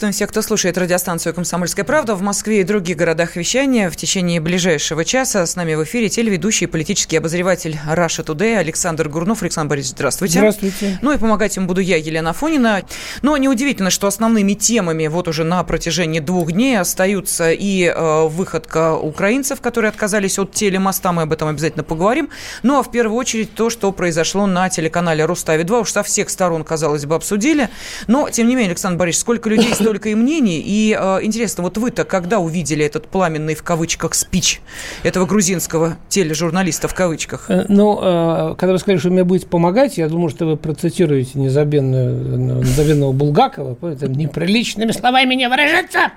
Приветствуем 0.00 0.16
всех, 0.16 0.30
кто 0.30 0.40
слушает 0.40 0.78
радиостанцию 0.78 1.34
«Комсомольская 1.34 1.84
правда» 1.84 2.14
в 2.14 2.22
Москве 2.22 2.62
и 2.62 2.64
других 2.64 2.96
городах 2.96 3.36
вещания. 3.36 3.90
В 3.90 3.96
течение 3.96 4.40
ближайшего 4.40 5.04
часа 5.04 5.44
с 5.44 5.56
нами 5.56 5.74
в 5.74 5.84
эфире 5.84 6.08
телеведущий 6.08 6.66
и 6.66 6.70
политический 6.70 7.18
обозреватель 7.18 7.78
Раша 7.86 8.24
Тудей 8.24 8.58
Александр 8.58 9.10
Гурнов. 9.10 9.42
Александр 9.42 9.68
Борисович, 9.68 9.96
здравствуйте. 9.96 10.38
Здравствуйте. 10.38 10.98
Ну 11.02 11.12
и 11.12 11.18
помогать 11.18 11.54
им 11.58 11.66
буду 11.66 11.82
я, 11.82 11.98
Елена 11.98 12.32
Фонина. 12.32 12.82
Но 13.20 13.36
неудивительно, 13.36 13.90
что 13.90 14.06
основными 14.06 14.54
темами 14.54 15.06
вот 15.06 15.28
уже 15.28 15.44
на 15.44 15.62
протяжении 15.64 16.20
двух 16.20 16.52
дней 16.52 16.80
остаются 16.80 17.52
и 17.52 17.84
э, 17.84 18.26
выходка 18.26 18.96
украинцев, 18.96 19.60
которые 19.60 19.90
отказались 19.90 20.38
от 20.38 20.54
телемоста, 20.54 21.12
мы 21.12 21.22
об 21.22 21.32
этом 21.34 21.48
обязательно 21.48 21.84
поговорим. 21.84 22.30
Ну 22.62 22.78
а 22.78 22.82
в 22.82 22.90
первую 22.90 23.18
очередь 23.18 23.52
то, 23.52 23.68
что 23.68 23.92
произошло 23.92 24.46
на 24.46 24.70
телеканале 24.70 25.26
«Рустави-2». 25.26 25.82
Уж 25.82 25.92
со 25.92 26.02
всех 26.02 26.30
сторон, 26.30 26.64
казалось 26.64 27.04
бы, 27.04 27.16
обсудили. 27.16 27.68
Но, 28.06 28.30
тем 28.30 28.48
не 28.48 28.54
менее, 28.54 28.70
Александр 28.70 28.98
Борисович, 28.98 29.20
сколько 29.20 29.50
людей, 29.50 29.74
столько 29.90 30.10
и 30.10 30.14
мнений. 30.14 30.62
И 30.64 30.96
э, 30.96 31.18
интересно, 31.22 31.64
вот 31.64 31.76
вы-то 31.76 32.04
когда 32.04 32.38
увидели 32.38 32.84
этот 32.84 33.08
пламенный 33.08 33.56
в 33.56 33.64
кавычках 33.64 34.14
спич 34.14 34.60
этого 35.02 35.26
грузинского 35.26 35.96
тележурналиста 36.08 36.86
в 36.86 36.94
кавычках? 36.94 37.46
Э, 37.48 37.64
ну, 37.66 37.98
э, 38.00 38.54
когда 38.56 38.74
вы 38.74 38.78
сказали, 38.78 39.00
что 39.00 39.10
мне 39.10 39.24
будете 39.24 39.48
помогать, 39.48 39.98
я 39.98 40.08
думаю, 40.08 40.30
что 40.30 40.46
вы 40.46 40.56
процитируете 40.56 41.40
незабвенную, 41.40 42.60
незабвенного 42.60 43.10
Булгакова, 43.10 43.76
неприличными 44.06 44.92
словами 44.92 45.34
не 45.34 45.48
выражаться. 45.48 46.12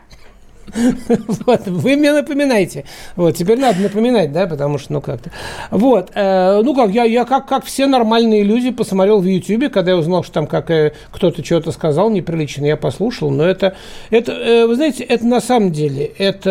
Вот, 1.45 1.67
вы 1.67 1.95
мне 1.95 2.13
напоминаете. 2.13 2.85
Вот, 3.16 3.35
теперь 3.35 3.59
надо 3.59 3.80
напоминать, 3.80 4.31
да, 4.31 4.48
потому 4.48 4.77
что, 4.77 4.94
ну, 4.94 5.02
как-то. 5.02 5.31
Вот, 5.72 6.12
э, 6.13 6.61
ну, 6.64 6.75
как, 6.75 6.92
я, 6.92 7.03
я 7.03 7.25
как, 7.25 7.47
как 7.47 7.66
все 7.66 7.86
нормальные 7.88 8.44
люди 8.44 8.72
посмотрел 8.72 9.20
в 9.20 9.25
Ютьюбе, 9.25 9.70
когда 9.70 9.92
я 9.92 9.97
узнал, 9.97 10.23
что 10.23 10.33
там 10.33 10.47
как 10.47 10.72
э, 10.72 10.94
кто-то 11.11 11.44
что-то 11.44 11.72
сказал 11.72 12.09
неприлично, 12.09 12.66
я 12.66 12.78
послушал, 12.78 13.30
но 13.30 13.44
это, 13.45 13.75
это 14.09 14.31
э, 14.31 14.66
вы 14.67 14.75
знаете, 14.75 15.03
это 15.03 15.25
на 15.25 15.42
самом 15.42 15.72
деле, 15.72 16.05
это 16.17 16.50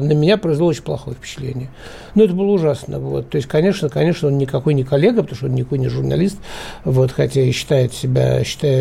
э, 0.00 0.04
на 0.04 0.12
меня 0.12 0.36
произвело 0.36 0.68
очень 0.68 0.82
плохое 0.82 1.16
впечатление. 1.16 1.68
Ну, 2.14 2.24
это 2.24 2.32
было 2.32 2.52
ужасно. 2.52 2.98
Вот. 2.98 3.30
То 3.30 3.36
есть, 3.36 3.48
конечно, 3.48 3.88
конечно, 3.88 4.28
он 4.28 4.38
никакой 4.38 4.74
не 4.74 4.84
коллега, 4.84 5.22
потому 5.22 5.36
что 5.36 5.46
он 5.46 5.54
никакой 5.54 5.78
не 5.78 5.88
журналист, 5.88 6.38
вот, 6.84 7.10
хотя 7.10 7.40
и 7.40 7.50
считает 7.50 7.92
себя, 7.92 8.44
считает, 8.44 8.74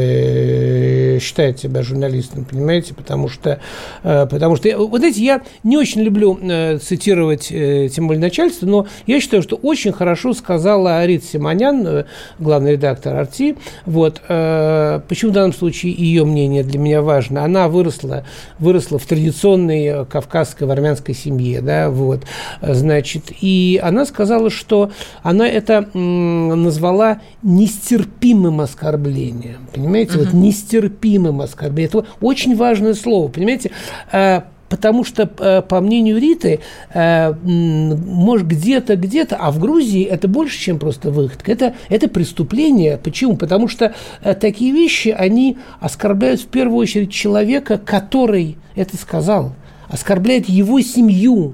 считает 1.20 1.60
себя 1.60 1.84
журналистом, 1.84 2.46
понимаете, 2.46 2.94
потому 2.94 3.30
что, 3.30 3.60
э, 4.04 4.28
потому 4.30 4.56
что, 4.56 4.78
вот 4.78 5.00
знаете, 5.00 5.24
я 5.24 5.42
не 5.64 5.78
очень 5.78 6.02
люблю 6.02 6.38
э, 6.42 6.78
цитировать, 6.78 7.52
э, 7.52 7.90
тем 7.90 8.08
более 8.08 8.22
начальство, 8.22 8.66
но 8.66 8.88
я 9.08 9.20
считаю, 9.20 9.44
что 9.44 9.56
очень 9.56 9.92
хорошо 9.92 10.34
сказала 10.34 11.06
Рита 11.06 11.26
Симонян, 11.26 12.06
главный 12.40 12.74
редактор 12.74 13.16
«Арти», 13.16 13.56
вот, 13.86 14.22
почему 14.28 15.32
в 15.32 15.34
данном 15.34 15.54
случае 15.54 15.94
ее 15.94 16.26
мнение 16.26 16.64
для 16.64 16.80
меня 16.80 17.02
важно. 17.02 17.44
Она 17.44 17.68
выросла, 17.68 18.26
выросла 18.60 19.00
в 19.00 19.06
традиционной 19.06 20.06
кавказской, 20.06 20.64
в 20.64 20.72
армянской 20.72 21.14
семье, 21.14 21.62
да, 21.62 21.90
вот, 21.90 22.22
Значит, 22.62 23.32
и 23.42 23.80
она 23.82 24.06
сказала, 24.06 24.50
что 24.50 24.92
она 25.22 25.48
это 25.48 25.90
назвала 25.94 27.20
нестерпимым 27.42 28.62
оскорблением. 28.62 29.68
Понимаете, 29.74 30.14
uh-huh. 30.14 30.26
вот 30.26 30.34
нестерпимым 30.34 31.03
оскорблением. 31.42 31.90
Это 31.90 32.08
очень 32.22 32.56
важное 32.56 32.94
слово, 32.94 33.28
понимаете? 33.28 33.72
А, 34.12 34.46
потому 34.74 35.04
что, 35.04 35.30
э, 35.38 35.62
по 35.62 35.82
мнению 35.82 36.20
Риты, 36.20 36.60
э, 36.94 37.34
может, 37.44 38.48
где-то, 38.48 38.96
где-то, 38.96 39.36
а 39.36 39.52
в 39.52 39.60
Грузии 39.60 40.04
это 40.04 40.28
больше, 40.28 40.60
чем 40.60 40.80
просто 40.80 41.12
выходка. 41.12 41.52
Это, 41.52 41.76
это 41.90 42.08
преступление. 42.08 42.98
Почему? 42.98 43.38
Потому 43.38 43.68
что 43.68 43.94
э, 44.24 44.34
такие 44.34 44.72
вещи, 44.74 45.10
они 45.10 45.58
оскорбляют 45.80 46.42
в 46.42 46.48
первую 46.48 46.80
очередь 46.80 47.12
человека, 47.12 47.78
который 47.78 48.58
это 48.76 48.98
сказал. 48.98 49.54
Оскорбляет 49.90 50.50
его 50.50 50.82
семью, 50.82 51.54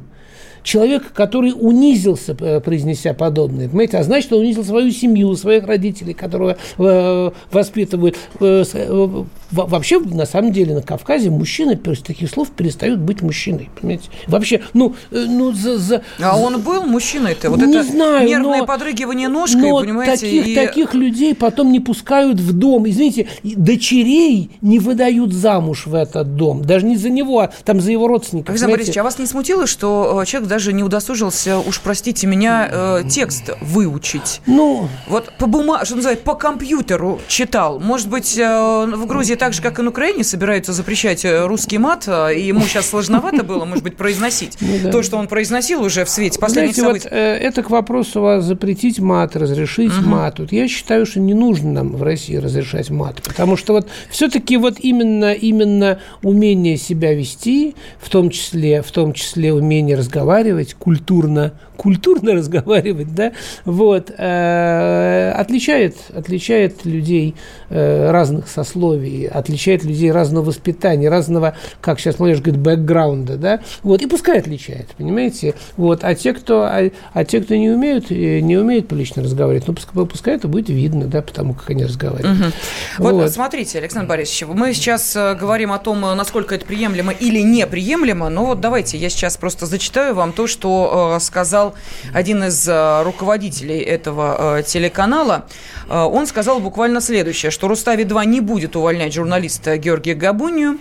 человек, 0.69 1.12
который 1.13 1.53
унизился, 1.59 2.38
э, 2.40 2.59
произнеся 2.59 3.13
подобное, 3.13 3.68
понимаете, 3.68 3.97
а 3.97 4.03
значит, 4.03 4.31
он 4.31 4.41
унизил 4.41 4.63
свою 4.63 4.91
семью, 4.91 5.35
своих 5.35 5.66
родителей, 5.66 6.13
которые 6.13 6.57
э, 6.78 7.31
воспитывают. 7.52 8.18
Э, 8.40 8.63
э, 8.72 9.24
вообще, 9.52 10.00
на 10.00 10.28
самом 10.28 10.52
деле, 10.52 10.75
на 10.75 10.84
Кавказе 10.84 11.31
мужчины 11.31 11.75
после 11.75 12.03
таких 12.06 12.29
слов 12.29 12.52
перестают 12.52 13.00
быть 13.00 13.24
мужчиной, 13.24 13.69
понимаете? 13.79 14.09
Вообще, 14.28 14.62
ну, 14.74 14.96
э, 15.09 15.25
ну 15.28 15.52
за, 15.52 15.79
за... 15.79 16.03
А 16.22 16.38
он 16.38 16.62
был 16.62 16.84
мужчиной-то? 16.84 17.50
Вот 17.50 17.59
не 17.59 17.75
это 17.75 17.84
знаю, 17.84 18.28
нервное 18.28 18.59
но, 18.59 18.66
подрыгивание 18.68 19.28
ножкой, 19.28 19.72
но 19.72 19.79
понимаете? 19.81 20.25
Таких, 20.25 20.47
и... 20.47 20.56
таких 20.56 20.94
людей 20.94 21.34
потом 21.34 21.72
не 21.72 21.79
пускают 21.79 22.40
в 22.40 22.53
дом. 22.53 22.88
Извините, 22.88 23.28
дочерей 23.44 24.52
не 24.62 24.78
выдают 24.78 25.34
замуж 25.34 25.88
в 25.88 25.96
этот 25.96 26.35
дом. 26.35 26.62
Даже 26.63 26.85
не 26.85 26.96
за 26.96 27.09
него, 27.09 27.40
а 27.40 27.52
там 27.66 27.81
за 27.81 27.91
его 27.91 28.08
родственников. 28.08 28.52
Александр 28.52 28.75
Борисович, 28.75 28.97
а 28.97 29.03
вас 29.03 29.18
не 29.18 29.25
смутило, 29.25 29.66
что 29.66 30.24
человек 30.25 30.50
даже 30.50 30.59
не 30.74 30.84
удосужился, 30.84 31.59
уж 31.59 31.80
простите 31.81 32.28
меня, 32.28 32.68
э, 32.72 33.03
текст 33.09 33.52
выучить. 33.62 34.42
Ну, 34.46 34.88
вот 35.08 35.31
по 35.38 35.47
бумаге, 35.47 35.86
что 35.86 35.96
называется, 35.96 36.24
по 36.24 36.36
компьютеру 36.36 37.20
читал. 37.28 37.80
Может 37.80 38.09
быть, 38.09 38.38
э, 38.38 38.86
в 38.86 39.06
Грузии 39.06 39.36
так 39.36 39.53
же, 39.53 39.62
как 39.62 39.80
и 39.80 39.81
на 39.81 39.90
Украине, 39.90 40.24
собираются 40.24 40.74
запрещать 40.74 41.25
э, 41.25 41.46
русский 41.46 41.78
мат, 41.78 42.06
э, 42.08 42.36
и 42.36 42.47
ему 42.47 42.62
сейчас 42.62 42.90
сложновато 42.90 43.44
было, 43.44 43.66
может 43.66 43.84
быть, 43.84 43.96
произносить 43.96 44.58
ну, 44.62 44.92
то, 44.92 45.03
что 45.03 45.18
он 45.18 45.28
произносил 45.28 45.84
уже 45.84 46.06
в 46.06 46.09
свете 46.09 46.40
последних 46.40 46.76
событий. 46.76 47.08
Э, 47.09 47.36
это 47.36 47.64
к 47.64 47.70
вопросу 47.70 48.22
вас 48.22 48.44
запретить 48.44 49.00
мат, 49.00 49.36
разрешить 49.36 49.94
мат. 50.02 50.40
Вот 50.40 50.52
я 50.52 50.68
считаю, 50.68 51.06
что 51.06 51.20
не 51.20 51.34
нужно 51.34 51.72
нам 51.72 51.96
в 51.96 52.03
России 52.03 52.36
разрешать 52.36 52.90
мат, 52.90 53.22
потому 53.24 53.58
что 53.58 53.74
вот 53.74 53.88
все-таки 54.09 54.58
вот 54.58 54.76
именно, 54.80 55.34
именно 55.34 56.00
умение 56.22 56.78
себя 56.78 57.14
вести, 57.14 57.76
в 58.00 58.09
том 58.09 58.30
числе, 58.30 58.81
в 58.81 58.91
том 58.91 59.14
числе 59.14 59.53
умение 59.53 59.96
разговаривать, 59.96 60.39
культурно, 60.74 61.54
культурно 61.78 62.34
разговаривать, 62.36 63.14
да, 63.16 63.32
вот, 63.66 64.12
э, 64.16 65.32
отличает, 65.36 65.96
отличает 66.14 66.86
людей 66.86 67.36
э, 67.70 68.12
разных 68.12 68.48
сословий, 68.48 69.28
отличает 69.28 69.84
людей 69.84 70.12
разного 70.12 70.46
воспитания, 70.46 71.10
разного, 71.10 71.56
как 71.82 72.00
сейчас 72.00 72.20
молодежь 72.20 72.42
говорит, 72.42 72.62
бэкграунда, 72.62 73.38
да, 73.38 73.60
вот, 73.84 74.02
и 74.02 74.08
пускай 74.08 74.40
отличает, 74.40 74.88
понимаете, 74.98 75.56
вот, 75.78 76.04
а 76.04 76.14
те, 76.16 76.34
кто, 76.34 76.64
а, 76.64 76.90
а 77.14 77.26
те, 77.26 77.42
кто 77.42 77.56
не 77.56 77.70
умеют, 77.70 78.12
э, 78.12 78.40
не 78.40 78.58
умеют 78.58 78.88
публично 78.88 79.24
разговаривать, 79.24 79.68
ну, 79.68 79.74
пускай, 79.74 80.06
пускай 80.06 80.36
это 80.36 80.48
будет 80.48 80.70
видно, 80.70 81.06
да, 81.06 81.22
потому 81.22 81.54
как 81.54 81.70
они 81.70 81.86
разговаривают. 81.86 82.40
Угу. 82.40 82.52
Вот, 83.00 83.14
вот, 83.14 83.32
смотрите, 83.32 83.80
Александр 83.80 84.08
Борисович, 84.08 84.48
мы 84.54 84.74
сейчас 84.74 85.16
говорим 85.16 85.72
о 85.72 85.80
том, 85.80 86.02
насколько 86.02 86.56
это 86.56 86.66
приемлемо 86.66 87.14
или 87.14 87.40
неприемлемо, 87.40 88.30
но 88.30 88.46
вот 88.46 88.62
давайте 88.62 88.98
я 88.98 89.10
сейчас 89.10 89.38
просто 89.38 89.66
зачитаю 89.66 90.16
вам 90.16 90.28
то, 90.31 90.47
что 90.47 90.59
что 90.59 91.16
э, 91.16 91.19
сказал 91.22 91.73
один 92.13 92.44
из 92.44 92.67
э, 92.67 93.03
руководителей 93.03 93.79
этого 93.79 94.57
э, 94.59 94.63
телеканала. 94.63 95.45
Он 95.90 96.28
сказал 96.28 96.59
буквально 96.59 97.01
следующее, 97.01 97.50
что 97.50 97.67
Рустави-2 97.67 98.25
не 98.25 98.41
будет 98.41 98.75
увольнять 98.75 99.13
журналиста 99.13 99.78
Георгия 99.78 100.13
Габунию. 100.13 100.78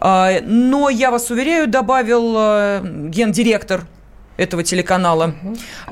Но 0.00 0.90
я 0.90 1.10
вас 1.10 1.30
уверяю, 1.30 1.66
добавил 1.66 2.34
гендиректор 3.08 3.86
этого 4.36 4.62
телеканала. 4.62 5.34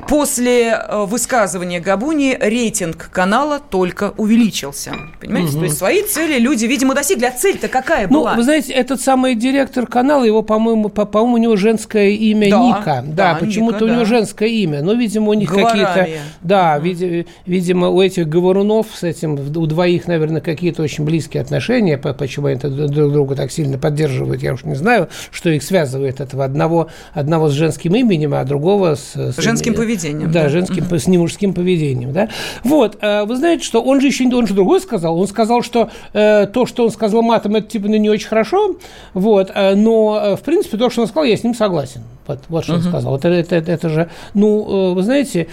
После 0.08 0.72
э, 0.72 1.04
высказывания 1.04 1.80
Габуни 1.80 2.36
рейтинг 2.40 3.08
канала 3.12 3.60
только 3.60 4.14
увеличился. 4.16 4.92
Понимаете? 5.20 5.50
Угу. 5.50 5.58
То 5.58 5.64
есть 5.64 5.78
свои 5.78 6.02
цели 6.02 6.38
люди, 6.38 6.66
видимо, 6.66 6.94
достигли. 6.94 7.26
А 7.26 7.30
цель-то 7.30 7.68
какая 7.68 8.08
ну, 8.08 8.20
была? 8.20 8.34
вы 8.34 8.42
знаете, 8.42 8.72
этот 8.72 9.00
самый 9.00 9.34
директор 9.34 9.86
канала, 9.86 10.24
его, 10.24 10.42
по-моему, 10.42 10.88
по- 10.88 11.04
по-моему, 11.04 11.34
у 11.34 11.38
него 11.38 11.56
женское 11.56 12.10
имя 12.10 12.50
да, 12.50 12.62
Ника. 12.62 13.04
Да, 13.06 13.34
да 13.34 13.34
почему-то 13.38 13.76
Ника, 13.76 13.84
у 13.84 13.88
него 13.88 14.00
да. 14.00 14.04
женское 14.06 14.48
имя. 14.48 14.82
Но, 14.82 14.92
видимо, 14.94 15.30
у 15.30 15.34
них 15.34 15.50
какие-то... 15.50 16.08
Да, 16.42 16.76
угу. 16.76 16.86
види- 16.86 17.26
видимо, 17.46 17.88
у 17.88 18.02
этих 18.02 18.28
говорунов 18.28 18.88
с 18.94 19.04
этим, 19.04 19.34
у 19.34 19.66
двоих, 19.66 20.08
наверное, 20.08 20.40
какие-то 20.40 20.82
очень 20.82 21.04
близкие 21.04 21.42
отношения. 21.42 21.96
Почему 21.96 22.48
они 22.48 22.56
друг 22.56 23.12
друга 23.12 23.36
так 23.36 23.52
сильно 23.52 23.78
поддерживают, 23.78 24.42
я 24.42 24.54
уж 24.54 24.64
не 24.64 24.74
знаю, 24.74 25.08
что 25.30 25.50
их 25.50 25.62
связывает 25.62 26.20
этого 26.20 26.44
одного, 26.44 26.88
одного 27.12 27.48
с 27.48 27.52
женским 27.52 27.94
именем, 27.94 28.31
а 28.40 28.44
другого 28.44 28.94
с... 28.94 29.14
с 29.14 29.36
женским 29.38 29.74
поведением. 29.74 30.30
Да, 30.30 30.44
да. 30.44 30.48
женским, 30.48 30.84
угу. 30.84 30.98
с 30.98 31.06
немужским 31.06 31.54
поведением, 31.54 32.12
да. 32.12 32.28
Вот, 32.64 32.98
э, 33.00 33.24
вы 33.24 33.36
знаете, 33.36 33.64
что 33.64 33.82
он 33.82 34.00
же 34.00 34.08
еще, 34.08 34.24
он 34.34 34.46
же 34.46 34.54
другой 34.54 34.80
сказал, 34.80 35.18
он 35.18 35.26
сказал, 35.26 35.62
что 35.62 35.90
э, 36.12 36.46
то, 36.46 36.66
что 36.66 36.84
он 36.84 36.90
сказал 36.90 37.22
матом, 37.22 37.56
это 37.56 37.68
типа 37.68 37.88
ну, 37.88 37.96
не 37.96 38.10
очень 38.10 38.28
хорошо, 38.28 38.76
вот, 39.14 39.50
э, 39.54 39.74
но, 39.74 40.20
э, 40.22 40.36
в 40.36 40.40
принципе, 40.40 40.76
то, 40.76 40.90
что 40.90 41.02
он 41.02 41.08
сказал, 41.08 41.24
я 41.24 41.36
с 41.36 41.44
ним 41.44 41.54
согласен. 41.54 42.02
Вот, 42.26 42.38
вот 42.48 42.64
что 42.64 42.74
uh-huh. 42.74 42.76
он 42.76 42.82
сказал. 42.82 43.16
Это, 43.16 43.28
это, 43.28 43.56
это, 43.56 43.72
это 43.72 43.88
же, 43.88 44.10
ну, 44.32 44.92
вы 44.94 45.02
знаете, 45.02 45.48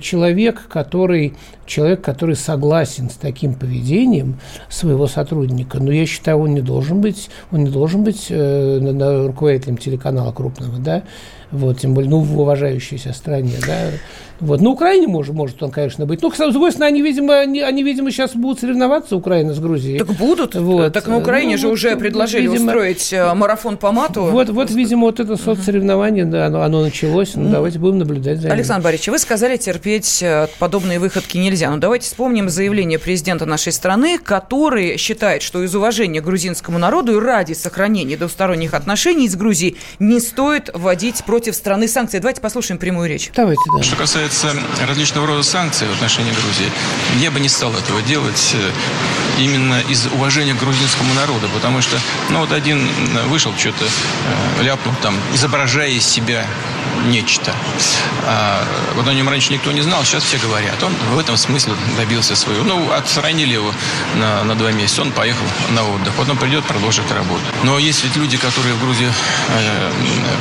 человек, 0.00 0.66
который, 0.68 1.34
человек, 1.66 2.00
который 2.00 2.34
согласен 2.34 3.10
с 3.10 3.14
таким 3.14 3.54
поведением 3.54 4.38
своего 4.70 5.06
сотрудника, 5.06 5.78
ну, 5.78 5.90
я 5.90 6.06
считаю, 6.06 6.38
он 6.38 6.54
не 6.54 6.62
должен 6.62 7.00
быть, 7.00 7.28
он 7.52 7.64
не 7.64 7.70
должен 7.70 8.04
быть 8.04 8.26
э, 8.30 9.26
руководителем 9.26 9.76
телеканала 9.76 10.32
крупного, 10.32 10.78
да, 10.78 11.02
вот, 11.50 11.80
тем 11.80 11.94
более, 11.94 12.10
ну, 12.10 12.20
в 12.20 12.38
уважающейся 12.38 13.12
стране, 13.12 13.54
да, 13.66 13.90
вот. 14.40 14.60
На 14.60 14.70
Украине 14.70 15.08
может, 15.08 15.34
может 15.34 15.62
он, 15.62 15.70
конечно, 15.70 16.06
быть. 16.06 16.22
Ну, 16.22 16.30
с 16.30 16.52
другой 16.52 16.72
стороны, 16.72 16.88
они, 16.88 17.02
видимо, 17.02 17.38
они, 17.38 17.60
они, 17.60 17.82
видимо, 17.82 18.10
сейчас 18.10 18.34
будут 18.34 18.60
соревноваться, 18.60 19.16
Украина 19.16 19.52
с 19.52 19.58
Грузией. 19.58 19.98
Так 19.98 20.12
будут. 20.12 20.54
Вот. 20.54 20.92
Так 20.92 21.06
на 21.08 21.18
Украине 21.18 21.52
ну, 21.52 21.58
же 21.58 21.68
уже 21.68 21.96
предложили 21.96 22.42
видимо, 22.42 22.66
устроить 22.66 23.12
э, 23.12 23.34
марафон 23.34 23.76
по 23.76 23.92
мату. 23.92 24.24
Вот, 24.24 24.48
вот 24.50 24.70
видимо, 24.70 25.06
вот 25.06 25.20
это 25.20 25.36
соцсоревнование, 25.36 26.24
да, 26.24 26.46
оно, 26.46 26.62
оно 26.62 26.82
началось. 26.82 27.32
Ну, 27.34 27.50
давайте 27.50 27.78
будем 27.78 27.98
наблюдать 27.98 28.40
за 28.40 28.52
Александр 28.52 28.84
Борисович, 28.84 29.08
вы 29.08 29.18
сказали, 29.18 29.56
терпеть 29.56 30.22
э, 30.22 30.46
подобные 30.58 30.98
выходки 30.98 31.36
нельзя. 31.38 31.70
Ну, 31.70 31.78
давайте 31.78 32.06
вспомним 32.06 32.48
заявление 32.48 32.98
президента 32.98 33.46
нашей 33.46 33.72
страны, 33.72 34.18
который 34.18 34.96
считает, 34.98 35.42
что 35.42 35.62
из 35.62 35.74
уважения 35.74 36.20
к 36.20 36.24
грузинскому 36.24 36.78
народу 36.78 37.16
и 37.16 37.20
ради 37.20 37.54
сохранения 37.54 38.16
двусторонних 38.16 38.74
отношений 38.74 39.28
с 39.28 39.36
Грузией 39.36 39.76
не 39.98 40.20
стоит 40.20 40.70
вводить 40.72 41.24
против 41.24 41.54
страны 41.54 41.88
санкции. 41.88 42.18
Давайте 42.18 42.40
послушаем 42.40 42.78
прямую 42.78 43.08
речь. 43.08 43.30
Давайте, 43.34 43.62
да. 43.76 43.82
Что 43.82 43.96
касается 43.96 44.27
касается 44.28 44.86
различного 44.86 45.26
рода 45.26 45.42
санкций 45.42 45.88
в 45.88 45.92
отношении 45.92 46.32
Грузии, 46.32 46.70
я 47.16 47.30
бы 47.30 47.40
не 47.40 47.48
стал 47.48 47.72
этого 47.72 48.02
делать 48.02 48.54
э, 48.54 48.70
именно 49.38 49.80
из 49.88 50.06
уважения 50.06 50.54
к 50.54 50.58
грузинскому 50.58 51.14
народу, 51.14 51.48
потому 51.54 51.80
что, 51.80 51.98
ну, 52.28 52.40
вот 52.40 52.52
один 52.52 52.88
вышел, 53.28 53.52
что-то 53.56 53.84
э, 53.84 54.62
ляпнул 54.62 54.94
там, 55.02 55.16
изображая 55.32 55.90
из 55.90 56.04
себя 56.06 56.46
нечто. 57.06 57.54
А, 58.26 58.64
вот 58.94 59.06
о 59.08 59.14
нем 59.14 59.28
раньше 59.28 59.52
никто 59.52 59.72
не 59.72 59.82
знал, 59.82 60.04
сейчас 60.04 60.24
все 60.24 60.38
говорят. 60.38 60.82
Он 60.82 60.92
в 61.12 61.18
этом 61.18 61.36
смысле 61.36 61.74
добился 61.96 62.36
своего. 62.36 62.64
Ну, 62.64 62.92
отстранили 62.92 63.54
его 63.54 63.72
на, 64.16 64.44
на 64.44 64.54
два 64.54 64.72
месяца, 64.72 65.02
он 65.02 65.12
поехал 65.12 65.44
на 65.70 65.84
отдых. 65.84 66.12
Потом 66.14 66.36
придет, 66.36 66.64
продолжит 66.64 67.10
работу. 67.12 67.42
Но 67.62 67.78
есть 67.78 68.04
ведь 68.04 68.16
люди, 68.16 68.36
которые 68.36 68.74
в 68.74 68.80
Грузии 68.80 69.10
э, 69.48 69.92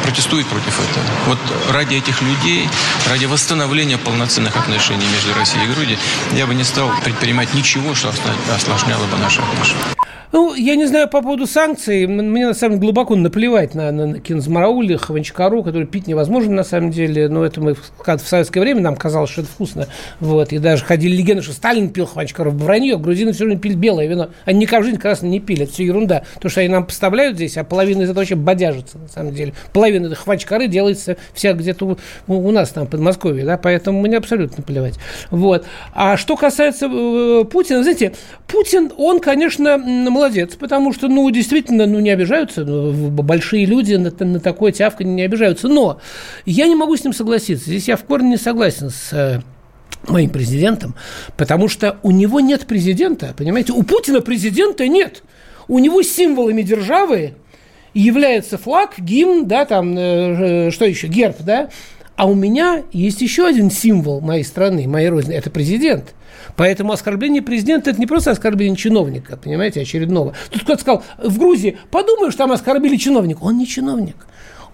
протестуют 0.04 0.48
против 0.48 0.80
этого. 0.80 1.06
Вот 1.28 1.40
ради 1.70 1.96
этих 1.96 2.22
людей, 2.22 2.68
ради 3.08 3.26
восстановления 3.26 3.77
полноценных 3.98 4.56
отношений 4.56 5.06
между 5.14 5.34
Россией 5.34 5.66
и 5.66 5.68
Грузией, 5.68 6.00
я 6.34 6.48
бы 6.48 6.56
не 6.56 6.64
стал 6.64 6.90
предпринимать 7.04 7.54
ничего, 7.54 7.94
что 7.94 8.12
осложняло 8.56 9.06
бы 9.06 9.18
наши 9.18 9.42
отношения. 9.42 9.84
Ну, 10.32 10.54
я 10.54 10.76
не 10.76 10.86
знаю 10.86 11.08
по 11.08 11.22
поводу 11.22 11.48
санкций. 11.48 12.06
Мне, 12.06 12.48
на 12.48 12.54
самом 12.54 12.76
деле, 12.76 12.88
глубоко 12.88 13.16
наплевать 13.16 13.76
на, 13.76 13.92
на, 13.92 14.08
на 14.08 14.20
Кинзмараули, 14.20 14.98
Хованчкару, 14.98 15.64
который 15.64 15.88
пить 15.88 16.08
невозможно, 16.08 16.54
на 16.54 16.64
самом 16.64 16.92
деле. 16.92 17.30
Но 17.30 17.46
это 17.46 17.62
мы 17.62 17.76
в, 17.76 17.92
в 18.06 18.28
советское 18.28 18.60
время 18.60 18.82
нам 18.82 18.96
казалось, 18.96 19.30
что 19.30 19.42
это 19.42 19.50
вкусно. 19.50 19.88
Вот. 20.20 20.52
И 20.52 20.60
даже 20.60 20.84
ходили 20.84 21.16
легенды, 21.16 21.44
что 21.44 21.54
Сталин 21.54 21.90
пил 21.90 22.06
Хованчкару 22.06 22.52
а 22.52 22.98
грузины 22.98 23.32
все 23.32 23.46
время 23.46 23.60
пили 23.60 23.76
белое 23.76 24.08
вино. 24.08 24.30
Они 24.46 24.60
никак 24.60 24.82
в 24.82 24.84
жизни 24.84 24.98
красное 24.98 25.30
не 25.30 25.40
пили. 25.40 25.64
Это 25.64 25.74
все 25.74 25.86
ерунда. 25.86 26.24
То, 26.42 26.50
что 26.50 26.60
они 26.60 26.70
нам 26.70 26.86
поставляют 26.86 27.36
здесь, 27.36 27.58
а 27.58 27.64
половина 27.64 28.02
из 28.02 28.10
этого 28.10 28.20
вообще 28.20 28.36
бодяжится, 28.36 28.98
на 28.98 29.08
самом 29.08 29.34
деле. 29.34 29.54
Половина 29.72 30.08
этой 30.08 30.16
Хованчкары 30.16 30.68
делается 30.68 31.18
вся 31.34 31.54
где-то 31.54 31.98
у, 32.28 32.34
у 32.34 32.52
нас 32.52 32.70
там, 32.70 32.86
в 32.86 32.90
Подмосковье, 32.90 33.46
да, 33.46 33.58
поэтому 33.58 34.02
мне 34.02 34.18
абсолютно 34.18 34.64
плевать. 34.64 34.96
Вот. 35.32 35.66
А 35.94 36.18
что 36.18 36.36
касается 36.36 36.88
э, 36.92 37.46
Путина, 37.46 37.84
знаете, 37.84 38.14
Путин, 38.48 38.92
он, 38.98 39.20
конечно, 39.20 39.78
молодец, 40.18 40.56
потому 40.56 40.94
что, 40.94 41.08
ну, 41.08 41.30
действительно, 41.30 41.86
ну, 41.86 42.00
не 42.00 42.10
обижаются, 42.10 42.66
ну, 42.66 43.10
большие 43.10 43.66
люди 43.66 43.94
на, 43.96 44.12
на 44.26 44.40
такое 44.40 44.72
тявканье 44.72 45.14
не 45.14 45.22
обижаются. 45.24 45.68
Но 45.68 46.00
я 46.46 46.68
не 46.68 46.76
могу 46.76 46.98
с 46.98 47.04
ним 47.04 47.14
согласиться. 47.14 47.66
Здесь 47.66 47.88
я 47.88 47.96
в 47.96 48.04
корне 48.04 48.32
не 48.32 48.38
согласен 48.38 48.90
с 48.90 49.14
э, 49.14 49.42
моим 50.08 50.30
президентом, 50.30 50.96
потому 51.38 51.70
что 51.70 52.00
у 52.04 52.12
него 52.12 52.40
нет 52.40 52.66
президента, 52.66 53.34
понимаете? 53.38 53.74
У 53.74 53.84
Путина 53.84 54.22
президента 54.22 54.88
нет. 54.88 55.24
У 55.68 55.80
него 55.80 56.02
символами 56.02 56.64
державы 56.64 57.36
является 57.94 58.58
флаг, 58.58 58.96
гимн, 58.98 59.46
да, 59.46 59.66
там, 59.66 59.96
э, 59.98 60.72
что 60.72 60.86
еще, 60.86 61.08
герб, 61.08 61.38
да, 61.42 61.70
а 62.18 62.26
у 62.26 62.34
меня 62.34 62.84
есть 62.92 63.22
еще 63.22 63.46
один 63.46 63.70
символ 63.70 64.22
моей 64.22 64.44
страны, 64.44 64.88
моей 64.88 65.08
родины, 65.10 65.34
это 65.34 65.52
президент. 65.52 66.16
Поэтому 66.56 66.92
оскорбление 66.92 67.44
президента– 67.44 67.90
это 67.92 68.00
не 68.00 68.08
просто 68.08 68.32
оскорбление 68.32 68.76
чиновника, 68.76 69.38
понимаете, 69.38 69.82
очередного. 69.82 70.34
Тут 70.50 70.64
кто-то 70.64 70.82
сказал, 70.82 71.04
в 71.24 71.38
Грузии, 71.38 71.78
подумаешь, 71.92 72.34
там 72.36 72.52
оскорбили 72.52 72.98
чиновника. 72.98 73.44
Он 73.44 73.60
не 73.60 73.68
чиновник. 73.68 74.16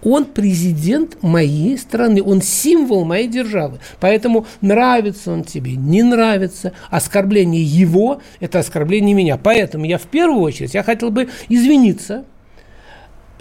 Он 0.02 0.24
президент 0.24 1.22
моей 1.22 1.76
страны, 1.76 2.22
он 2.22 2.40
символ 2.40 3.04
моей 3.04 3.28
державы. 3.28 3.78
Поэтому 4.00 4.46
нравится 4.62 5.30
он 5.30 5.44
тебе, 5.44 5.76
не 5.76 6.02
нравится. 6.02 6.72
Оскорбление 6.90 7.62
его– 7.62 8.22
это 8.40 8.60
оскорбление 8.60 9.14
меня. 9.14 9.36
Поэтому 9.36 9.84
я 9.84 9.98
в 9.98 10.06
первую 10.06 10.40
очередь, 10.40 10.72
я 10.72 10.82
хотел 10.82 11.10
бы 11.10 11.28
извиниться 11.50 12.24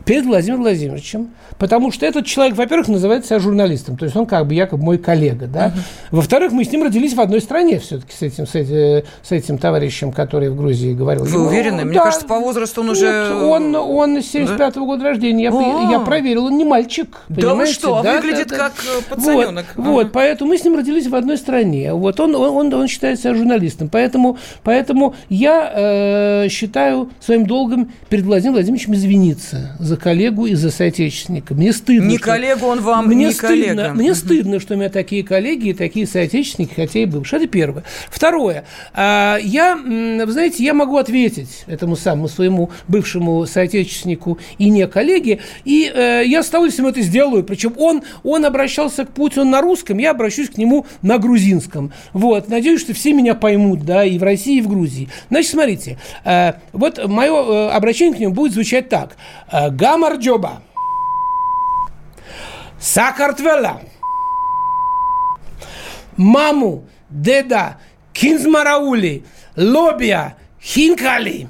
перед 0.05 0.25
Владимиром 0.25 0.61
Владимировичем, 0.61 1.29
потому 1.57 1.91
что 1.91 2.05
этот 2.05 2.25
человек, 2.25 2.55
во-первых, 2.57 2.88
называет 2.88 3.25
себя 3.25 3.39
журналистом, 3.39 3.97
то 3.97 4.05
есть 4.05 4.15
он 4.15 4.25
как 4.25 4.47
бы 4.47 4.53
якобы 4.53 4.83
мой 4.83 4.97
коллега, 4.97 5.47
да. 5.47 5.67
Uh-huh. 5.67 5.79
Во-вторых, 6.11 6.51
мы 6.51 6.65
с 6.65 6.71
ним 6.71 6.83
родились 6.83 7.13
в 7.13 7.21
одной 7.21 7.41
стране 7.41 7.79
все-таки 7.79 8.13
с 8.13 8.21
этим, 8.21 8.45
с, 8.45 8.55
этим, 8.55 9.05
с 9.21 9.31
этим 9.31 9.57
товарищем, 9.57 10.11
который 10.11 10.50
в 10.50 10.57
Грузии 10.57 10.94
говорил. 10.94 11.23
Вы 11.23 11.31
Ему, 11.31 11.47
уверены? 11.47 11.85
Мне 11.85 12.00
кажется, 12.00 12.25
по 12.25 12.39
возрасту 12.39 12.81
он 12.81 12.89
уже... 12.89 13.33
Он, 13.33 13.75
он 13.75 14.17
75-го 14.17 14.57
да? 14.57 14.79
года 14.81 15.03
рождения, 15.05 15.44
я, 15.44 15.91
я 15.91 16.00
проверил, 16.00 16.45
он 16.45 16.57
не 16.57 16.65
мальчик, 16.65 17.21
Да 17.29 17.55
вы 17.55 17.65
что, 17.65 18.01
да, 18.03 18.15
выглядит 18.15 18.50
да, 18.50 18.57
как 18.57 18.73
да. 18.75 19.15
пацаненок. 19.15 19.65
Вот, 19.75 19.85
uh-huh. 19.85 19.91
вот, 19.91 20.11
поэтому 20.11 20.50
мы 20.50 20.57
с 20.57 20.63
ним 20.63 20.75
родились 20.75 21.07
в 21.07 21.15
одной 21.15 21.38
стране, 21.38 21.94
вот 21.94 22.19
он, 22.19 22.35
он, 22.35 22.57
он, 22.57 22.73
он 22.73 22.88
считает 22.88 23.19
себя 23.19 23.33
журналистом, 23.33 23.89
поэтому, 23.89 24.38
поэтому 24.63 25.15
я 25.29 25.71
э, 25.73 26.50
считаю 26.50 27.09
своим 27.19 27.45
долгом 27.45 27.91
перед 28.09 28.25
Владимиром 28.25 28.55
Владимировичем 28.55 28.94
извиниться 28.94 29.75
за 29.79 29.92
коллегу 29.97 30.45
и 30.45 30.55
за 30.55 30.71
соотечественника. 30.71 31.53
Мне 31.53 31.73
стыдно. 31.73 32.07
Не 32.07 32.17
что... 32.17 32.25
коллегу 32.25 32.65
он 32.67 32.81
вам, 32.81 33.07
мне 33.07 33.27
не 33.27 33.31
стыдно, 33.31 33.47
коллега. 33.47 33.93
Мне 33.93 34.15
стыдно, 34.15 34.59
что 34.59 34.73
у 34.73 34.77
меня 34.77 34.89
такие 34.89 35.23
коллеги 35.23 35.69
и 35.69 35.73
такие 35.73 36.07
соотечественники, 36.07 36.73
хотя 36.75 36.99
и 36.99 37.05
бывшие. 37.05 37.41
Это 37.41 37.47
первое. 37.47 37.83
Второе. 38.09 38.65
А, 38.93 39.37
я, 39.41 39.75
вы 39.75 40.31
знаете, 40.31 40.63
я 40.63 40.73
могу 40.73 40.97
ответить 40.97 41.63
этому 41.67 41.95
самому 41.95 42.27
своему 42.27 42.71
бывшему 42.87 43.45
соотечественнику 43.45 44.39
и 44.57 44.69
не 44.69 44.87
коллеге, 44.87 45.39
и 45.65 45.91
э, 45.93 46.23
я 46.25 46.43
с 46.43 46.49
удовольствием 46.49 46.87
это 46.87 47.01
сделаю. 47.01 47.43
Причем 47.43 47.73
он, 47.77 48.03
он 48.23 48.45
обращался 48.45 49.05
к 49.05 49.11
Путину 49.11 49.45
на 49.45 49.61
русском, 49.61 49.97
я 49.97 50.11
обращусь 50.11 50.49
к 50.49 50.57
нему 50.57 50.85
на 51.01 51.17
грузинском. 51.17 51.91
Вот. 52.13 52.49
Надеюсь, 52.49 52.81
что 52.81 52.93
все 52.93 53.13
меня 53.13 53.35
поймут, 53.35 53.83
да, 53.85 54.05
и 54.05 54.17
в 54.17 54.23
России, 54.23 54.57
и 54.57 54.61
в 54.61 54.67
Грузии. 54.67 55.09
Значит, 55.29 55.51
смотрите, 55.51 55.97
э, 56.23 56.53
вот 56.71 57.05
мое 57.07 57.31
э, 57.31 57.69
обращение 57.69 58.15
к 58.15 58.19
нему 58.19 58.33
будет 58.33 58.53
звучать 58.53 58.89
так. 58.89 59.15
Гамарджоба. 59.83 60.62
Сакартвела. 62.80 63.81
Маму, 66.15 66.86
деда, 67.10 67.79
кинзмараули, 68.13 69.25
лобия, 69.57 70.38
хинкали. 70.62 71.50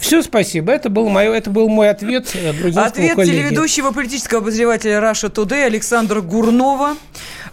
Все, 0.00 0.20
спасибо. 0.22 0.72
Это 0.72 0.88
был, 0.88 1.08
мой, 1.08 1.26
это 1.26 1.48
был 1.50 1.68
мой 1.68 1.90
ответ 1.90 2.26
Ответ 2.74 3.14
коллеги. 3.14 3.30
телеведущего 3.30 3.92
политического 3.92 4.40
обозревателя 4.40 4.98
Раша 4.98 5.28
Today 5.28 5.64
Александра 5.64 6.20
Гурнова. 6.22 6.96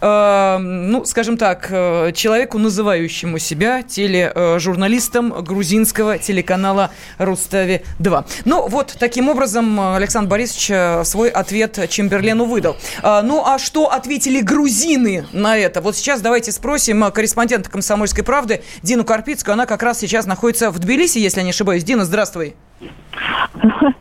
Э, 0.04 0.58
ну, 0.58 1.06
скажем 1.06 1.38
так, 1.38 1.68
э, 1.70 2.12
человеку, 2.12 2.58
называющему 2.58 3.38
себя 3.40 3.84
тележурналистом 3.84 5.30
грузинского 5.30 6.18
телеканала 6.18 6.92
«Рустави-2». 7.20 8.26
Ну, 8.44 8.68
вот 8.68 8.98
таким 9.00 9.30
образом 9.30 9.80
Александр 9.80 10.30
Борисович 10.30 10.72
э, 10.72 11.04
свой 11.06 11.30
ответ 11.30 11.90
Чемберлену 11.90 12.44
выдал. 12.44 12.76
Ну, 13.02 13.46
а 13.46 13.58
что 13.60 13.92
ответили 13.92 14.42
грузины 14.42 15.26
на 15.32 15.58
это? 15.58 15.80
Вот 15.80 15.96
сейчас 15.96 16.20
давайте 16.20 16.52
спросим 16.52 17.10
корреспондента 17.12 17.70
«Комсомольской 17.70 18.26
правды» 18.26 18.62
Дину 18.82 19.06
Карпицкую. 19.06 19.54
Она 19.54 19.66
как 19.66 19.84
раз 19.84 20.00
сейчас 20.00 20.26
находится 20.26 20.70
в 20.70 20.80
Тбилиси, 20.80 21.20
если 21.20 21.40
я 21.40 21.44
не 21.46 21.52
ошибаюсь. 21.52 21.84
Дина, 21.86 22.04
здравствуй. 22.04 22.56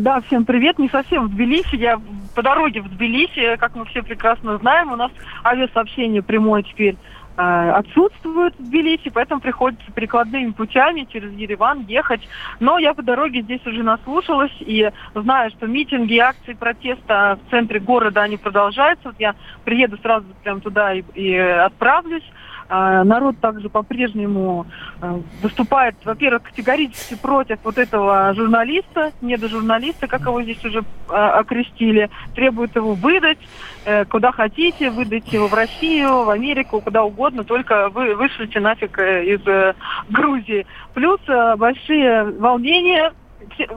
Да, 0.00 0.20
всем 0.22 0.44
привет. 0.44 0.80
Не 0.80 0.88
совсем 0.88 1.28
в 1.28 1.30
Тбилиси. 1.30 1.76
Я 1.76 2.00
по 2.34 2.42
дороге 2.42 2.80
в 2.80 2.88
Тбилиси, 2.88 3.56
как 3.56 3.74
мы 3.74 3.84
все 3.86 4.02
прекрасно 4.02 4.58
знаем, 4.58 4.92
у 4.92 4.96
нас 4.96 5.10
авиасообщение 5.44 6.22
прямое 6.22 6.62
теперь 6.62 6.96
э, 7.36 7.70
отсутствует 7.70 8.54
в 8.58 8.62
Тбилиси, 8.62 9.10
поэтому 9.10 9.40
приходится 9.40 9.90
прикладными 9.92 10.50
путями 10.52 11.06
через 11.10 11.32
Ереван 11.32 11.86
ехать. 11.86 12.20
Но 12.60 12.78
я 12.78 12.94
по 12.94 13.02
дороге 13.02 13.42
здесь 13.42 13.64
уже 13.66 13.82
наслушалась 13.82 14.52
и 14.60 14.90
знаю, 15.14 15.50
что 15.50 15.66
митинги 15.66 16.18
акции 16.18 16.54
протеста 16.54 17.38
в 17.46 17.50
центре 17.50 17.80
города, 17.80 18.22
они 18.22 18.36
продолжаются. 18.36 19.08
Вот 19.08 19.16
я 19.18 19.34
приеду 19.64 19.98
сразу 19.98 20.26
прям 20.42 20.60
туда 20.60 20.94
и, 20.94 21.02
и 21.14 21.36
отправлюсь. 21.36 22.24
А, 22.72 23.02
народ 23.02 23.36
также 23.40 23.68
по-прежнему 23.68 24.64
а, 25.00 25.20
выступает, 25.42 25.96
во-первых, 26.04 26.44
категорически 26.44 27.16
против 27.16 27.58
вот 27.64 27.78
этого 27.78 28.32
журналиста, 28.34 29.10
недожурналиста, 29.20 30.06
как 30.06 30.20
его 30.20 30.40
здесь 30.40 30.64
уже 30.64 30.84
а, 31.08 31.40
окрестили, 31.40 32.08
требует 32.36 32.76
его 32.76 32.94
выдать 32.94 33.38
э, 33.84 34.04
куда 34.04 34.30
хотите, 34.30 34.90
выдать 34.90 35.32
его 35.32 35.48
в 35.48 35.54
Россию, 35.54 36.22
в 36.22 36.30
Америку, 36.30 36.80
куда 36.80 37.02
угодно, 37.02 37.42
только 37.42 37.88
вы 37.88 38.14
вышлите 38.14 38.60
нафиг 38.60 38.96
э, 39.00 39.24
из 39.24 39.44
э, 39.48 39.74
Грузии. 40.08 40.64
Плюс 40.94 41.20
большие 41.56 42.22
волнения 42.38 43.12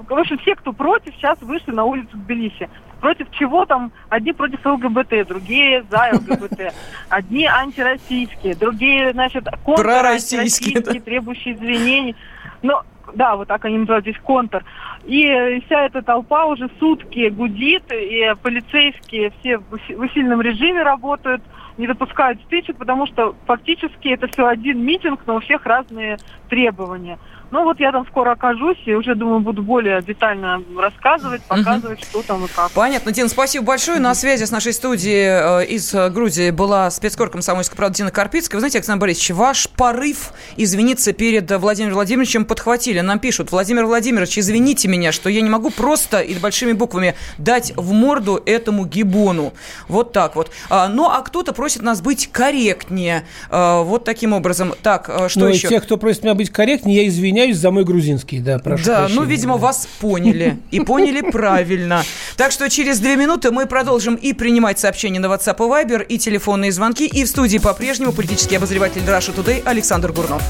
в 0.07 0.13
общем, 0.13 0.37
все, 0.39 0.55
кто 0.55 0.73
против, 0.73 1.15
сейчас 1.15 1.41
вышли 1.41 1.71
на 1.71 1.85
улицу 1.85 2.09
Тбилиси 2.13 2.69
против 3.03 3.29
чего 3.31 3.65
там? 3.65 3.91
Одни 4.07 4.31
против 4.31 4.65
ЛГБТ, 4.65 5.27
другие 5.27 5.83
за 5.91 6.11
ЛГБТ. 6.13 6.73
Одни 7.09 7.45
антироссийские, 7.45 8.55
другие, 8.55 9.11
значит, 9.11 9.45
контрроссийские, 9.65 10.81
да. 10.81 10.93
требующие 10.93 11.55
извинений. 11.55 12.15
Но 12.61 12.83
да, 13.13 13.35
вот 13.35 13.49
так 13.49 13.65
они 13.65 13.79
называют 13.79 14.05
здесь 14.05 14.17
контр. 14.23 14.63
И 15.03 15.61
вся 15.65 15.81
эта 15.81 16.01
толпа 16.01 16.45
уже 16.45 16.69
сутки 16.79 17.27
гудит, 17.27 17.83
и 17.91 18.33
полицейские 18.41 19.33
все 19.39 19.57
в 19.57 19.73
усиленном 19.97 20.41
режиме 20.41 20.81
работают, 20.81 21.43
не 21.77 21.87
допускают 21.87 22.39
стычек, 22.43 22.77
потому 22.77 23.05
что 23.07 23.35
фактически 23.45 24.07
это 24.07 24.27
все 24.27 24.47
один 24.47 24.81
митинг, 24.81 25.19
но 25.25 25.35
у 25.35 25.39
всех 25.41 25.65
разные 25.65 26.19
требования. 26.47 27.19
Ну 27.53 27.65
вот 27.65 27.79
я 27.79 27.91
там 27.91 28.03
скоро 28.07 28.31
окажусь 28.31 28.79
и 28.87 28.95
уже, 28.95 29.13
думаю, 29.13 29.39
буду 29.41 29.61
более 29.61 30.01
детально 30.01 30.63
рассказывать, 30.75 31.43
показывать, 31.43 31.99
угу. 31.99 32.07
что 32.09 32.23
там 32.23 32.45
и 32.45 32.47
как. 32.47 32.71
Понятно. 32.71 33.11
Дин, 33.11 33.29
спасибо 33.29 33.63
большое. 33.63 33.99
На 33.99 34.15
связи 34.15 34.45
с 34.45 34.49
нашей 34.49 34.73
студией 34.73 35.61
э, 35.61 35.67
из 35.67 35.93
Грузии 35.93 36.49
была 36.49 36.89
спецкор 36.89 37.29
комсомольской 37.29 37.77
правды 37.77 37.97
Дина 37.97 38.09
Карпицкая. 38.09 38.57
Вы 38.57 38.61
знаете, 38.61 38.79
Александр 38.79 39.01
Борисович, 39.01 39.29
ваш 39.35 39.69
порыв 39.69 40.33
извиниться 40.57 41.13
перед 41.13 41.51
Владимиром 41.51 41.93
Владимировичем 41.93 42.45
подхватили. 42.45 43.01
Нам 43.01 43.19
пишут, 43.19 43.51
Владимир 43.51 43.85
Владимирович, 43.85 44.39
извините 44.39 44.87
меня, 44.87 45.11
что 45.11 45.29
я 45.29 45.41
не 45.41 45.49
могу 45.51 45.69
просто 45.69 46.21
и 46.21 46.33
большими 46.33 46.71
буквами 46.71 47.13
дать 47.37 47.71
в 47.75 47.93
морду 47.93 48.41
этому 48.47 48.87
гибону. 48.87 49.53
Вот 49.87 50.11
так 50.11 50.35
вот. 50.35 50.49
А, 50.71 50.87
ну, 50.87 51.07
а 51.07 51.21
кто-то 51.21 51.53
просит 51.53 51.83
нас 51.83 52.01
быть 52.01 52.31
корректнее. 52.31 53.25
А, 53.51 53.83
вот 53.83 54.05
таким 54.05 54.33
образом. 54.33 54.73
Так, 54.81 55.07
э, 55.07 55.29
что 55.29 55.41
ну, 55.41 55.47
еще? 55.49 55.67
Те, 55.67 55.79
кто 55.81 55.97
просит 55.97 56.23
меня 56.23 56.33
быть 56.33 56.49
корректнее, 56.49 57.03
я 57.03 57.07
извиняюсь 57.07 57.42
извиняюсь 57.43 57.57
за 57.57 57.71
мой 57.71 57.83
грузинский, 57.83 58.39
да, 58.39 58.59
прошу 58.59 58.85
Да, 58.85 58.99
прощения. 58.99 59.19
ну, 59.21 59.25
видимо, 59.27 59.57
вас 59.57 59.87
поняли. 59.99 60.57
И 60.71 60.79
поняли 60.79 61.21
правильно. 61.31 62.03
Так 62.37 62.51
что 62.51 62.69
через 62.69 62.99
две 62.99 63.15
минуты 63.15 63.51
мы 63.51 63.65
продолжим 63.65 64.15
и 64.15 64.33
принимать 64.33 64.79
сообщения 64.79 65.19
на 65.19 65.27
WhatsApp 65.27 65.55
и 65.57 65.61
Viber, 65.87 66.05
и 66.05 66.17
телефонные 66.17 66.71
звонки. 66.71 67.05
И 67.05 67.23
в 67.23 67.27
студии 67.27 67.57
по-прежнему 67.57 68.11
политический 68.11 68.55
обозреватель 68.55 69.01
Russia 69.01 69.33
Today 69.35 69.61
Александр 69.65 70.11
Гурнов. 70.11 70.41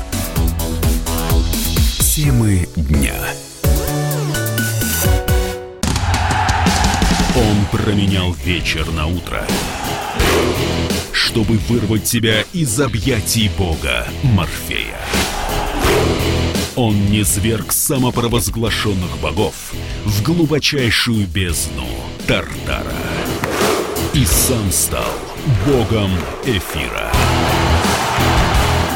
Темы 2.00 2.68
дня. 2.76 3.14
Он 7.36 7.66
променял 7.80 8.34
вечер 8.46 8.86
на 8.92 9.08
утро, 9.08 9.44
чтобы 11.12 11.58
вырвать 11.68 12.04
тебя 12.04 12.44
из 12.54 12.80
объятий 12.80 13.50
бога 13.58 14.06
Морфея. 14.22 15.00
Он 16.76 17.06
не 17.12 17.24
зверг 17.24 17.72
самопровозглашенных 17.72 19.20
богов 19.22 19.74
в 20.06 20.24
глубочайшую 20.24 21.28
бездну 21.28 21.86
Тартара. 22.28 22.96
И 24.14 24.26
сам 24.26 24.72
стал 24.72 25.14
богом 25.68 26.10
эфира. 26.46 27.12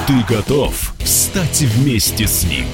Ты 0.07 0.13
готов 0.27 0.93
стать 1.03 1.62
вместе 1.62 2.25
с 2.25 2.43
ним? 2.46 2.65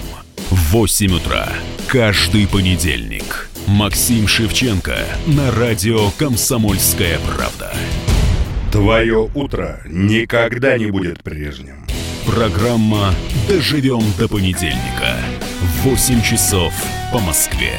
В 0.50 0.72
8 0.72 1.15
утра 1.15 1.50
каждый 1.88 2.48
понедельник. 2.48 3.50
Максим 3.67 4.27
Шевченко 4.27 4.98
на 5.25 5.51
радио 5.51 6.12
«Комсомольская 6.17 7.19
правда». 7.19 7.74
Твое 8.72 9.29
утро 9.33 9.81
никогда 9.86 10.77
не 10.77 10.88
будет 10.88 11.24
прежним. 11.24 11.86
Программа 12.34 13.13
«Доживем 13.48 14.02
до 14.18 14.28
понедельника». 14.28 15.20
В 15.62 15.90
8 15.90 16.24
часов 16.24 16.74
по 17.12 17.20
Москве. 17.20 17.78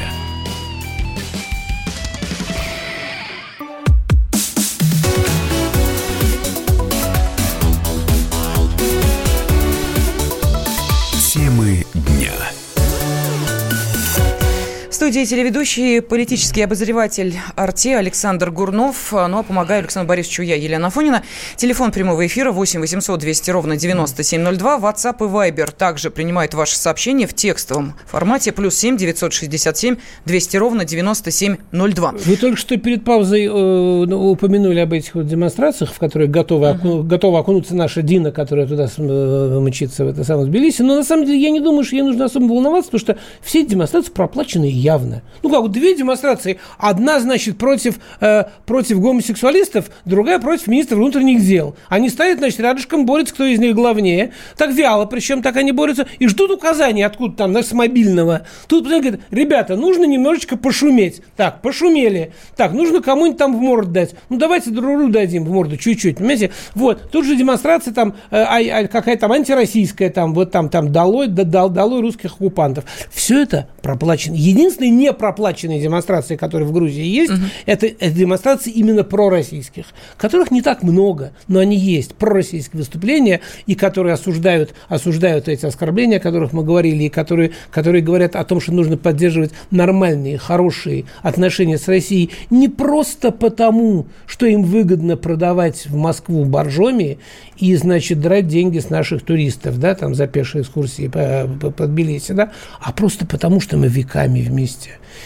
Студии 15.05 15.23
телеведущий, 15.23 16.01
политический 16.01 16.63
обозреватель 16.63 17.35
«Арте» 17.55 17.95
Александр 17.95 18.49
Гурнов. 18.49 19.11
Ну, 19.11 19.37
а 19.37 19.43
помогаю 19.43 19.81
Александру 19.81 20.09
Борисовичу 20.09 20.41
я, 20.41 20.55
Елена 20.55 20.89
Фонина. 20.89 21.21
Телефон 21.57 21.91
прямого 21.91 22.25
эфира 22.25 22.51
8 22.51 22.79
800 22.79 23.19
200 23.19 23.51
ровно 23.51 23.77
9702. 23.77 24.77
WhatsApp 24.79 25.17
и 25.19 25.29
Viber 25.29 25.71
также 25.71 26.09
принимают 26.09 26.55
ваши 26.55 26.75
сообщения 26.75 27.27
в 27.27 27.35
текстовом 27.35 27.93
формате. 28.07 28.51
Плюс 28.51 28.73
7 28.77 28.97
967 28.97 29.97
200 30.25 30.57
ровно 30.57 30.85
9702. 30.85 32.13
Вы 32.25 32.35
только 32.37 32.57
что 32.57 32.75
перед 32.77 33.03
паузой 33.03 33.45
э, 33.45 33.47
ну, 33.51 34.31
упомянули 34.31 34.79
об 34.79 34.93
этих 34.93 35.13
вот 35.13 35.27
демонстрациях, 35.27 35.93
в 35.93 35.99
которые 35.99 36.29
готовы, 36.29 36.65
uh-huh. 36.65 36.77
оку, 36.77 37.03
готова 37.03 37.41
окунуться 37.41 37.75
наша 37.75 38.01
Дина, 38.01 38.31
которая 38.31 38.65
туда 38.65 38.87
э, 38.97 39.59
мчится 39.59 40.03
в 40.03 40.07
это 40.07 40.23
самое 40.23 40.47
Тбилиси. 40.47 40.81
Но 40.81 40.95
на 40.95 41.03
самом 41.03 41.27
деле 41.27 41.37
я 41.39 41.51
не 41.51 41.59
думаю, 41.59 41.83
что 41.83 41.95
ей 41.95 42.01
нужно 42.01 42.25
особо 42.25 42.45
волноваться, 42.45 42.89
потому 42.89 43.01
что 43.01 43.17
все 43.43 43.61
эти 43.61 43.69
демонстрации 43.69 44.11
проплачены 44.11 44.65
я 44.65 44.94
явно. 44.95 45.21
Ну, 45.43 45.49
как, 45.49 45.71
две 45.71 45.95
демонстрации. 45.95 46.59
Одна, 46.77 47.19
значит, 47.19 47.57
против, 47.57 47.99
э, 48.21 48.45
против 48.65 48.99
гомосексуалистов, 48.99 49.89
другая 50.05 50.39
против 50.39 50.67
министра 50.67 50.95
внутренних 50.95 51.45
дел. 51.45 51.75
Они 51.89 52.09
стоят, 52.09 52.39
значит, 52.39 52.59
рядышком, 52.59 53.05
борются, 53.05 53.33
кто 53.33 53.45
из 53.45 53.59
них 53.59 53.75
главнее. 53.75 54.31
Так 54.57 54.71
вяло, 54.71 55.05
причем 55.05 55.41
так 55.41 55.55
они 55.57 55.71
борются. 55.71 56.07
И 56.19 56.27
ждут 56.27 56.51
указаний 56.51 57.03
откуда 57.03 57.35
там, 57.35 57.55
с 57.55 57.71
мобильного. 57.73 58.45
Тут 58.67 58.87
говорят, 58.87 59.19
ребята, 59.31 59.75
нужно 59.75 60.05
немножечко 60.05 60.57
пошуметь. 60.57 61.21
Так, 61.35 61.61
пошумели. 61.61 62.33
Так, 62.55 62.73
нужно 62.73 63.01
кому-нибудь 63.01 63.37
там 63.37 63.57
в 63.57 63.61
морду 63.61 63.91
дать. 63.91 64.15
Ну, 64.29 64.37
давайте 64.37 64.71
другу 64.71 65.09
дадим 65.09 65.45
в 65.45 65.51
морду 65.51 65.77
чуть-чуть, 65.77 66.17
понимаете? 66.17 66.51
Вот, 66.73 67.11
тут 67.11 67.25
же 67.25 67.35
демонстрация 67.35 67.93
там, 67.93 68.15
э, 68.31 68.37
а, 68.37 68.57
а, 68.57 68.87
какая 68.87 69.17
там 69.17 69.31
антироссийская, 69.31 70.09
там, 70.09 70.33
вот 70.33 70.51
там, 70.51 70.69
там, 70.69 70.91
долой, 70.91 71.27
да, 71.27 71.67
долой 71.67 72.01
русских 72.01 72.33
оккупантов. 72.33 72.85
Все 73.11 73.41
это 73.41 73.67
проплачено. 73.81 74.35
Единственное, 74.35 74.84
единственные 74.85 75.05
не 75.05 75.13
проплаченные 75.13 75.81
демонстрации, 75.81 76.35
которые 76.35 76.67
в 76.67 76.71
Грузии 76.71 77.05
есть, 77.05 77.33
угу. 77.33 77.41
это, 77.65 77.87
это 77.87 78.11
демонстрации 78.11 78.71
именно 78.71 79.03
пророссийских, 79.03 79.85
которых 80.17 80.51
не 80.51 80.61
так 80.61 80.83
много, 80.83 81.33
но 81.47 81.59
они 81.59 81.77
есть. 81.77 82.15
Пророссийские 82.15 82.79
выступления, 82.79 83.41
и 83.67 83.75
которые 83.75 84.13
осуждают, 84.13 84.73
осуждают 84.89 85.47
эти 85.47 85.65
оскорбления, 85.65 86.17
о 86.17 86.21
которых 86.21 86.53
мы 86.53 86.63
говорили, 86.63 87.03
и 87.03 87.09
которые, 87.09 87.51
которые 87.71 88.01
говорят 88.01 88.35
о 88.35 88.43
том, 88.43 88.59
что 88.61 88.71
нужно 88.71 88.97
поддерживать 88.97 89.51
нормальные, 89.71 90.37
хорошие 90.37 91.05
отношения 91.21 91.77
с 91.77 91.87
Россией 91.87 92.31
не 92.49 92.69
просто 92.69 93.31
потому, 93.31 94.07
что 94.25 94.45
им 94.45 94.63
выгодно 94.63 95.17
продавать 95.17 95.87
в 95.87 95.95
Москву 95.95 96.45
боржоми 96.45 97.19
и, 97.57 97.75
значит, 97.75 98.19
драть 98.19 98.47
деньги 98.47 98.79
с 98.79 98.89
наших 98.89 99.23
туристов, 99.23 99.79
да, 99.79 99.95
там 99.95 100.15
за 100.15 100.27
пешие 100.27 100.61
экскурсии 100.61 101.07
по, 101.07 101.49
по, 101.61 101.71
по 101.71 101.87
Тбилиси, 101.87 102.33
да, 102.33 102.51
а 102.81 102.91
просто 102.91 103.25
потому, 103.25 103.59
что 103.59 103.77
мы 103.77 103.87
веками 103.87 104.41
вместе. 104.41 104.74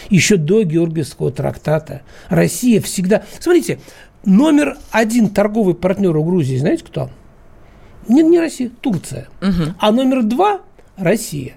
Еще 0.08 0.36
до 0.36 0.62
Георгиевского 0.62 1.30
трактата 1.30 2.02
Россия 2.28 2.80
всегда... 2.80 3.22
Смотрите, 3.38 3.80
номер 4.24 4.76
один 4.90 5.28
торговый 5.30 5.74
партнер 5.74 6.16
у 6.16 6.24
Грузии, 6.24 6.56
знаете 6.56 6.84
кто? 6.84 7.10
Не, 8.08 8.22
не 8.22 8.40
Россия, 8.40 8.70
Турция. 8.80 9.28
Угу. 9.40 9.74
А 9.78 9.92
номер 9.92 10.22
два– 10.22 10.60
Россия. 10.96 11.54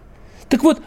Так 0.50 0.64
вот, 0.64 0.82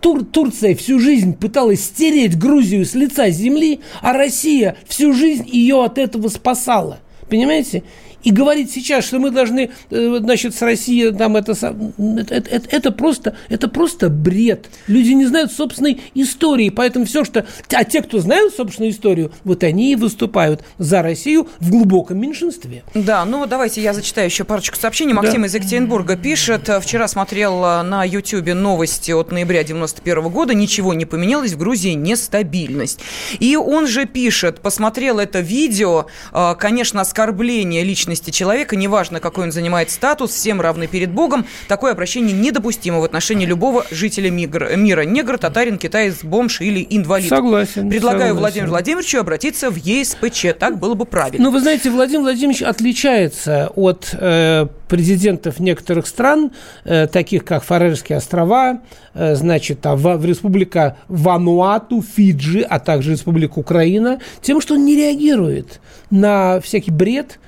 Тур, 0.00 0.24
Турция 0.24 0.76
всю 0.76 1.00
жизнь 1.00 1.34
пыталась 1.34 1.84
стереть 1.84 2.38
Грузию 2.38 2.84
с 2.84 2.94
лица 2.94 3.30
земли, 3.30 3.80
а 4.00 4.12
Россия 4.12 4.76
всю 4.86 5.12
жизнь 5.12 5.48
ее 5.48 5.84
от 5.84 5.98
этого 5.98 6.28
спасала. 6.28 7.00
Понимаете? 7.28 7.82
И 8.24 8.30
говорить 8.30 8.70
сейчас, 8.72 9.04
что 9.04 9.18
мы 9.18 9.30
должны, 9.30 9.70
э, 9.90 10.18
значит, 10.20 10.54
с 10.54 10.62
Россией 10.62 11.12
там 11.12 11.36
это, 11.36 11.52
это, 11.52 12.34
это, 12.34 12.68
это, 12.70 12.90
просто, 12.90 13.36
это 13.48 13.68
просто 13.68 14.08
бред. 14.08 14.68
Люди 14.86 15.10
не 15.10 15.26
знают 15.26 15.52
собственной 15.52 16.00
истории, 16.14 16.70
поэтому 16.70 17.04
все, 17.04 17.24
что... 17.24 17.46
А 17.72 17.84
те, 17.84 18.02
кто 18.02 18.18
знают 18.18 18.54
собственную 18.54 18.92
историю, 18.92 19.32
вот 19.44 19.62
они 19.62 19.92
и 19.92 19.96
выступают 19.96 20.62
за 20.78 21.02
Россию 21.02 21.48
в 21.60 21.70
глубоком 21.70 22.18
меньшинстве. 22.18 22.82
Да, 22.94 23.24
ну 23.24 23.46
давайте 23.46 23.80
я 23.80 23.94
зачитаю 23.94 24.26
еще 24.26 24.44
парочку 24.44 24.76
сообщений. 24.76 25.12
Максим 25.12 25.42
да. 25.42 25.46
из 25.46 25.54
Екатеринбурга 25.54 26.16
пишет, 26.16 26.68
вчера 26.82 27.06
смотрел 27.06 27.64
э, 27.64 27.82
на 27.82 28.04
YouTube 28.04 28.54
новости 28.54 29.12
от 29.12 29.30
ноября 29.30 29.62
91 29.62 30.28
года, 30.28 30.54
ничего 30.54 30.92
не 30.92 31.04
поменялось, 31.04 31.52
в 31.52 31.58
Грузии 31.58 31.92
нестабильность. 31.92 33.00
И 33.38 33.56
он 33.56 33.86
же 33.86 34.06
пишет, 34.06 34.60
посмотрел 34.60 35.18
это 35.20 35.40
видео, 35.40 36.06
э, 36.32 36.54
конечно, 36.58 37.00
оскорбление 37.00 37.84
лично 37.84 38.07
личности 38.08 38.30
человека, 38.30 38.74
неважно, 38.74 39.20
какой 39.20 39.44
он 39.44 39.52
занимает 39.52 39.90
статус, 39.90 40.30
всем 40.30 40.60
равны 40.60 40.86
перед 40.86 41.10
Богом. 41.10 41.46
Такое 41.68 41.92
обращение 41.92 42.32
недопустимо 42.32 43.00
в 43.00 43.04
отношении 43.04 43.44
любого 43.44 43.84
жителя 43.90 44.30
мира. 44.30 45.04
Негр, 45.04 45.38
татарин, 45.38 45.78
китаец, 45.78 46.24
бомж 46.24 46.60
или 46.60 46.86
инвалид. 46.88 47.28
Согласен. 47.28 47.90
Предлагаю 47.90 48.30
согласен. 48.30 48.38
Владимиру 48.38 48.70
Владимировичу 48.70 49.18
обратиться 49.20 49.70
в 49.70 49.76
ЕСПЧ. 49.76 50.46
Так 50.58 50.78
было 50.78 50.94
бы 50.94 51.04
правильно. 51.04 51.44
Ну, 51.44 51.50
вы 51.50 51.60
знаете, 51.60 51.90
Владимир 51.90 52.22
Владимирович 52.22 52.62
отличается 52.62 53.70
от 53.76 54.08
э, 54.12 54.66
президентов 54.88 55.60
некоторых 55.60 56.06
стран, 56.06 56.52
э, 56.84 57.06
таких 57.06 57.44
как 57.44 57.62
Фарерские 57.62 58.18
острова, 58.18 58.80
э, 59.14 59.34
значит, 59.34 59.84
а 59.84 59.96
в, 59.96 60.16
в 60.16 60.24
республика 60.24 60.96
Вануату, 61.08 62.02
Фиджи, 62.02 62.62
а 62.62 62.78
также 62.78 63.12
республика 63.12 63.58
Украина, 63.58 64.20
тем, 64.40 64.60
что 64.60 64.74
он 64.74 64.84
не 64.84 64.96
реагирует 64.96 65.80
на 66.10 66.60
всякий 66.60 66.90
бред, 66.90 67.38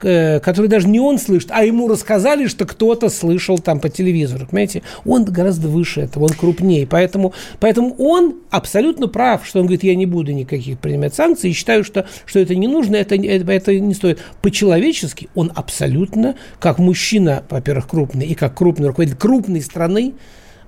который 0.00 0.68
даже 0.68 0.88
не 0.88 0.98
он 0.98 1.18
слышит, 1.18 1.50
а 1.52 1.64
ему 1.64 1.88
рассказали, 1.88 2.46
что 2.46 2.64
кто-то 2.64 3.08
слышал 3.08 3.58
там 3.58 3.80
по 3.80 3.88
телевизору. 3.88 4.46
Понимаете? 4.46 4.82
Он 5.04 5.24
гораздо 5.24 5.68
выше 5.68 6.00
этого, 6.00 6.24
он 6.24 6.30
крупнее. 6.30 6.86
Поэтому, 6.86 7.34
поэтому 7.58 7.94
он 7.98 8.36
абсолютно 8.50 9.08
прав, 9.08 9.46
что 9.46 9.60
он 9.60 9.66
говорит, 9.66 9.84
я 9.84 9.94
не 9.94 10.06
буду 10.06 10.32
никаких 10.32 10.78
принимать 10.78 11.14
санкций, 11.14 11.50
и 11.50 11.52
считаю, 11.52 11.84
что, 11.84 12.06
что 12.24 12.38
это 12.38 12.54
не 12.54 12.68
нужно, 12.68 12.96
это, 12.96 13.14
это, 13.14 13.52
это 13.52 13.78
не 13.78 13.94
стоит. 13.94 14.20
По-человечески 14.42 15.28
он 15.34 15.52
абсолютно, 15.54 16.34
как 16.58 16.78
мужчина, 16.78 17.44
во-первых, 17.50 17.88
крупный, 17.88 18.26
и 18.26 18.34
как 18.34 18.54
крупный 18.56 18.88
руководитель 18.88 19.18
крупной 19.18 19.60
страны, 19.60 20.14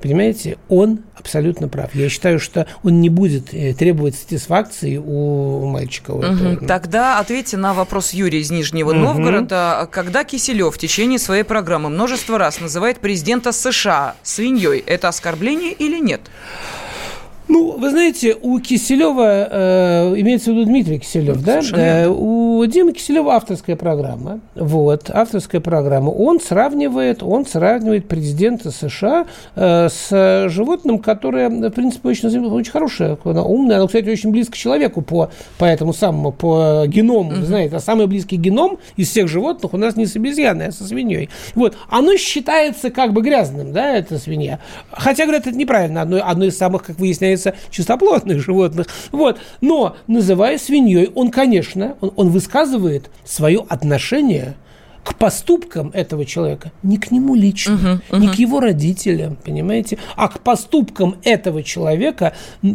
Понимаете, 0.03 0.59
он 0.69 1.01
абсолютно 1.17 1.69
прав. 1.69 1.95
Я 1.95 2.09
считаю, 2.09 2.41
что 2.41 2.67
он 2.83 3.01
не 3.01 3.09
будет 3.09 3.55
э, 3.55 3.73
требовать 3.73 4.17
сатисфакции 4.17 4.97
у 4.97 5.65
мальчика. 5.67 6.11
Угу. 6.11 6.67
Тогда 6.67 7.21
ответьте 7.21 7.57
на 7.57 7.73
вопрос 7.73 8.13
Юрия 8.13 8.41
из 8.41 8.51
Нижнего 8.51 8.91
угу. 8.91 8.99
Новгорода. 8.99 9.89
Когда 9.93 10.25
Киселев 10.25 10.75
в 10.75 10.79
течение 10.79 11.21
своей 11.21 11.45
программы 11.45 11.89
множество 11.89 12.37
раз 12.37 12.61
называет 12.61 12.99
президента 12.99 13.53
США 13.53 14.17
свиньей, 14.25 14.83
это 14.85 15.09
оскорбление 15.09 15.73
или 15.73 16.01
нет? 16.01 16.23
Ну, 17.49 17.77
вы 17.77 17.91
знаете, 17.91 18.37
у 18.41 18.59
Киселева, 18.61 19.49
э, 19.51 20.15
имеется 20.19 20.51
в 20.51 20.55
виду 20.55 20.65
Дмитрий 20.65 20.99
Киселев, 20.99 21.43
да? 21.43 21.61
Э, 21.75 22.09
у 22.09 22.65
Димы 22.67 22.93
Киселева 22.93 23.35
авторская 23.35 23.77
программа. 23.77 24.41
Вот, 24.55 25.11
авторская 25.11 25.61
программа. 25.61 26.11
Он 26.11 26.41
сравнивает, 26.41 27.23
он 27.23 27.45
сравнивает 27.45 28.07
президента 28.07 28.71
США 28.71 29.27
э, 29.57 29.89
с 29.89 30.49
животным, 30.49 30.99
которое, 30.99 31.49
в 31.49 31.71
принципе, 31.71 32.09
очень, 32.09 32.29
очень 32.47 32.71
хорошее, 32.71 33.19
оно 33.25 33.45
умное. 33.45 33.79
Оно, 33.79 33.87
кстати, 33.87 34.09
очень 34.09 34.31
близко 34.31 34.57
человеку 34.57 35.03
по, 35.03 35.31
по 35.59 35.65
этому 35.65 35.93
самому, 35.93 36.31
по 36.31 36.85
геному. 36.87 37.31
Вы 37.31 37.47
знаете, 37.47 37.77
а 37.77 37.81
самый 37.81 38.07
близкий 38.07 38.37
геном 38.37 38.79
из 38.97 39.11
всех 39.11 39.29
животных 39.29 39.75
у 39.75 39.77
нас 39.77 39.97
не 39.97 40.07
с 40.07 40.15
обезьяной, 40.15 40.69
а 40.69 40.73
со 40.73 40.85
свиньей. 40.85 41.29
Вот, 41.55 41.77
оно 41.91 42.17
считается 42.17 42.91
как 42.91 43.13
бы 43.13 43.23
грязным, 43.23 43.73
да, 43.73 43.97
эта 43.97 44.19
свинья. 44.19 44.61
Хотя, 44.93 45.25
говорят, 45.25 45.47
это 45.49 45.57
неправильно. 45.57 46.03
Одно, 46.03 46.21
одно 46.25 46.45
из 46.45 46.57
самых, 46.57 46.85
как 46.85 46.99
выясняется, 46.99 47.32
является 47.33 47.55
чистоплотных 47.71 48.41
животных. 48.41 48.87
Вот. 49.11 49.39
Но, 49.61 49.97
называя 50.07 50.59
свиньей, 50.59 51.11
он, 51.15 51.31
конечно, 51.31 51.97
он, 52.01 52.13
он 52.17 52.29
высказывает 52.31 53.11
свое 53.25 53.65
отношение 53.69 54.55
к 55.05 55.17
поступкам 55.17 55.91
этого 55.95 56.25
человека, 56.25 56.71
не 56.85 56.97
к 56.97 57.11
нему 57.11 57.35
лично, 57.35 57.73
uh-huh, 57.73 58.01
uh-huh. 58.11 58.21
не 58.21 58.29
к 58.29 58.35
его 58.35 58.61
родителям, 58.61 59.35
понимаете, 59.35 59.99
а 60.15 60.29
к 60.29 60.39
поступкам 60.39 61.17
этого 61.25 61.65
человека, 61.65 62.35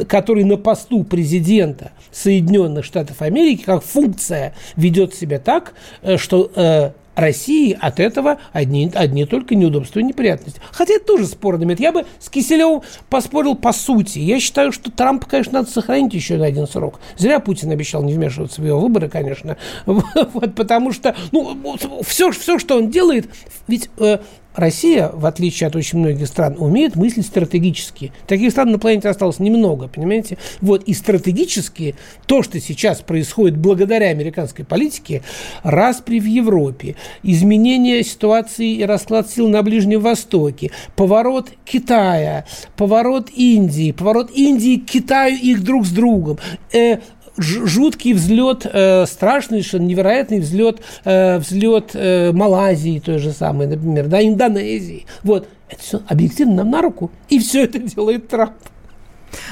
который 0.09 0.43
на 0.43 0.57
посту 0.57 1.05
президента 1.05 1.91
Соединенных 2.11 2.83
Штатов 2.83 3.21
Америки, 3.21 3.63
как 3.65 3.81
функция 3.81 4.53
ведет 4.75 5.15
себя 5.15 5.39
так, 5.39 5.73
э, 6.01 6.17
что 6.17 6.51
э, 6.53 6.91
России 7.17 7.75
от 7.79 7.99
этого 7.99 8.37
одни, 8.53 8.91
одни 8.93 9.25
только 9.25 9.55
неудобства 9.55 9.99
и 9.99 10.03
неприятности. 10.03 10.61
Хотя 10.71 10.93
это 10.93 11.05
тоже 11.05 11.25
спорный 11.25 11.65
момент. 11.65 11.79
Я 11.79 11.91
бы 11.91 12.05
с 12.19 12.29
Киселевым 12.29 12.83
поспорил 13.09 13.55
по 13.55 13.73
сути. 13.73 14.19
Я 14.19 14.39
считаю, 14.39 14.71
что 14.71 14.91
Трампа, 14.91 15.25
конечно, 15.25 15.53
надо 15.53 15.69
сохранить 15.69 16.13
еще 16.13 16.37
на 16.37 16.45
один 16.45 16.67
срок. 16.67 16.99
Зря 17.17 17.39
Путин 17.39 17.71
обещал 17.71 18.03
не 18.03 18.13
вмешиваться 18.13 18.61
в 18.61 18.65
его 18.65 18.79
выборы, 18.79 19.09
конечно. 19.09 19.57
Вот, 20.37 20.55
потому 20.55 20.91
что 20.91 21.15
ну, 21.31 21.75
все, 22.05 22.31
все, 22.31 22.59
что 22.59 22.77
он 22.77 22.91
делает, 22.91 23.29
ведь 23.67 23.89
э, 23.97 24.19
Россия, 24.57 25.09
в 25.13 25.25
отличие 25.27 25.67
от 25.67 25.75
очень 25.75 25.99
многих 25.99 26.27
стран, 26.27 26.55
умеет 26.57 26.95
мыслить 26.95 27.27
стратегически. 27.27 28.11
Таких 28.25 28.51
стран 28.51 28.71
на 28.71 28.79
планете 28.79 29.07
осталось 29.07 29.39
немного, 29.39 29.87
понимаете? 29.87 30.39
Вот, 30.61 30.83
и 30.83 30.93
стратегически 30.93 31.95
то, 32.25 32.41
что 32.41 32.59
сейчас 32.59 33.01
происходит 33.01 33.55
благодаря 33.55 34.07
американской 34.07 34.65
политике, 34.65 35.21
распри 35.61 36.19
в 36.19 36.25
Европе, 36.25 36.95
изменение 37.21 38.03
ситуации 38.03 38.77
и 38.77 38.83
расклад 38.83 39.29
сил 39.29 39.47
на 39.47 39.61
Ближнем 39.61 40.01
Востоке, 40.01 40.71
поворот 40.95 41.51
Китая, 41.63 42.45
поворот 42.75 43.29
Индии, 43.35 43.91
поворот 43.91 44.31
Индии 44.33 44.77
к 44.77 44.85
Китаю 44.85 45.37
их 45.37 45.63
друг 45.63 45.85
с 45.85 45.91
другом, 45.91 46.39
э, 46.73 46.97
жуткий 47.37 48.13
взлет, 48.13 48.65
э, 48.65 49.05
страшный, 49.05 49.65
невероятный 49.79 50.39
взлет, 50.39 50.81
э, 51.05 51.37
взлет 51.37 51.91
э, 51.93 52.31
Малайзии 52.31 52.99
той 52.99 53.19
же 53.19 53.31
самой, 53.31 53.67
например, 53.67 54.07
да, 54.07 54.21
Индонезии. 54.21 55.05
Вот. 55.23 55.47
Это 55.69 55.81
все 55.81 56.01
объективно 56.07 56.55
нам 56.55 56.71
на 56.71 56.81
руку. 56.81 57.11
И 57.29 57.39
все 57.39 57.65
это 57.65 57.79
делает 57.79 58.27
Трамп. 58.27 58.53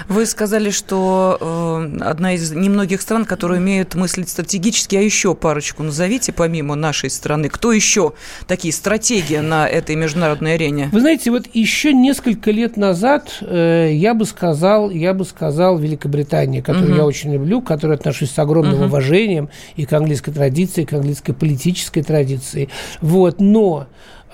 Вы 0.08 0.26
сказали, 0.26 0.70
что 0.70 1.38
э, 1.40 1.98
одна 2.02 2.34
из 2.34 2.52
немногих 2.52 3.02
стран, 3.02 3.26
которые 3.26 3.60
умеют 3.60 3.96
мыслить 3.96 4.30
стратегически, 4.30 4.96
а 4.96 5.02
еще 5.02 5.36
парочку 5.36 5.84
назовите, 5.84 6.34
помимо 6.34 6.76
нашей 6.76 7.10
страны. 7.10 7.50
Кто 7.50 7.72
еще 7.72 8.14
такие 8.48 8.74
стратегии 8.74 9.38
на 9.38 9.68
этой 9.68 9.96
международной 9.96 10.56
арене? 10.56 10.90
Вы 10.92 11.00
знаете, 11.00 11.32
вот 11.32 11.46
еще 11.54 11.94
несколько 11.94 12.52
лет 12.52 12.78
назад 12.78 13.38
э, 13.42 13.92
я 13.94 14.14
бы 14.14 14.26
сказал, 14.26 14.90
я 14.90 15.14
бы 15.14 15.26
сказал 15.26 15.78
Великобритания, 15.78 16.62
которую 16.62 16.92
угу. 16.92 16.98
я 16.98 17.06
очень 17.06 17.34
люблю, 17.34 17.62
к 17.62 17.68
которой 17.68 17.96
отношусь 17.96 18.32
с 18.32 18.40
огромным 18.40 18.76
угу. 18.76 18.86
уважением 18.86 19.50
и 19.76 19.86
к 19.86 19.94
английской 19.94 20.32
традиции, 20.32 20.84
и 20.84 20.86
к 20.86 20.94
английской 20.94 21.34
политической 21.34 22.02
традиции. 22.02 22.70
Вот, 23.02 23.40
но 23.40 23.88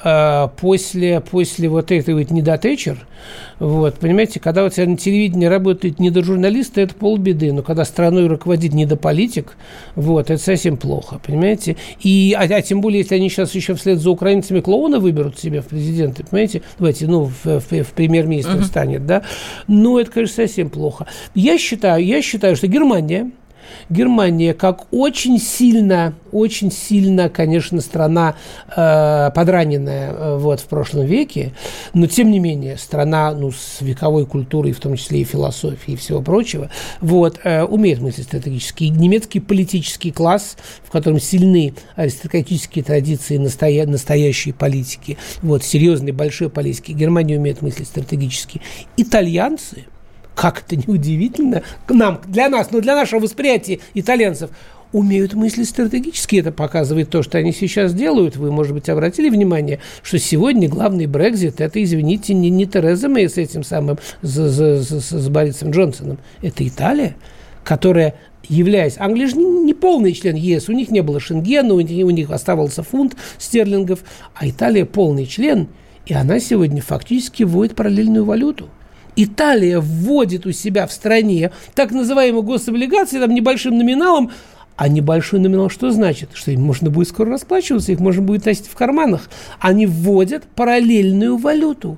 после, 0.04 1.20
после 1.20 1.70
вот 1.70 1.92
этой 1.92 2.14
вот 2.14 2.32
недотечер, 2.32 3.06
вот, 3.60 4.00
понимаете, 4.00 4.40
когда 4.40 4.66
у 4.66 4.70
тебя 4.70 4.88
на 4.88 4.98
телевидении 4.98 5.46
работает 5.46 6.00
недожурналисты, 6.00 6.82
это 6.82 6.96
полбеды, 6.96 7.54
но 7.54 7.62
когда 7.62 7.86
страной 7.86 8.28
руководит 8.28 8.74
недополитик, 8.74 9.56
вот, 9.96 10.32
это 10.32 10.42
совсем 10.42 10.78
плохо, 10.78 11.20
понимаете, 11.24 11.78
и, 12.02 12.36
а, 12.38 12.44
а 12.44 12.62
тем 12.62 12.82
более, 12.82 13.02
если 13.02 13.16
они 13.16 13.30
сейчас 13.30 13.54
еще 13.54 13.76
вслед 13.76 14.00
за 14.00 14.10
украинцами 14.10 14.62
клоуна 14.62 15.00
выберут 15.00 15.38
себе 15.38 15.62
в 15.62 15.68
президенты, 15.68 16.24
понимаете, 16.24 16.64
давайте, 16.80 17.08
ну, 17.08 17.26
в, 17.26 17.46
в, 17.46 17.84
в 17.84 17.92
премьер-министр 17.94 18.56
uh-huh. 18.56 18.64
станет, 18.64 19.06
да, 19.06 19.24
ну, 19.68 20.00
это, 20.00 20.12
конечно, 20.12 20.36
совсем 20.38 20.70
плохо. 20.70 21.06
Я 21.36 21.58
считаю, 21.58 22.04
я 22.04 22.22
считаю, 22.22 22.56
что 22.56 22.68
Германия, 22.68 23.32
Германия 23.90 24.54
как 24.54 24.92
очень 24.92 25.40
сильно, 25.40 26.14
очень 26.32 26.72
сильно, 26.72 27.30
конечно, 27.30 27.82
страна 27.82 28.36
э, 28.68 29.32
подраненная 29.34 30.12
э, 30.12 30.38
вот, 30.38 30.60
в 30.60 30.66
прошлом 30.66 31.06
веке, 31.06 31.54
но 31.94 32.08
тем 32.08 32.32
не 32.32 32.40
менее 32.40 32.78
страна 32.78 33.32
ну, 33.34 33.52
с 33.52 33.82
вековой 33.82 34.26
культурой, 34.26 34.72
в 34.72 34.80
том 34.80 34.96
числе 34.96 35.22
и 35.22 35.24
философией 35.24 35.96
и 35.96 35.98
всего 35.98 36.22
прочего, 36.22 36.70
вот, 37.00 37.40
э, 37.44 37.64
умеет 37.64 38.00
мыслить 38.00 38.28
стратегически. 38.28 38.86
И 38.86 38.90
немецкий 38.90 39.40
политический 39.40 40.12
класс, 40.12 40.58
в 40.84 40.92
котором 40.92 41.20
сильны 41.20 41.74
аристократические 41.96 42.84
традиции 42.84 43.38
настоя 43.38 43.86
настоящей 43.86 44.52
политики, 44.52 45.18
вот, 45.42 45.64
серьезной 45.64 46.12
большой 46.12 46.50
политики, 46.50 46.92
Германия 46.92 47.38
умеет 47.38 47.62
мыслить 47.62 47.88
стратегически. 47.88 48.62
Итальянцы– 48.98 49.86
как 50.42 50.64
это 50.66 50.76
неудивительно, 50.76 51.62
нам, 51.88 52.20
для 52.26 52.50
нас, 52.50 52.72
но 52.72 52.80
для 52.80 52.96
нашего 52.96 53.20
восприятия 53.20 53.78
итальянцев, 53.94 54.50
умеют 54.92 55.36
мыслить 55.36 55.70
стратегически. 55.70 56.38
Это 56.38 56.52
показывает 56.52 57.12
то, 57.12 57.22
что 57.22 57.38
они 57.38 57.52
сейчас 57.52 57.94
делают. 57.94 58.38
Вы, 58.38 58.52
может 58.52 58.74
быть, 58.74 58.90
обратили 58.90 59.30
внимание, 59.30 59.82
что 60.02 60.18
сегодня 60.18 60.68
главный 60.68 61.06
Брекзит– 61.06 61.56
это, 61.62 61.84
извините, 61.84 62.34
не, 62.34 62.50
не 62.50 62.66
Тереза 62.66 63.08
Мэй 63.08 63.30
с 63.30 63.38
этим 63.38 63.64
самым, 63.64 64.00
с, 64.24 64.36
с, 64.36 64.90
с, 64.90 65.12
с 65.12 65.30
Борисом 65.30 65.70
Джонсоном. 65.70 66.18
Это 66.42 66.68
Италия, 66.68 67.16
которая 67.64 68.16
являясь... 68.50 68.96
Англия 68.98 69.28
же 69.28 69.36
не, 69.36 69.46
не 69.46 69.76
полный 69.76 70.14
член 70.14 70.36
ЕС, 70.36 70.70
у 70.70 70.72
них 70.72 70.90
не 70.90 71.02
было 71.02 71.20
Шенгена, 71.20 71.76
у 71.76 71.82
них, 71.82 72.04
у 72.04 72.10
них 72.10 72.32
оставался 72.32 72.82
фунт 72.82 73.16
стерлингов, 73.38 74.00
а 74.34 74.50
Италия 74.50 74.86
полный 74.86 75.28
член, 75.28 75.68
и 76.08 76.16
она 76.16 76.40
сегодня 76.40 76.82
фактически 76.82 77.44
вводит 77.44 77.76
параллельную 77.76 78.26
валюту– 78.26 78.70
Италия 79.16 79.80
вводит 79.80 80.46
у 80.46 80.52
себя 80.52 80.88
в 80.88 80.92
стране 80.92 81.52
так 81.76 81.92
называемые 81.92 82.44
гособлигации 82.44 83.20
там 83.20 83.34
небольшим 83.34 83.78
номиналом, 83.78 84.32
а 84.76 84.88
небольшой 84.88 85.40
номинал 85.40 85.70
что 85.70 85.92
значит? 85.92 86.30
Что 86.34 86.52
им 86.52 86.62
можно 86.64 86.90
будет 86.90 87.10
скоро 87.10 87.30
расплачиваться, 87.30 87.92
их 87.92 88.00
можно 88.00 88.22
будет 88.22 88.46
носить 88.46 88.68
в 88.68 88.76
карманах. 88.76 89.30
Они 89.60 89.86
вводят 89.86 90.44
параллельную 90.56 91.38
валюту. 91.38 91.98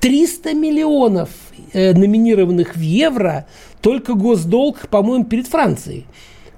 300 0.00 0.54
миллионов 0.54 1.30
э, 1.72 1.92
номинированных 1.94 2.76
в 2.76 2.80
евро 2.80 3.46
только 3.80 4.14
госдолг, 4.14 4.88
по-моему, 4.88 5.24
перед 5.24 5.46
Францией. 5.46 6.06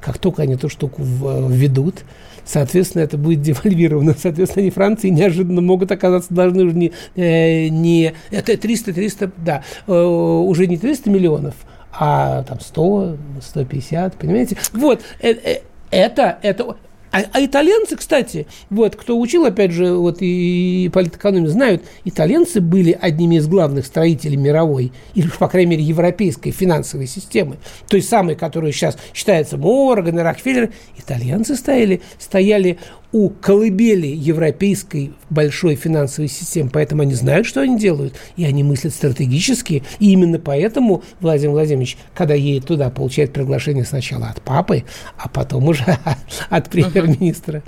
Как 0.00 0.18
только 0.18 0.42
они 0.42 0.54
эту 0.54 0.68
штуку 0.68 1.02
введут, 1.02 2.04
соответственно, 2.50 3.02
это 3.02 3.16
будет 3.16 3.42
девальвировано. 3.42 4.14
Соответственно, 4.18 4.62
они 4.62 4.70
Франции 4.70 5.08
неожиданно 5.08 5.60
могут 5.60 5.92
оказаться 5.92 6.32
должны 6.34 6.64
уже 6.64 6.74
не, 6.74 6.92
э, 7.16 7.68
не 7.68 8.14
это 8.30 8.52
300-300, 8.52 9.32
да, 9.36 9.62
э, 9.86 9.92
уже 9.92 10.66
не 10.66 10.76
300 10.76 11.10
миллионов, 11.10 11.54
а 11.92 12.42
там 12.42 12.60
100, 12.60 13.16
150, 13.42 14.14
понимаете? 14.16 14.56
Вот, 14.72 15.02
э, 15.20 15.60
это, 15.90 16.38
это 16.42 16.76
а, 17.12 17.24
а 17.32 17.44
итальянцы, 17.44 17.96
кстати, 17.96 18.46
вот, 18.68 18.96
кто 18.96 19.18
учил, 19.18 19.44
опять 19.44 19.72
же, 19.72 19.94
вот 19.94 20.22
и, 20.22 20.84
и 20.84 20.88
политэкономию, 20.88 21.50
знают, 21.50 21.82
итальянцы 22.04 22.60
были 22.60 22.96
одними 23.00 23.36
из 23.36 23.48
главных 23.48 23.86
строителей 23.86 24.36
мировой, 24.36 24.92
или, 25.14 25.28
по 25.38 25.48
крайней 25.48 25.72
мере, 25.72 25.82
европейской 25.82 26.50
финансовой 26.50 27.06
системы, 27.06 27.56
той 27.88 28.02
самой, 28.02 28.36
которая 28.36 28.72
сейчас 28.72 28.96
считается 29.12 29.56
Морган 29.56 30.18
и 30.18 30.22
Рокфеллер. 30.22 30.72
Итальянцы 30.98 31.56
стояли, 31.56 32.00
стояли 32.18 32.78
у 33.12 33.28
колыбели 33.28 34.06
европейской 34.06 35.12
большой 35.30 35.74
финансовой 35.74 36.28
системы, 36.28 36.70
поэтому 36.70 37.02
они 37.02 37.14
знают, 37.14 37.46
что 37.46 37.60
они 37.60 37.78
делают, 37.78 38.14
и 38.36 38.44
они 38.44 38.62
мыслят 38.62 38.94
стратегически, 38.94 39.82
и 39.98 40.12
именно 40.12 40.38
поэтому 40.38 41.02
Владимир 41.20 41.52
Владимирович, 41.52 41.96
когда 42.14 42.34
едет 42.34 42.66
туда, 42.66 42.90
получает 42.90 43.32
приглашение 43.32 43.84
сначала 43.84 44.28
от 44.28 44.42
папы, 44.42 44.84
а 45.16 45.28
потом 45.28 45.68
уже 45.68 45.98
от 46.50 46.70
премьер-министра. 46.70 47.62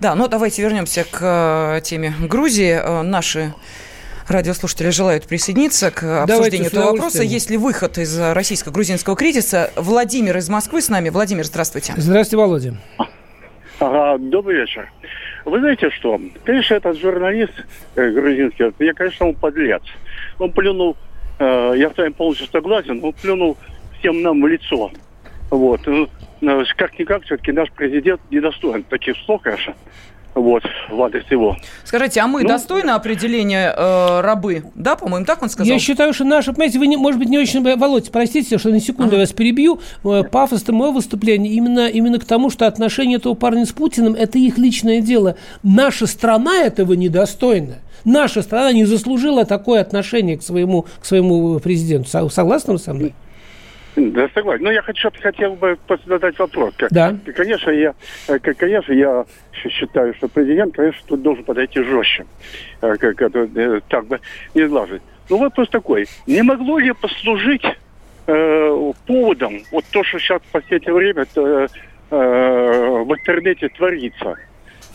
Да, 0.00 0.14
ну 0.14 0.28
давайте 0.28 0.62
вернемся 0.62 1.04
к 1.08 1.76
э, 1.76 1.80
теме 1.82 2.14
Грузии. 2.20 2.80
Э, 2.82 3.02
наши 3.02 3.54
радиослушатели 4.28 4.90
желают 4.90 5.26
присоединиться 5.26 5.90
к 5.90 6.22
обсуждению 6.22 6.68
этого 6.68 6.92
вопроса. 6.92 7.22
Есть 7.22 7.50
ли 7.50 7.56
выход 7.56 7.98
из 7.98 8.18
российско-грузинского 8.18 9.16
кризиса? 9.16 9.70
Владимир 9.76 10.36
из 10.38 10.48
Москвы 10.48 10.82
с 10.82 10.88
нами. 10.88 11.10
Владимир, 11.10 11.44
здравствуйте. 11.44 11.94
Здравствуйте, 11.96 12.36
Володя. 12.36 12.76
Ага, 13.78 14.16
добрый 14.18 14.60
вечер. 14.60 14.90
Вы 15.44 15.60
знаете 15.60 15.90
что? 15.90 16.18
Конечно, 16.44 16.74
этот 16.76 16.98
журналист 16.98 17.52
э, 17.94 18.10
грузинский, 18.10 18.72
я, 18.78 18.94
конечно, 18.94 19.26
он 19.26 19.34
подлец. 19.34 19.82
Он 20.38 20.50
плюнул, 20.50 20.96
э, 21.38 21.74
я 21.76 21.90
с 21.90 21.96
вами 21.96 22.12
полностью 22.12 22.46
согласен, 22.46 23.04
он 23.04 23.12
плюнул 23.12 23.58
всем 23.98 24.22
нам 24.22 24.40
в 24.40 24.46
лицо. 24.46 24.90
Вот. 25.50 25.80
Ну, 25.86 26.08
э, 26.40 26.64
как-никак, 26.74 27.24
все-таки 27.24 27.52
наш 27.52 27.70
президент 27.72 28.20
недостоин 28.30 28.82
таких 28.84 29.14
слов, 29.26 29.42
конечно 29.42 29.74
вот, 30.36 30.62
в 30.90 31.02
адрес 31.02 31.24
его. 31.30 31.56
Скажите, 31.84 32.20
а 32.20 32.26
мы 32.26 32.42
ну, 32.42 32.48
достойны 32.48 32.90
определения 32.90 33.74
э, 33.74 34.20
рабы? 34.20 34.64
Да, 34.74 34.94
по-моему, 34.94 35.24
так 35.24 35.42
он 35.42 35.48
сказал? 35.48 35.72
Я 35.72 35.78
считаю, 35.78 36.12
что 36.12 36.24
наше, 36.24 36.52
понимаете, 36.52 36.78
вы, 36.78 36.86
не, 36.86 36.96
может 36.96 37.18
быть, 37.18 37.28
не 37.30 37.38
очень... 37.38 37.62
Володь, 37.76 38.10
простите, 38.12 38.58
что 38.58 38.68
на 38.68 38.78
секунду 38.78 39.08
ага. 39.08 39.16
я 39.16 39.20
вас 39.22 39.32
перебью. 39.32 39.80
Э, 40.04 40.22
пафос 40.30 40.68
мое 40.68 40.90
выступление 40.90 41.52
именно, 41.52 41.88
именно 41.88 42.18
к 42.18 42.24
тому, 42.24 42.50
что 42.50 42.66
отношения 42.66 43.16
этого 43.16 43.34
парня 43.34 43.64
с 43.64 43.72
Путиным– 43.72 44.14
это 44.18 44.38
их 44.38 44.58
личное 44.58 45.00
дело. 45.00 45.36
Наша 45.62 46.06
страна 46.06 46.58
этого 46.58 46.92
недостойна. 46.92 47.78
Наша 48.04 48.42
страна 48.42 48.72
не 48.72 48.84
заслужила 48.84 49.46
такое 49.46 49.80
отношение 49.80 50.36
к 50.36 50.42
своему, 50.42 50.86
к 51.00 51.06
своему 51.06 51.58
президенту. 51.60 52.10
Согласны 52.28 52.78
со 52.78 52.92
мной? 52.92 53.14
Да, 53.96 54.28
согласен. 54.34 54.62
Но 54.62 54.70
я 54.70 54.82
хочу, 54.82 55.08
хотел 55.22 55.54
бы 55.54 55.78
задать 56.04 56.38
вопрос. 56.38 56.74
Да. 56.90 57.16
Конечно, 57.34 57.70
я, 57.70 57.94
э, 58.28 58.38
конечно, 58.38 58.92
я 58.92 59.24
считаю, 59.52 60.14
что 60.14 60.28
президент, 60.28 60.74
конечно, 60.74 61.00
тут 61.06 61.22
должен 61.22 61.44
подойти 61.44 61.82
жестче. 61.82 62.26
Э, 62.82 62.94
как, 62.96 63.20
э, 63.22 63.80
так 63.88 64.06
бы 64.06 64.20
не 64.54 64.66
сглаживать. 64.66 65.02
Но 65.30 65.38
вопрос 65.38 65.68
такой. 65.70 66.06
Не 66.26 66.42
могло 66.42 66.78
ли 66.78 66.92
послужить 66.92 67.64
э, 68.26 68.92
поводом 69.06 69.62
вот 69.72 69.84
то, 69.90 70.04
что 70.04 70.18
сейчас 70.18 70.42
в 70.42 70.52
последнее 70.52 70.92
время 70.92 71.26
э, 71.34 71.66
в 72.10 73.12
интернете 73.12 73.68
творится, 73.70 74.34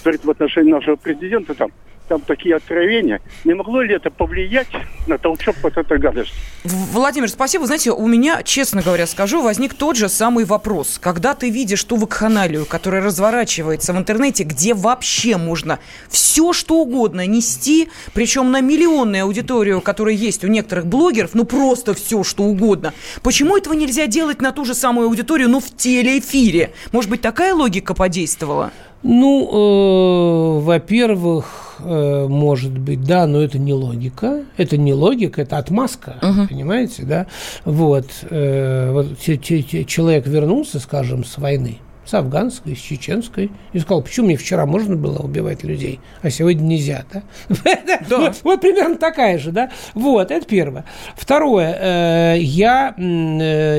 творится 0.03 0.27
в 0.27 0.29
отношении 0.29 0.71
нашего 0.71 0.95
президента 0.95 1.55
там, 1.55 1.71
там 2.07 2.21
такие 2.21 2.55
откровения. 2.55 3.21
Не 3.43 3.53
могло 3.53 3.81
ли 3.81 3.95
это 3.95 4.09
повлиять 4.09 4.67
на 5.07 5.17
толчок 5.17 5.55
вот 5.63 5.77
этой 5.77 5.97
гадости? 5.97 6.33
Владимир, 6.63 7.29
спасибо. 7.29 7.65
Знаете, 7.65 7.91
у 7.91 8.07
меня, 8.07 8.43
честно 8.43 8.81
говоря, 8.81 9.07
скажу, 9.07 9.41
возник 9.41 9.73
тот 9.73 9.95
же 9.95 10.09
самый 10.09 10.45
вопрос. 10.45 10.99
Когда 11.01 11.33
ты 11.33 11.49
видишь 11.49 11.83
ту 11.83 11.95
вакханалию, 11.95 12.65
которая 12.65 13.01
разворачивается 13.01 13.93
в 13.93 13.97
интернете, 13.97 14.43
где 14.43 14.73
вообще 14.73 15.37
можно 15.37 15.79
все, 16.09 16.53
что 16.53 16.75
угодно 16.75 17.25
нести, 17.25 17.89
причем 18.13 18.51
на 18.51 18.61
миллионную 18.61 19.23
аудиторию, 19.23 19.81
которая 19.81 20.15
есть 20.15 20.43
у 20.43 20.47
некоторых 20.47 20.85
блогеров, 20.85 21.33
ну 21.33 21.45
просто 21.45 21.93
все, 21.93 22.23
что 22.23 22.43
угодно. 22.43 22.93
Почему 23.23 23.57
этого 23.57 23.73
нельзя 23.73 24.07
делать 24.07 24.41
на 24.41 24.51
ту 24.51 24.65
же 24.65 24.75
самую 24.75 25.07
аудиторию, 25.07 25.47
но 25.47 25.53
ну, 25.53 25.59
в 25.59 25.75
телеэфире? 25.75 26.73
Может 26.91 27.09
быть, 27.09 27.21
такая 27.21 27.53
логика 27.53 27.93
подействовала? 27.93 28.71
Ну, 29.03 30.59
э, 30.61 30.65
во-первых, 30.65 31.70
э, 31.83 32.27
может 32.27 32.77
быть, 32.77 33.03
да, 33.03 33.27
но 33.27 33.41
это 33.41 33.57
не 33.59 33.73
логика. 33.73 34.43
Это 34.57 34.77
не 34.77 34.93
логика, 34.93 35.41
это 35.41 35.57
отмазка, 35.57 36.17
угу. 36.21 36.47
понимаете, 36.47 37.03
да? 37.03 37.27
Вот, 37.65 38.07
э, 38.29 38.91
вот 38.91 39.19
человек 39.19 40.27
вернулся, 40.27 40.79
скажем, 40.79 41.23
с 41.23 41.37
войны– 41.37 41.79
с 42.11 42.13
афганской, 42.13 42.75
с 42.75 42.79
чеченской. 42.79 43.51
И 43.71 43.79
сказал, 43.79 44.01
почему 44.01 44.27
мне 44.27 44.35
вчера 44.35 44.65
можно 44.65 44.97
было 44.97 45.19
убивать 45.19 45.63
людей, 45.63 46.01
а 46.21 46.29
сегодня 46.29 46.61
нельзя, 46.61 47.05
да? 47.11 47.23
да. 48.09 48.33
Вот, 48.43 48.59
примерно 48.59 48.97
такая 48.97 49.39
же, 49.39 49.51
да? 49.51 49.71
Вот, 49.93 50.29
это 50.29 50.45
первое. 50.45 50.83
Второе, 51.15 52.35
э, 52.35 52.39
я 52.39 52.93
э, 52.97 53.01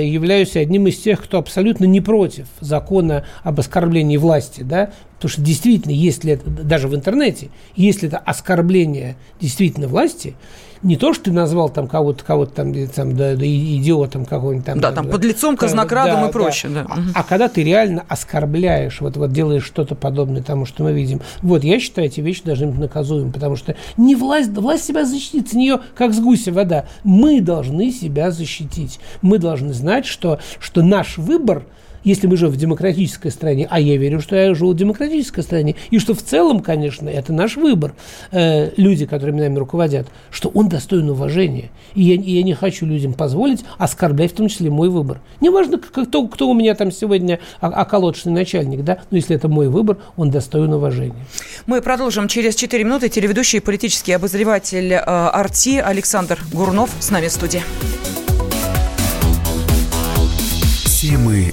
являюсь 0.05 0.57
одним 0.57 0.87
из 0.87 0.99
тех, 0.99 1.23
кто 1.23 1.37
абсолютно 1.37 1.85
не 1.85 2.01
против 2.01 2.47
закона 2.61 3.27
об 3.43 3.61
оскорблении 3.61 4.17
власти, 4.17 4.63
да? 4.63 4.91
Потому 5.17 5.31
что 5.31 5.43
действительно, 5.43 5.93
если 5.93 6.33
это, 6.33 6.49
даже 6.49 6.89
в 6.89 6.95
интернете, 6.95 7.51
если 7.77 8.09
это 8.09 8.17
оскорбление 8.17 9.17
действительно 9.41 9.89
власти, 9.89 10.35
не 10.83 10.97
то, 10.97 11.15
что 11.15 11.25
ты 11.25 11.33
назвал 11.33 11.69
там 11.69 11.87
кого-то, 11.87 12.25
кого-то 12.25 12.53
там, 12.53 12.73
там 12.89 13.17
да, 13.17 13.37
да, 13.37 13.47
идиотом 13.47 14.25
какой-нибудь 14.25 14.67
там. 14.67 14.81
Да, 14.81 14.93
там, 14.93 15.09
под 15.09 15.25
лицом, 15.25 15.57
казнокрадом 15.57 16.23
да, 16.23 16.29
и 16.29 16.33
прочее. 16.33 16.73
Да. 16.73 16.83
Да. 16.83 16.95
А, 17.15 17.21
а 17.21 17.23
когда 17.23 17.49
ты 17.49 17.63
реально 17.63 18.05
оскорбляешь, 18.09 19.01
вот, 19.01 19.17
вот 19.17 19.33
делаешь 19.33 19.65
что-то 19.65 19.95
подобное 19.95 20.43
тому, 20.43 20.67
что 20.67 20.83
мы 20.83 20.93
видим, 20.93 21.21
вот 21.41 21.65
я 21.65 21.79
считаю, 21.79 22.09
эти 22.09 22.21
вещи 22.21 22.43
должны 22.45 22.69
быть 22.69 22.79
наказуемы, 22.79 23.33
потому 23.33 23.57
что 23.57 23.77
не 23.97 24.17
власть, 24.17 24.51
власть 24.51 24.85
себя 24.85 25.05
защитит, 25.05 25.51
с 25.51 25.53
нее 25.53 25.81
как 25.95 26.13
с 26.13 26.21
гуся 26.21 26.53
вода. 26.53 26.87
Мы 27.05 27.41
должны 27.41 27.93
себя 27.93 28.31
защитить. 28.31 28.99
Мы 29.21 29.39
должны 29.39 29.73
знать, 29.73 30.07
что, 30.07 30.41
что 30.59 30.83
наш 30.83 31.19
выбор– 31.19 31.65
если 32.05 32.27
мы 32.27 32.37
живем 32.37 32.53
в 32.53 32.57
демократической 32.57 33.31
стране, 33.31 33.67
а 33.71 33.81
я 33.81 33.97
верю, 33.97 34.21
что 34.21 34.37
я 34.37 34.55
живу 34.55 34.73
в 34.73 34.77
демократической 34.77 35.43
стране, 35.43 35.77
и 35.91 35.99
что 35.99 36.15
в 36.15 36.23
целом, 36.23 36.61
конечно, 36.61 37.09
это 37.09 37.33
наш 37.33 37.57
выбор, 37.57 37.95
э, 38.31 38.71
люди, 38.77 39.07
которыми 39.07 39.41
нами 39.41 39.59
руководят, 39.59 40.09
что 40.31 40.49
он 40.49 40.69
достоин 40.69 41.11
уважения. 41.11 41.71
И 41.95 42.03
я, 42.03 42.15
и 42.15 42.33
я 42.33 42.43
не 42.43 42.55
хочу 42.55 42.87
людям 42.87 43.15
позволить 43.15 43.65
оскорблять 43.79 44.33
в 44.33 44.37
том 44.37 44.49
числе 44.49 44.71
мой 44.71 44.89
выбор. 44.89 45.21
Неважно, 45.41 45.79
кто, 45.79 46.27
кто 46.27 46.49
у 46.49 46.55
меня 46.55 46.75
там 46.75 46.91
сегодня 46.91 47.41
околоточный 47.61 48.33
начальник, 48.33 48.83
да, 48.85 48.99
но 49.11 49.17
если 49.17 49.37
это 49.37 49.49
мой 49.49 49.69
выбор, 49.69 49.99
он 50.17 50.31
достоин 50.31 50.73
уважения. 50.73 51.27
Мы 51.67 51.81
продолжим 51.81 52.29
через 52.29 52.55
4 52.55 52.85
минуты. 52.85 53.09
Телеведущий 53.09 53.59
и 53.59 53.61
политический 53.61 54.13
обозреватель 54.13 54.93
э, 54.93 54.99
Арти 54.99 55.79
Александр 55.79 56.39
Гурнов 56.53 56.91
с 57.01 57.11
нами 57.11 57.29
в 57.29 57.33
студии. 57.33 57.63
Темы 61.01 61.53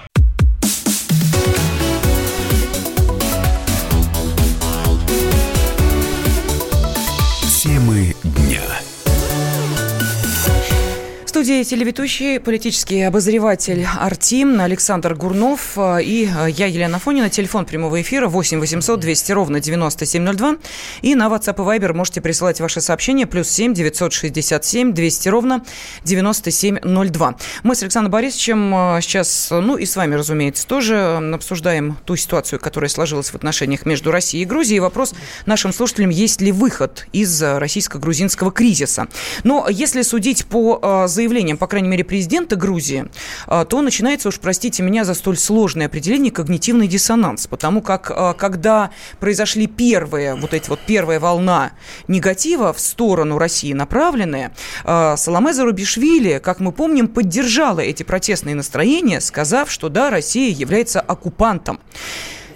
Студии 11.41 11.63
телеведущий, 11.63 12.39
политический 12.39 13.01
обозреватель 13.01 13.87
Артим 13.99 14.61
Александр 14.61 15.15
Гурнов 15.15 15.75
э, 15.75 16.03
и 16.03 16.29
э, 16.29 16.51
я, 16.51 16.67
Елена 16.67 16.99
Фонина. 16.99 17.31
Телефон 17.31 17.65
прямого 17.65 17.99
эфира 17.99 18.27
8 18.27 18.59
800 18.59 18.99
200 18.99 19.31
ровно 19.31 19.59
9702. 19.59 20.57
И 21.01 21.15
на 21.15 21.29
WhatsApp 21.29 21.55
и 21.55 21.79
Viber 21.79 21.93
можете 21.93 22.21
присылать 22.21 22.61
ваши 22.61 22.79
сообщения. 22.79 23.25
Плюс 23.25 23.49
7 23.49 23.73
967 23.73 24.93
200 24.93 25.29
ровно 25.29 25.65
9702. 26.03 27.35
Мы 27.63 27.75
с 27.75 27.81
Александром 27.81 28.11
Борисовичем 28.11 28.75
э, 28.75 29.01
сейчас, 29.01 29.47
ну 29.49 29.77
и 29.77 29.87
с 29.87 29.95
вами, 29.95 30.13
разумеется, 30.13 30.67
тоже 30.67 31.31
обсуждаем 31.33 31.97
ту 32.05 32.15
ситуацию, 32.17 32.59
которая 32.59 32.89
сложилась 32.89 33.31
в 33.31 33.35
отношениях 33.35 33.87
между 33.87 34.11
Россией 34.11 34.43
и 34.43 34.45
Грузией. 34.45 34.79
вопрос 34.79 35.15
нашим 35.47 35.73
слушателям, 35.73 36.11
есть 36.11 36.39
ли 36.39 36.51
выход 36.51 37.07
из 37.13 37.41
российско-грузинского 37.41 38.51
кризиса. 38.51 39.07
Но 39.43 39.65
если 39.67 40.03
судить 40.03 40.45
по 40.45 41.07
заявлением, 41.31 41.57
по 41.57 41.67
крайней 41.67 41.87
мере, 41.87 42.03
президента 42.03 42.57
Грузии, 42.57 43.05
а, 43.47 43.63
то 43.63 43.81
начинается, 43.81 44.27
уж 44.27 44.39
простите 44.39 44.83
меня 44.83 45.05
за 45.05 45.13
столь 45.13 45.37
сложное 45.37 45.85
определение, 45.85 46.31
когнитивный 46.31 46.87
диссонанс. 46.87 47.47
Потому 47.47 47.81
как, 47.81 48.11
а, 48.13 48.33
когда 48.33 48.91
произошли 49.19 49.67
первые, 49.67 50.35
вот 50.35 50.53
эти 50.53 50.69
вот 50.69 50.79
первая 50.85 51.21
волна 51.21 51.71
негатива 52.09 52.73
в 52.73 52.79
сторону 52.81 53.37
России 53.37 53.71
направленная, 53.71 54.51
а, 54.83 55.15
Саламе 55.15 55.53
Зарубишвили, 55.53 56.39
как 56.43 56.59
мы 56.59 56.73
помним, 56.73 57.07
поддержала 57.07 57.79
эти 57.79 58.03
протестные 58.03 58.55
настроения, 58.55 59.21
сказав, 59.21 59.71
что 59.71 59.87
да, 59.87 60.09
Россия 60.09 60.53
является 60.53 60.99
оккупантом. 60.99 61.79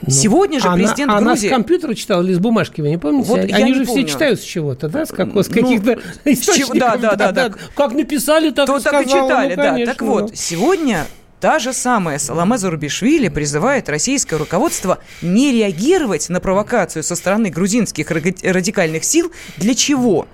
Ну, 0.02 0.12
Сегодня 0.12 0.60
же 0.60 0.72
президент 0.72 1.12
она, 1.12 1.22
Грузии... 1.22 1.48
Она 1.48 1.56
с 1.56 1.58
компьютера 1.58 1.94
читала 1.94 2.24
или 2.24 2.34
с 2.34 2.40
бумажки, 2.40 2.82
вы 2.82 2.90
не 2.90 2.98
помните? 2.98 3.30
Вот 3.30 3.40
Они 3.40 3.74
же 3.74 3.86
помню. 3.86 4.06
все 4.06 4.14
читают 4.14 4.40
с 4.40 4.44
чего-то, 4.44 4.88
да? 4.88 5.06
С, 5.06 5.10
как, 5.10 5.30
с 5.36 5.48
каких-то 5.48 6.00
ну, 6.26 6.32
источников. 6.32 6.78
Да, 6.78 6.98
да, 6.98 7.16
да, 7.16 7.32
да. 7.32 7.52
Как 7.76 7.94
написали, 7.94 8.52
так 8.52 8.68
То 8.68 8.78
и 8.78 8.80
сказала. 8.80 9.04
так 9.04 9.08
и 9.08 9.10
читали, 9.10 9.56
ну, 9.56 9.62
конечно, 9.62 9.86
да. 9.86 9.92
Так 9.92 10.02
вот, 10.02 10.36
сегодня 10.36 11.06
Та 11.42 11.60
же 11.60 11.74
самая 11.74 12.18
Саламе 12.18 12.58
Зарубишвили 12.58 13.28
призывает 13.28 13.90
российское 13.90 14.38
руководство 14.38 15.00
не 15.22 15.52
реагировать 15.52 16.30
на 16.30 16.40
провокацию 16.40 17.04
со 17.04 17.16
стороны 17.16 17.50
грузинских 17.50 18.10
радикальных 18.10 19.04
сил. 19.04 19.32
Для 19.58 19.76
чего? 19.76 20.28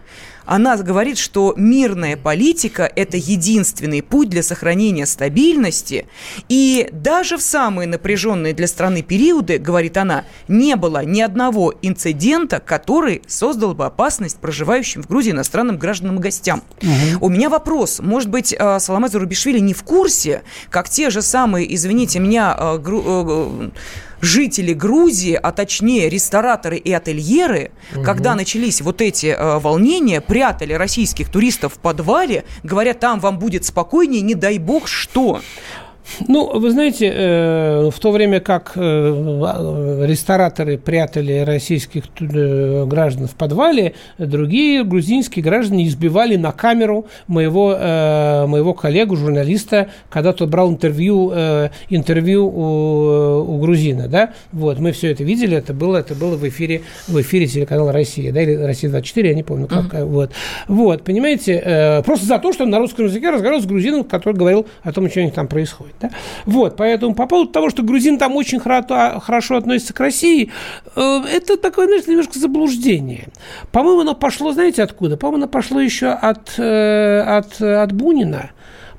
Она 0.45 0.77
говорит, 0.77 1.17
что 1.17 1.54
мирная 1.56 2.17
политика– 2.17 2.91
это 2.95 3.17
единственный 3.17 4.01
путь 4.01 4.30
для 4.30 4.43
сохранения 4.43 5.06
стабильности. 5.06 6.08
И 6.49 6.89
даже 6.91 7.38
в 7.38 7.41
самые 7.41 7.88
напряженные 7.88 8.54
для 8.54 8.67
страны 8.67 9.01
периоды, 9.01 9.58
говорит 9.58 9.97
она, 9.97 10.25
не 10.47 10.75
было 10.75 11.06
ни 11.06 11.21
одного 11.21 11.73
инцидента, 11.82 12.60
который 12.60 13.21
создал 13.27 13.73
бы 13.73 13.86
опасность 13.86 14.38
проживающим 14.38 15.04
в 15.04 15.08
Грузии 15.08 15.32
иностранным 15.32 15.77
гражданам 15.77 16.17
и 16.17 16.21
гостям. 16.21 16.63
Угу. 16.82 17.25
У 17.25 17.30
меня 17.30 17.49
вопрос. 17.49 17.99
Может 17.99 18.30
быть, 18.30 18.54
э, 18.58 18.80
Саламе 18.80 19.08
Зарубишвили 19.08 19.60
не 19.60 19.73
в 19.73 19.84
курсе, 19.84 20.41
как 20.69 20.89
те 20.89 21.10
же 21.10 21.21
самые, 21.21 21.73
извините 21.73 22.19
меня, 22.19 22.56
э, 22.58 22.80
э, 22.84 23.69
жители 24.22 24.74
Грузии, 24.74 25.34
а 25.42 25.52
точнее 25.52 26.10
рестораторы 26.10 26.78
и 26.78 26.92
ательеры, 26.92 27.72
угу. 27.94 28.04
когда 28.04 28.36
начались 28.36 28.82
вот 28.82 29.02
эти 29.02 29.28
э, 29.28 29.60
волнения, 29.60 30.22
прятали 30.22 30.74
российских 30.74 31.30
туристов 31.30 31.74
в 31.74 31.80
подвале, 31.80 32.46
говоря, 32.64 32.94
там 32.94 33.20
вам 33.20 33.40
будет 33.40 33.66
спокойнее, 33.66 34.22
не 34.22 34.36
дай 34.36 34.58
бог 34.58 34.88
что. 34.88 35.42
Ну, 36.28 36.60
вы 36.60 36.71
знаете, 36.71 37.12
э, 37.13 37.89
в 37.89 38.00
то 38.00 38.12
время 38.12 38.39
как 38.39 38.74
э, 38.76 40.06
рестораторы 40.08 40.78
прятали 40.78 41.39
российских 41.39 42.04
э, 42.19 42.86
граждан 42.86 43.28
в 43.28 43.36
подвале, 43.36 43.93
другие 44.17 44.84
грузинские 44.84 45.43
граждане 45.43 45.88
избивали 45.88 46.36
на 46.36 46.52
камеру 46.52 47.08
моего, 47.28 47.69
моего 48.47 48.74
коллегу, 48.74 49.15
журналиста, 49.15 49.89
когда 50.10 50.34
тот 50.34 50.50
брал 50.50 50.71
интервью, 50.71 51.32
интервью 51.89 52.47
у, 52.47 53.56
у 53.56 53.60
грузина, 53.60 54.08
да, 54.08 54.34
вот, 54.52 54.80
мы 54.80 54.91
все 54.91 55.12
это 55.12 55.24
видели, 55.24 55.58
это 55.58 55.74
было, 55.74 55.97
это 55.97 56.15
было 56.15 56.36
в 56.36 56.47
эфире, 56.47 56.82
в 57.08 57.19
эфире 57.21 57.47
телеканала 57.47 57.91
«Россия», 57.91 58.32
да, 58.32 58.41
или 58.41 58.54
«Россия-24», 58.56 59.28
я 59.28 59.34
не 59.34 59.43
помню, 59.43 59.67
как, 59.67 59.93
mm-hmm. 59.93 60.06
вот, 60.06 60.32
вот, 60.67 61.04
понимаете, 61.04 62.02
просто 62.06 62.26
за 62.26 62.39
то, 62.39 62.54
что 62.54 62.65
на 62.65 62.80
русском 62.80 63.06
языке 63.06 63.30
разговаривал 63.30 63.63
с 63.63 63.67
грузином, 63.67 64.04
который 64.04 64.34
говорил 64.34 64.67
о 64.84 64.91
том, 64.91 65.10
что 65.10 65.19
у 65.19 65.24
них 65.24 65.34
там 65.34 65.47
происходит. 65.47 65.95
Да? 66.02 66.10
Вот, 66.46 66.76
поэтому 66.78 67.14
по 67.14 67.28
поводу 67.28 67.52
того, 67.52 67.70
что 67.70 67.84
грузин 67.84 68.18
там 68.18 68.36
очень 68.36 68.60
хорошо, 68.60 69.56
относится 69.56 69.94
к 69.94 70.00
России, 70.00 70.52
э, 70.96 71.22
это 71.32 71.58
такое, 71.58 71.88
знаете, 71.88 72.12
немножко 72.12 72.40
заблуждение. 72.40 73.28
По-моему, 73.72 74.02
оно 74.02 74.16
пошло, 74.16 74.52
знаете, 74.52 74.84
откуда? 74.84 75.18
По-моему, 75.18 75.44
оно 75.44 75.48
пошло 75.48 75.80
еще 75.80 76.08
от, 76.08 76.56
э, 76.58 77.22
от, 77.22 77.62
от 77.62 77.92
Бунина. 77.92 78.52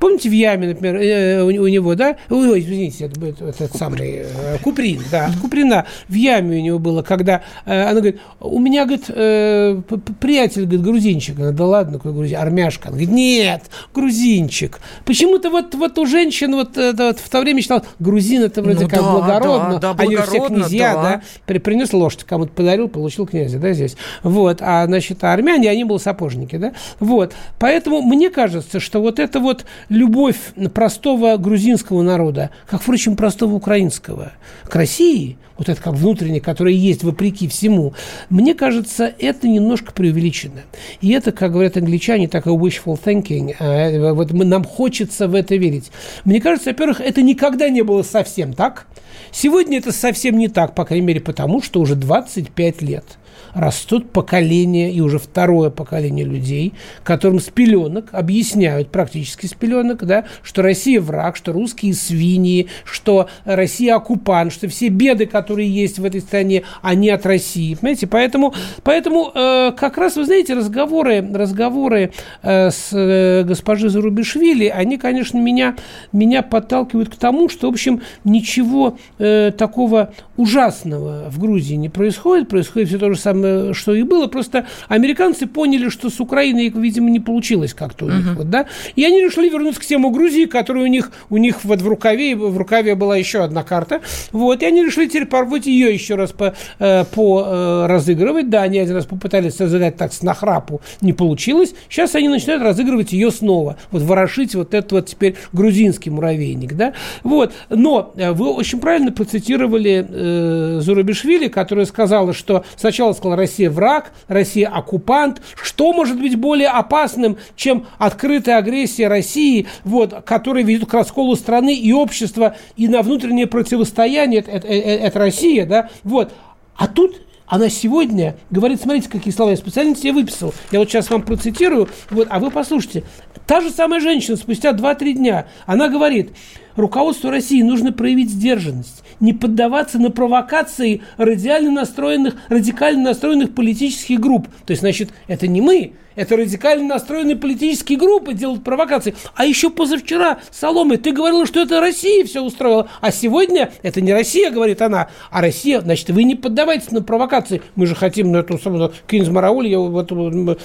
Помните, 0.03 0.29
в 0.31 0.33
яме, 0.33 0.67
например, 0.67 0.97
э, 0.97 1.43
у, 1.45 1.47
у 1.47 1.69
него, 1.69 1.95
да? 1.95 2.17
Ой, 2.29 2.59
извините, 2.59 3.05
это, 3.05 3.25
это, 3.25 3.45
этот 3.51 3.77
самый 3.77 4.25
э, 4.25 4.59
Куприн, 4.61 5.01
да, 5.12 5.27
от 5.27 5.37
Куприна 5.37 5.87
в 6.09 6.15
яме 6.15 6.59
у 6.59 6.61
него 6.61 6.79
было, 6.81 7.03
когда 7.03 7.43
э, 7.67 7.83
она 7.83 8.01
говорит, 8.01 8.21
у 8.41 8.59
меня, 8.59 8.85
говорит, 8.85 9.05
э, 9.11 9.81
приятель, 10.19 10.62
говорит, 10.62 10.83
грузинчик. 10.83 11.38
Она, 11.38 11.53
да 11.53 11.65
ладно, 11.67 11.99
какой 11.99 12.15
грузин, 12.15 12.37
армяшка. 12.37 12.88
Она 12.88 12.97
говорит, 12.97 13.12
нет, 13.15 13.71
грузинчик. 13.95 14.81
Почему-то 15.05 15.51
вот, 15.51 15.73
вот 15.77 15.97
у 15.97 16.05
женщин 16.05 16.51
вот, 16.57 16.77
это, 16.77 17.05
вот 17.05 17.21
в 17.21 17.31
то 17.31 17.41
время 17.41 17.62
считал, 17.62 17.87
грузин 18.01 18.43
это 18.43 18.61
вроде 18.61 18.87
ну, 18.87 18.91
как 18.91 19.03
да, 19.03 19.12
благородно, 19.12 19.79
да, 19.79 19.95
да, 19.95 20.03
они 20.03 20.17
все 20.17 20.45
князья, 20.45 20.95
да, 20.95 21.03
да 21.03 21.23
при, 21.47 21.59
принес 21.59 21.93
лошадь, 21.93 22.25
кому-то 22.25 22.51
подарил, 22.51 22.88
получил 22.88 23.25
князя, 23.25 23.61
да, 23.61 23.73
здесь. 23.73 23.95
Вот, 24.25 24.59
а, 24.62 24.85
значит, 24.87 25.23
армяне, 25.23 25.71
они 25.71 25.85
были 25.85 25.99
сапожники, 25.99 26.57
да, 26.57 26.73
вот. 26.99 27.35
Поэтому 27.61 28.03
мне 28.03 28.31
кажется, 28.31 28.81
что 28.81 29.01
вот 29.01 29.21
это 29.21 29.38
вот 29.38 29.65
любовь 29.92 30.37
простого 30.74 31.37
грузинского 31.37 32.02
народа, 32.02 32.50
как, 32.66 32.83
впрочем, 32.83 33.14
простого 33.14 33.55
украинского, 33.55 34.33
к 34.64 34.74
России, 34.74 35.37
вот 35.59 35.68
это 35.68 35.81
как 35.81 35.94
внутреннее, 35.94 36.40
которое 36.40 36.74
есть 36.74 37.05
вопреки 37.05 37.46
всему, 37.46 37.94
мне 38.31 38.55
кажется, 38.55 39.12
это 39.18 39.46
немножко 39.46 39.92
преувеличено. 39.92 40.62
И 41.00 41.11
это, 41.11 41.31
как 41.31 41.52
говорят 41.52 41.76
англичане, 41.76 42.26
такое 42.26 42.55
wishful 42.55 42.98
thinking. 43.02 43.55
А, 43.61 44.14
вот 44.14 44.33
нам 44.33 44.64
хочется 44.64 45.28
в 45.28 45.35
это 45.35 45.57
верить. 45.57 45.92
Мне 46.24 46.40
кажется, 46.40 46.70
во-первых, 46.70 47.00
это 47.00 47.22
никогда 47.22 47.68
не 47.68 47.83
было 47.83 48.02
совсем 48.02 48.55
так. 48.55 48.87
Сегодня 49.31 49.78
это 49.78 49.92
совсем 49.92 50.38
не 50.38 50.48
так, 50.48 50.74
по 50.74 50.85
крайней 50.85 51.07
мере, 51.07 51.20
потому 51.20 51.62
что 51.62 51.81
уже 51.81 51.94
25 51.94 52.83
лет– 52.83 53.05
растут 53.55 54.11
поколения 54.11 54.93
и 54.93 55.01
уже 55.01 55.19
второе 55.19 55.71
поколение 55.71 56.25
людей, 56.25 56.73
которым 57.05 57.41
с 57.41 57.49
пеленок 57.51 58.09
объясняют, 58.12 58.88
практически 58.88 59.47
с 59.47 59.55
пеленок, 59.55 60.05
да, 60.05 60.25
что 60.43 60.62
Россия 60.62 61.01
враг, 61.01 61.37
что 61.37 61.53
русские 61.53 61.95
свиньи, 61.95 62.69
что 62.85 63.29
Россия 63.45 63.97
оккупант, 63.97 64.53
что 64.53 64.69
все 64.69 64.88
беды, 64.88 65.27
которые 65.27 65.69
есть 65.69 65.99
в 65.99 66.05
этой 66.05 66.21
стране, 66.21 66.62
они 66.81 67.11
от 67.11 67.27
России. 67.27 67.75
Понимаете? 67.75 68.07
Поэтому, 68.07 68.55
поэтому 68.83 69.31
э, 69.35 69.73
как 69.77 69.99
раз, 69.99 70.17
вы 70.17 70.25
знаете, 70.25 70.55
разговоры, 70.55 71.27
разговоры 71.33 72.12
э, 72.43 72.71
с 72.71 72.88
э, 72.93 73.45
госпожей 73.45 73.91
Зарубишвили, 73.91 74.67
они, 74.67 74.97
конечно, 74.97 75.38
меня, 75.38 75.77
меня 76.12 76.43
подталкивают 76.43 77.11
к 77.11 77.17
тому, 77.17 77.49
что, 77.49 77.69
в 77.69 77.73
общем, 77.73 78.03
ничего 78.25 78.97
э, 79.19 79.53
такого 79.57 80.12
ужасного 80.37 81.29
в 81.31 81.38
Грузии 81.38 81.75
не 81.75 81.88
происходит. 81.88 82.49
Происходит 82.49 82.88
все 82.88 82.99
то 82.99 83.12
же 83.12 83.19
самое 83.19 83.41
Э, 83.44 83.72
что 83.74 83.94
и 83.94 84.02
было. 84.02 84.26
Просто 84.26 84.66
американцы 84.88 85.46
поняли, 85.46 85.88
что 85.88 86.11
с 86.11 86.20
Украиной, 86.20 86.68
видимо, 86.68 87.11
не 87.11 87.20
получилось 87.20 87.74
как-то 87.74 88.07
у 88.07 88.09
них. 88.11 88.26
Uh-huh. 88.26 88.37
Вот, 88.37 88.50
да? 88.50 88.66
И 88.96 89.05
они 89.05 89.22
решили 89.22 89.48
вернуться 89.48 89.81
к 89.81 89.85
тему 89.85 90.11
Грузии, 90.11 90.44
которая 90.46 90.85
у 90.85 90.87
них, 90.87 91.12
у 91.31 91.37
них 91.37 91.64
вот 91.64 91.81
в 91.81 91.88
рукаве, 91.88 92.37
в 92.37 92.57
рукаве 92.57 92.94
была 92.94 93.16
еще 93.16 93.42
одна 93.42 93.62
карта. 93.62 94.00
Вот, 94.33 94.62
и 94.62 94.66
они 94.66 94.85
решили 94.85 95.07
теперь 95.07 95.26
попробовать 95.26 95.66
ее 95.66 95.92
еще 95.92 96.14
раз 96.14 96.33
по, 96.33 96.55
э, 96.78 97.05
по 97.05 97.44
э, 97.46 97.87
разыгрывать. 97.87 98.50
Да, 98.50 98.62
они 98.62 98.78
один 98.78 98.96
раз 98.96 99.07
попытались 99.07 99.57
создать 99.57 99.96
так 99.96 100.12
с 100.12 100.22
нахрапу, 100.22 100.81
не 101.00 101.12
получилось. 101.12 101.74
Сейчас 101.88 102.14
они 102.14 102.28
начинают 102.28 102.62
разыгрывать 102.62 103.12
ее 103.12 103.31
снова. 103.31 103.76
Вот 103.90 104.02
ворошить 104.02 104.55
вот 104.55 104.74
этот 104.74 104.92
вот 104.92 105.07
теперь 105.07 105.37
грузинский 105.52 106.11
муравейник. 106.11 106.74
Да? 106.74 106.94
Вот. 107.22 107.52
Но 107.68 108.14
вы 108.16 108.50
очень 108.50 108.81
правильно 108.81 109.12
процитировали 109.12 110.07
э, 110.09 110.81
Зурабишвили, 110.81 111.48
которая 111.48 111.87
сказала, 111.87 112.33
что 112.33 112.64
сначала 112.76 113.12
сказала, 113.12 113.32
Россия 113.37 113.71
враг, 113.71 114.12
Россия 114.29 114.68
оккупант. 114.68 115.42
Что 115.61 115.92
может 115.92 116.21
быть 116.21 116.37
более 116.37 116.68
опасным, 116.68 117.37
чем 117.57 117.87
открытая 117.99 118.59
агрессия 118.59 119.09
России, 119.09 119.66
вот, 119.85 120.23
которая 120.25 120.64
ведет 120.64 120.88
к 120.88 120.95
расколу 120.95 121.37
страны 121.37 121.75
и 121.75 121.92
общества, 121.92 122.57
и 122.77 122.88
на 122.88 123.03
внутреннее 123.03 123.47
противостояние, 123.47 124.40
это, 124.40 124.51
это, 124.51 124.68
это 124.68 125.18
Россия, 125.18 125.66
да, 125.66 125.90
вот. 126.05 126.33
А 126.77 126.88
тут 126.88 127.21
она 127.53 127.68
сегодня 127.68 128.37
говорит, 128.51 128.81
смотрите, 128.81 129.11
какие 129.11 129.31
слова 129.31 129.51
я 129.51 129.59
специально 129.59 129.95
себе 129.95 130.12
выписал. 130.12 130.55
Я 130.71 130.79
вот 130.79 130.88
сейчас 130.88 131.11
вам 131.11 131.21
процитирую, 131.21 131.87
вот, 132.09 132.27
а 132.31 132.38
вы 132.38 132.51
послушайте. 132.51 133.05
Та 133.47 133.61
же 133.61 133.68
самая 133.68 134.01
женщина 134.01 134.38
спустя 134.38 134.71
2-3 134.73 135.12
дня, 135.12 135.47
она 135.66 135.88
говорит, 135.88 136.31
руководству 136.77 137.29
России 137.29 137.61
нужно 137.61 137.92
проявить 137.92 138.31
сдержанность, 138.31 139.02
не 139.23 139.33
поддаваться 139.33 139.99
на 139.99 140.11
провокации 140.11 141.01
радикально 141.17 141.71
настроенных, 141.71 142.35
радикально 142.51 143.05
настроенных 143.05 143.55
политических 143.55 144.21
групп. 144.21 144.49
То 144.67 144.73
есть, 144.73 144.83
значит, 144.83 145.11
это 145.29 145.47
не 145.47 145.63
мы, 145.63 145.93
это 146.15 146.37
радикально 146.37 146.89
настроенные 146.89 147.37
политические 147.37 147.99
группы 147.99 148.35
делают 148.35 148.65
провокации. 148.65 149.15
А 149.35 149.47
еще 149.47 149.71
позавчера, 149.71 150.41
Соломы, 150.51 150.99
ты 150.99 151.13
говорила, 151.13 151.47
что 151.47 151.61
это 151.61 151.81
Россия 151.81 152.25
все 152.25 152.43
устроила. 152.43 152.89
А 153.01 153.11
сегодня 153.11 153.73
это 153.83 154.01
не 154.01 154.13
Россия, 154.13 154.51
говорит 154.51 154.83
она, 154.83 155.09
а 155.31 155.41
Россия. 155.41 155.81
Значит, 155.81 156.11
вы 156.11 156.25
не 156.25 156.35
поддавайтесь 156.35 156.91
на 156.91 157.03
провокации. 157.03 157.63
Мы 157.77 157.87
же 157.87 157.95
хотим 157.95 158.33
на 158.33 158.39
эту 158.39 158.59
самую 158.59 158.93
Кинз 159.07 159.29
Марауль, 159.29 159.75
вот, 159.75 160.13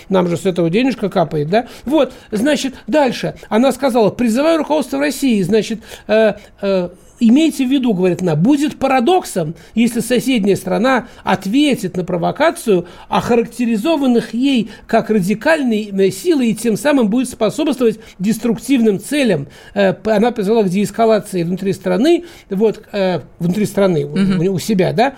нам 0.10 0.28
же 0.28 0.36
с 0.36 0.46
этого 0.46 0.70
денежка 0.70 1.10
капает, 1.10 1.50
да? 1.50 1.68
Вот, 1.86 2.12
значит, 2.32 2.74
дальше. 2.88 3.36
Она 3.50 3.72
сказала, 3.72 4.10
призываю 4.10 4.58
руководство 4.58 5.00
России, 5.00 5.42
значит, 5.44 5.80
э, 6.08 6.34
э, 6.62 6.90
имейте 7.20 7.66
в 7.66 7.70
виду, 7.70 7.94
говорит 7.94 8.22
она, 8.22 8.36
будет 8.36 8.78
парадоксом, 8.78 9.56
если 9.76 10.00
соседняя 10.00 10.56
страна 10.56 11.08
ответит 11.24 11.98
на 11.98 12.04
провокацию, 12.04 12.86
охарактеризованных 13.10 14.34
ей 14.34 14.70
как 14.88 15.10
радикальной 15.10 15.92
э, 15.92 16.12
силой 16.12 16.50
и 16.50 16.56
тем 16.56 16.78
самым 16.78 17.10
будет 17.10 17.30
способствовать 17.30 18.00
деструктивным 18.20 19.00
целям. 19.00 19.48
Э, 19.74 19.94
она 20.06 20.32
призвала 20.32 20.64
к 20.64 20.70
деэскалации 20.70 21.44
внутри 21.44 21.74
страны, 21.74 22.26
вот, 22.50 22.82
э, 22.92 23.22
внутри 23.40 23.66
страны, 23.66 24.06
угу. 24.06 24.54
у 24.54 24.60
себя, 24.60 24.94
да, 24.94 25.16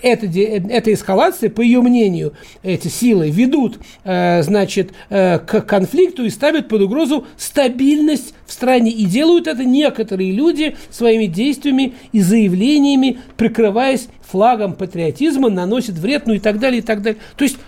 эта, 0.00 0.26
эта 0.26 0.92
эскалация, 0.92 1.50
по 1.50 1.60
ее 1.60 1.80
мнению, 1.80 2.34
эти 2.62 2.88
силы 2.88 3.30
ведут, 3.30 3.78
э, 4.04 4.42
значит, 4.42 4.92
э, 5.10 5.38
к 5.38 5.60
конфликту 5.62 6.24
и 6.24 6.30
ставят 6.30 6.68
под 6.68 6.82
угрозу 6.82 7.26
стабильность 7.36 8.34
в 8.46 8.52
стране. 8.52 8.90
И 8.90 9.04
делают 9.04 9.46
это 9.46 9.64
некоторые 9.64 10.32
люди 10.32 10.76
своими 10.90 11.26
действиями 11.26 11.94
и 12.12 12.20
заявлениями, 12.20 13.20
прикрываясь 13.36 14.08
флагом 14.22 14.74
патриотизма, 14.74 15.50
наносят 15.50 15.96
вред, 15.96 16.26
ну 16.26 16.34
и 16.34 16.38
так 16.38 16.58
далее, 16.58 16.78
и 16.78 16.82
так 16.82 17.02
далее. 17.02 17.20
То 17.36 17.44
есть 17.44 17.58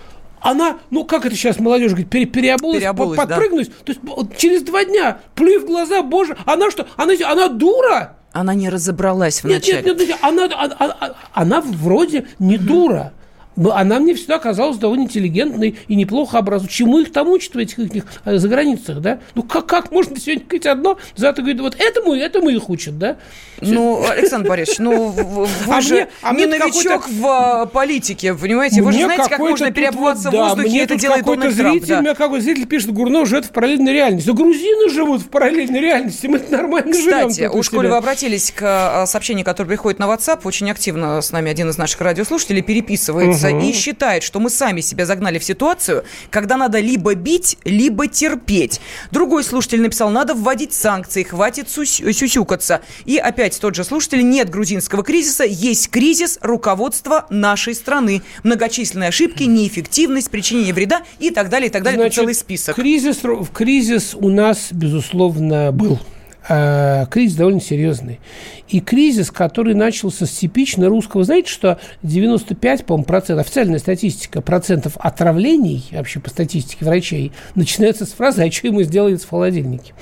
она, 0.41 0.79
ну 0.91 1.05
как 1.05 1.25
это 1.25 1.35
сейчас 1.35 1.59
молодежь 1.59 1.93
говорит, 1.93 2.11
пере, 2.11 2.27
переобулась, 2.27 2.81
переобулась 2.81 3.17
подпрыгнуть. 3.17 3.69
Да. 3.69 3.75
То 3.85 3.93
есть 3.93 4.39
через 4.39 4.63
два 4.63 4.85
дня, 4.85 5.19
плюй 5.35 5.59
в 5.59 5.67
глаза, 5.67 6.03
боже, 6.03 6.37
она 6.45 6.71
что, 6.71 6.87
она, 6.97 7.15
она 7.27 7.49
дура? 7.49 8.19
Она 8.35 8.55
не 8.55 8.69
разобралась 8.69 9.45
вначале. 9.45 9.77
Нет, 9.77 9.87
нет, 9.87 9.99
нет, 9.99 10.09
нет 10.09 10.19
она, 10.21 10.45
она, 10.45 10.77
она, 10.79 11.15
она 11.33 11.61
вроде 11.61 12.27
не 12.41 12.59
дура. 12.59 13.13
Она 13.57 14.01
мне 14.01 14.15
всегда 14.15 14.39
казалась 14.39 14.79
довольно 14.79 15.03
интеллигентной 15.03 15.77
и 15.87 15.95
неплохо 15.95 16.39
образованной. 16.39 16.73
Чему 16.73 16.99
их 17.01 17.13
там 17.13 17.29
учат 17.29 17.55
в 17.55 17.59
этих 17.59 17.79
их 17.79 18.05
э, 18.25 18.39
заграницах, 18.39 19.01
да? 19.01 19.21
Ну, 19.35 19.43
как, 19.43 19.67
как 19.67 19.93
можно 19.93 20.19
сегодня 20.19 20.45
говорить 20.45 20.67
одно, 20.67 20.99
завтра 21.15 21.43
говорить, 21.43 21.61
вот 21.61 21.77
этому, 21.79 22.15
этому 22.15 22.49
их 22.49 22.69
учат, 22.69 22.99
да? 22.99 23.17
Ну, 23.61 24.05
Александр 24.09 24.49
Борисович, 24.49 24.79
ну, 24.81 25.09
вы 25.09 25.47
а 25.69 25.81
же 25.81 25.95
мне, 25.95 26.09
а 26.23 26.35
не 26.35 26.47
новичок 26.47 27.09
в 27.09 27.27
а, 27.27 27.67
политике, 27.67 28.35
понимаете? 28.35 28.83
Вы 28.83 28.93
же 28.93 29.05
знаете, 29.05 29.29
как 29.29 29.39
можно 29.39 29.71
переобуваться 29.71 30.31
вот, 30.31 30.37
в 30.37 30.41
воздухе, 30.41 30.69
да, 30.69 30.75
и 30.75 30.79
это 30.79 30.97
делает 30.97 31.25
Дональд 31.25 31.55
зритель, 31.55 31.87
Трамп. 31.87 32.03
Мне 32.03 32.15
какой 32.15 32.41
зритель 32.41 32.67
пишет, 32.67 32.93
Гурно 32.93 33.25
живет 33.25 33.47
в 33.47 33.51
параллельной 33.51 33.93
реальности. 33.93 34.29
Но 34.29 34.35
грузины 34.35 34.91
живут 34.91 35.23
в 35.23 35.29
параллельной 35.29 35.81
реальности, 35.81 36.27
мы 36.27 36.41
нормально 36.51 36.93
Кстати, 36.93 37.05
живем. 37.05 37.29
Кстати, 37.29 37.57
уж 37.57 37.71
коли 37.71 37.89
вы 37.89 37.97
обратились 37.97 38.51
к 38.51 38.63
а, 38.63 39.07
сообщению, 39.07 39.45
которое 39.45 39.69
приходит 39.69 39.99
на 39.99 40.05
WhatsApp, 40.05 40.41
очень 40.45 40.71
активно 40.71 41.21
с 41.21 41.31
нами 41.33 41.51
один 41.51 41.71
из 41.71 41.79
наших 41.79 42.01
радиослушателей 42.01 42.63
переписывается 42.63 43.44
угу. 43.49 43.61
и 43.61 43.73
считает, 43.73 44.23
что 44.23 44.41
мы 44.41 44.51
сами 44.51 44.81
себя 44.81 45.07
загнали 45.07 45.39
в 45.39 45.45
ситуацию, 45.45 46.05
когда 46.31 46.57
надо 46.57 46.81
либо 46.81 47.15
бить, 47.15 47.59
либо 47.65 48.07
терпеть. 48.07 48.81
Другой 49.11 49.45
слушатель 49.45 49.81
написал, 49.81 50.11
надо 50.11 50.35
вводить 50.35 50.73
санкции, 50.73 51.23
хватит 51.23 51.69
сюсюкаться. 51.69 52.83
И 53.05 53.17
опять 53.17 53.61
тот 53.61 53.75
же 53.75 53.85
слушатель, 53.85 54.29
нет 54.29 54.51
грузинского 54.51 55.03
кризиса, 55.03 55.45
есть 55.45 55.91
кризис 55.91 56.39
руководства 56.41 57.27
нашей 57.31 57.75
страны. 57.75 58.23
Многочисленные 58.43 59.09
ошибки, 59.09 59.45
неэффективность, 59.45 60.31
причинение 60.31 60.73
вреда 60.73 61.03
и 61.19 61.31
так 61.31 61.49
далее, 61.49 61.69
и 61.69 61.73
так 61.73 61.83
далее. 61.83 62.01
Значит, 62.01 62.17
целый 62.17 62.35
список. 62.35 62.77
Кризис, 62.77 63.21
кризис 63.53 64.15
у 64.15 64.29
нас, 64.29 64.69
безусловно, 64.71 65.73
был. 65.73 65.99
А, 66.47 67.07
кризис 67.07 67.37
довольно 67.37 67.61
серьезный. 67.61 68.21
И 68.69 68.81
кризис, 68.81 69.31
который 69.31 69.75
начался 69.75 70.27
с 70.27 70.31
типично 70.31 70.89
русского, 70.89 71.25
знаете, 71.25 71.51
что 71.51 71.79
95, 72.03 72.85
по-моему, 72.85 73.05
процентов, 73.05 73.47
официальная 73.47 73.79
статистика, 73.79 74.43
процентов 74.43 74.97
отравлений, 74.99 75.87
вообще 75.93 76.21
по 76.21 76.29
статистике 76.29 76.85
врачей, 76.85 77.33
начинается 77.55 78.05
с 78.05 78.13
фразы 78.13 78.43
«А 78.43 78.51
что 78.51 78.67
ему 78.67 78.83
сделали 78.83 79.17
в 79.17 79.29
холодильнике?» 79.29 79.95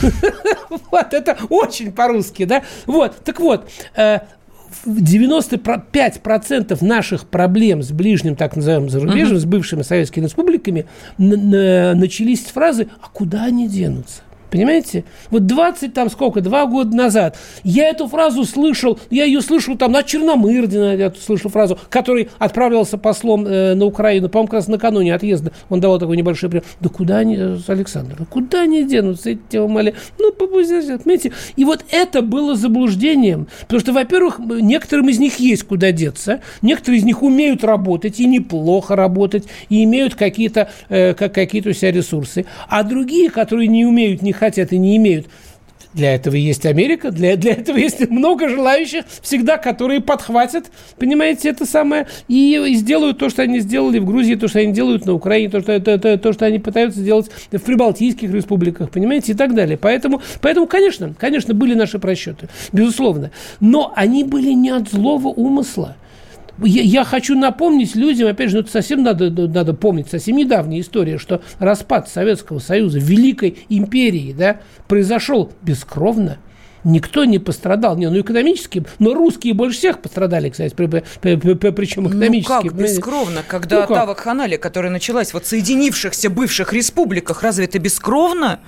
Вот, 0.92 1.12
это 1.12 1.36
очень 1.48 1.90
по-русски, 1.90 2.44
да? 2.44 2.62
Вот, 2.86 3.16
так 3.24 3.40
вот, 3.40 3.68
95% 4.86 6.78
э, 6.80 6.84
наших 6.84 7.26
проблем 7.26 7.82
с 7.82 7.90
ближним, 7.90 8.36
так 8.36 8.54
называемым 8.54 8.88
зарубежьем, 8.88 9.36
uh-huh. 9.36 9.40
с 9.40 9.44
бывшими 9.44 9.82
советскими 9.82 10.24
республиками, 10.24 10.86
начались 11.18 12.46
с 12.46 12.50
фразы 12.50 12.88
«А 13.00 13.08
куда 13.08 13.44
они 13.44 13.68
денутся?» 13.68 14.22
Понимаете? 14.50 15.04
Вот 15.30 15.46
20 15.46 15.94
там 15.94 16.10
сколько, 16.10 16.40
два 16.40 16.66
года 16.66 16.94
назад 16.96 17.36
я 17.62 17.88
эту 17.88 18.08
фразу 18.08 18.44
слышал, 18.44 18.98
я 19.10 19.24
ее 19.24 19.40
слышал 19.40 19.76
там 19.76 19.92
на 19.92 20.02
Черномырдина, 20.02 20.96
я 20.96 21.12
слышал 21.12 21.50
фразу, 21.50 21.78
который 21.88 22.30
отправился 22.38 22.98
послом 22.98 23.46
э, 23.46 23.74
на 23.74 23.84
Украину, 23.84 24.28
по-моему, 24.28 24.48
как 24.48 24.54
раз 24.54 24.68
накануне 24.68 25.14
отъезда, 25.14 25.52
он 25.68 25.80
давал 25.80 25.98
такой 25.98 26.16
небольшой 26.16 26.48
пример. 26.48 26.64
Да 26.80 26.88
куда 26.88 27.18
они, 27.18 27.36
э, 27.36 27.58
Александр, 27.66 28.26
куда 28.28 28.62
они 28.62 28.84
денутся, 28.84 29.30
эти 29.30 29.56
умали? 29.56 29.94
Ну, 30.18 30.32
понимаете? 30.32 31.32
И 31.56 31.64
вот 31.64 31.84
это 31.90 32.22
было 32.22 32.54
заблуждением, 32.54 33.46
потому 33.62 33.80
что, 33.80 33.92
во-первых, 33.92 34.38
некоторым 34.38 35.08
из 35.08 35.18
них 35.18 35.36
есть 35.38 35.64
куда 35.64 35.92
деться, 35.92 36.40
некоторые 36.62 37.00
из 37.00 37.04
них 37.04 37.22
умеют 37.22 37.64
работать 37.64 38.20
и 38.20 38.26
неплохо 38.26 38.96
работать, 38.96 39.44
и 39.68 39.84
имеют 39.84 40.14
какие-то 40.14 40.70
э, 40.88 41.14
какие-то 41.14 41.70
у 41.70 41.72
себя 41.72 41.92
ресурсы, 41.92 42.46
а 42.68 42.82
другие, 42.82 43.30
которые 43.30 43.68
не 43.68 43.84
умеют 43.84 44.22
ни 44.22 44.32
хотят 44.40 44.72
и 44.72 44.78
не 44.78 44.96
имеют. 44.96 45.28
Для 45.92 46.14
этого 46.14 46.36
есть 46.36 46.66
Америка, 46.66 47.10
для, 47.10 47.36
для 47.36 47.52
этого 47.52 47.76
есть 47.76 48.08
много 48.10 48.48
желающих 48.48 49.04
всегда, 49.22 49.56
которые 49.56 50.00
подхватят, 50.00 50.70
понимаете, 50.98 51.48
это 51.48 51.66
самое, 51.66 52.06
и, 52.28 52.54
и 52.54 52.74
сделают 52.74 53.18
то, 53.18 53.28
что 53.28 53.42
они 53.42 53.58
сделали 53.58 53.98
в 53.98 54.04
Грузии, 54.04 54.36
то, 54.36 54.46
что 54.46 54.60
они 54.60 54.72
делают 54.72 55.04
на 55.04 55.14
Украине, 55.14 55.50
то, 55.50 55.60
что, 55.60 55.72
это, 55.72 55.90
это, 55.90 56.16
то, 56.16 56.32
что 56.32 56.46
они 56.46 56.60
пытаются 56.60 57.00
делать 57.00 57.28
в 57.50 57.58
прибалтийских 57.58 58.32
республиках, 58.32 58.90
понимаете, 58.90 59.32
и 59.32 59.34
так 59.34 59.52
далее. 59.52 59.76
Поэтому, 59.76 60.22
поэтому 60.40 60.68
конечно, 60.68 61.12
конечно, 61.18 61.54
были 61.54 61.74
наши 61.74 61.98
просчеты, 61.98 62.48
безусловно. 62.72 63.32
Но 63.58 63.92
они 63.96 64.22
были 64.22 64.52
не 64.52 64.70
от 64.70 64.88
злого 64.90 65.28
умысла 65.28 65.96
я, 66.62 66.82
я 66.82 67.04
хочу 67.04 67.38
напомнить 67.38 67.94
людям, 67.94 68.28
опять 68.28 68.50
же, 68.50 68.56
ну, 68.56 68.62
это 68.62 68.70
совсем 68.70 69.02
надо, 69.02 69.30
надо 69.30 69.74
помнить, 69.74 70.08
совсем 70.08 70.36
недавняя 70.36 70.80
история, 70.80 71.18
что 71.18 71.42
распад 71.58 72.08
Советского 72.08 72.58
Союза, 72.58 72.98
Великой 72.98 73.66
империи, 73.68 74.34
да, 74.36 74.60
произошел 74.88 75.52
бескровно. 75.62 76.38
Никто 76.82 77.24
не 77.24 77.38
пострадал. 77.38 77.96
Не, 77.96 78.08
ну 78.08 78.20
экономически, 78.20 78.84
но 78.98 79.12
русские 79.12 79.52
больше 79.52 79.78
всех 79.78 80.00
пострадали, 80.00 80.48
кстати, 80.48 80.74
при, 80.74 80.86
при, 80.86 81.02
при, 81.20 81.54
при, 81.54 81.70
причем 81.70 82.08
экономически. 82.08 82.50
Ну 82.50 82.70
как 82.70 82.74
бескровно, 82.74 83.42
когда 83.46 83.80
ну, 83.82 83.86
как? 83.86 83.96
та 83.96 84.06
вакханалия, 84.06 84.56
которая 84.56 84.90
началась 84.90 85.34
в 85.34 85.40
соединившихся 85.44 86.30
бывших 86.30 86.72
республиках, 86.72 87.42
разве 87.42 87.66
это 87.66 87.78
бескровно? 87.78 88.60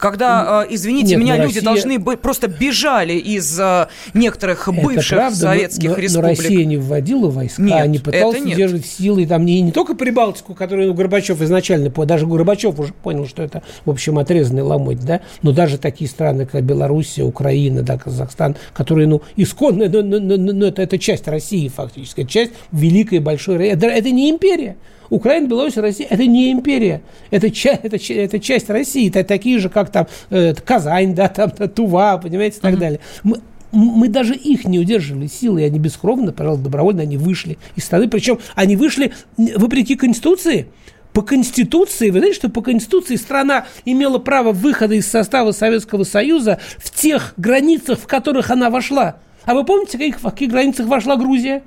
Когда, 0.00 0.64
э, 0.64 0.74
извините 0.74 1.10
Нет, 1.10 1.20
меня, 1.20 1.36
люди 1.36 1.58
Россия... 1.58 1.62
должны 1.62 1.98
быть 1.98 2.20
просто 2.20 2.48
бежали 2.48 3.12
из 3.12 3.60
э, 3.60 3.86
некоторых 4.14 4.68
бывших 4.68 5.18
правда, 5.18 5.36
советских 5.36 5.90
но, 5.90 5.96
республик. 5.96 6.38
Но 6.38 6.42
Россия 6.42 6.64
не 6.64 6.76
вводила 6.78 7.30
войска, 7.30 7.62
нет, 7.62 7.88
не 7.88 7.98
пыталась 7.98 8.42
держать 8.42 8.86
силы 8.86 9.26
там 9.26 9.44
не, 9.44 9.60
не 9.60 9.72
только 9.72 9.94
Прибалтику, 9.94 10.54
которую 10.54 10.94
Горбачев 10.94 11.40
изначально, 11.42 11.90
даже 11.90 12.26
Горбачев 12.26 12.78
уже 12.80 12.94
понял, 12.94 13.28
что 13.28 13.42
это, 13.42 13.62
в 13.84 13.90
общем, 13.90 14.18
отрезанный 14.18 14.62
ломоть, 14.62 15.04
да, 15.04 15.20
но 15.42 15.52
даже 15.52 15.76
такие 15.76 16.08
страны, 16.08 16.46
как 16.46 16.64
Белоруссия, 16.64 17.22
Украина, 17.22 17.82
да, 17.82 17.98
Казахстан, 17.98 18.56
которые, 18.72 19.06
ну, 19.06 19.20
исконно, 19.36 19.88
ну, 19.88 20.02
ну, 20.02 20.18
ну, 20.18 20.36
ну, 20.38 20.66
это, 20.66 20.80
это 20.80 20.98
часть 20.98 21.28
России 21.28 21.68
фактически, 21.68 22.24
часть 22.24 22.52
великой 22.72 23.18
большой, 23.18 23.68
это, 23.68 23.86
это 23.86 24.10
не 24.10 24.30
империя. 24.30 24.76
Украина, 25.10 25.48
Беларусь, 25.48 25.76
Россия– 25.76 26.06
это 26.10 26.24
не 26.24 26.52
империя. 26.52 27.02
Это, 27.30 27.50
часть, 27.50 27.80
это, 27.82 27.96
это 28.12 28.38
часть 28.38 28.70
России. 28.70 29.08
Это 29.08 29.24
такие 29.24 29.58
же, 29.58 29.68
как 29.68 29.90
там 29.90 30.06
э, 30.30 30.54
Казань, 30.54 31.14
да, 31.14 31.28
там 31.28 31.50
Тува, 31.50 32.16
понимаете, 32.18 32.58
и 32.58 32.60
так 32.60 32.74
uh-huh. 32.74 32.78
далее. 32.78 33.00
Мы, 33.24 33.40
мы 33.72 34.08
даже 34.08 34.34
их 34.34 34.64
не 34.64 34.78
удерживали 34.78 35.26
силы, 35.26 35.62
и 35.62 35.64
они 35.64 35.78
бескровно, 35.78 36.32
пожалуйста, 36.32 36.64
добровольно 36.64 37.02
они 37.02 37.16
вышли 37.16 37.58
из 37.76 37.84
страны. 37.84 38.08
Причем 38.08 38.38
они 38.54 38.76
вышли 38.76 39.12
вопреки 39.36 39.96
Конституции. 39.96 40.68
По 41.12 41.22
Конституции, 41.22 42.10
вы 42.10 42.20
знаете, 42.20 42.36
что 42.36 42.48
по 42.48 42.62
Конституции 42.62 43.16
страна 43.16 43.66
имела 43.84 44.18
право 44.18 44.52
выхода 44.52 44.94
из 44.94 45.08
состава 45.08 45.50
Советского 45.50 46.04
Союза 46.04 46.60
в 46.78 46.90
тех 46.90 47.34
границах, 47.36 47.98
в 47.98 48.06
которых 48.06 48.50
она 48.50 48.70
вошла. 48.70 49.16
А 49.44 49.54
вы 49.54 49.64
помните, 49.64 49.96
в 49.96 50.00
каких, 50.00 50.20
в 50.20 50.22
каких 50.22 50.50
границах 50.50 50.86
вошла 50.86 51.16
Грузия? 51.16 51.64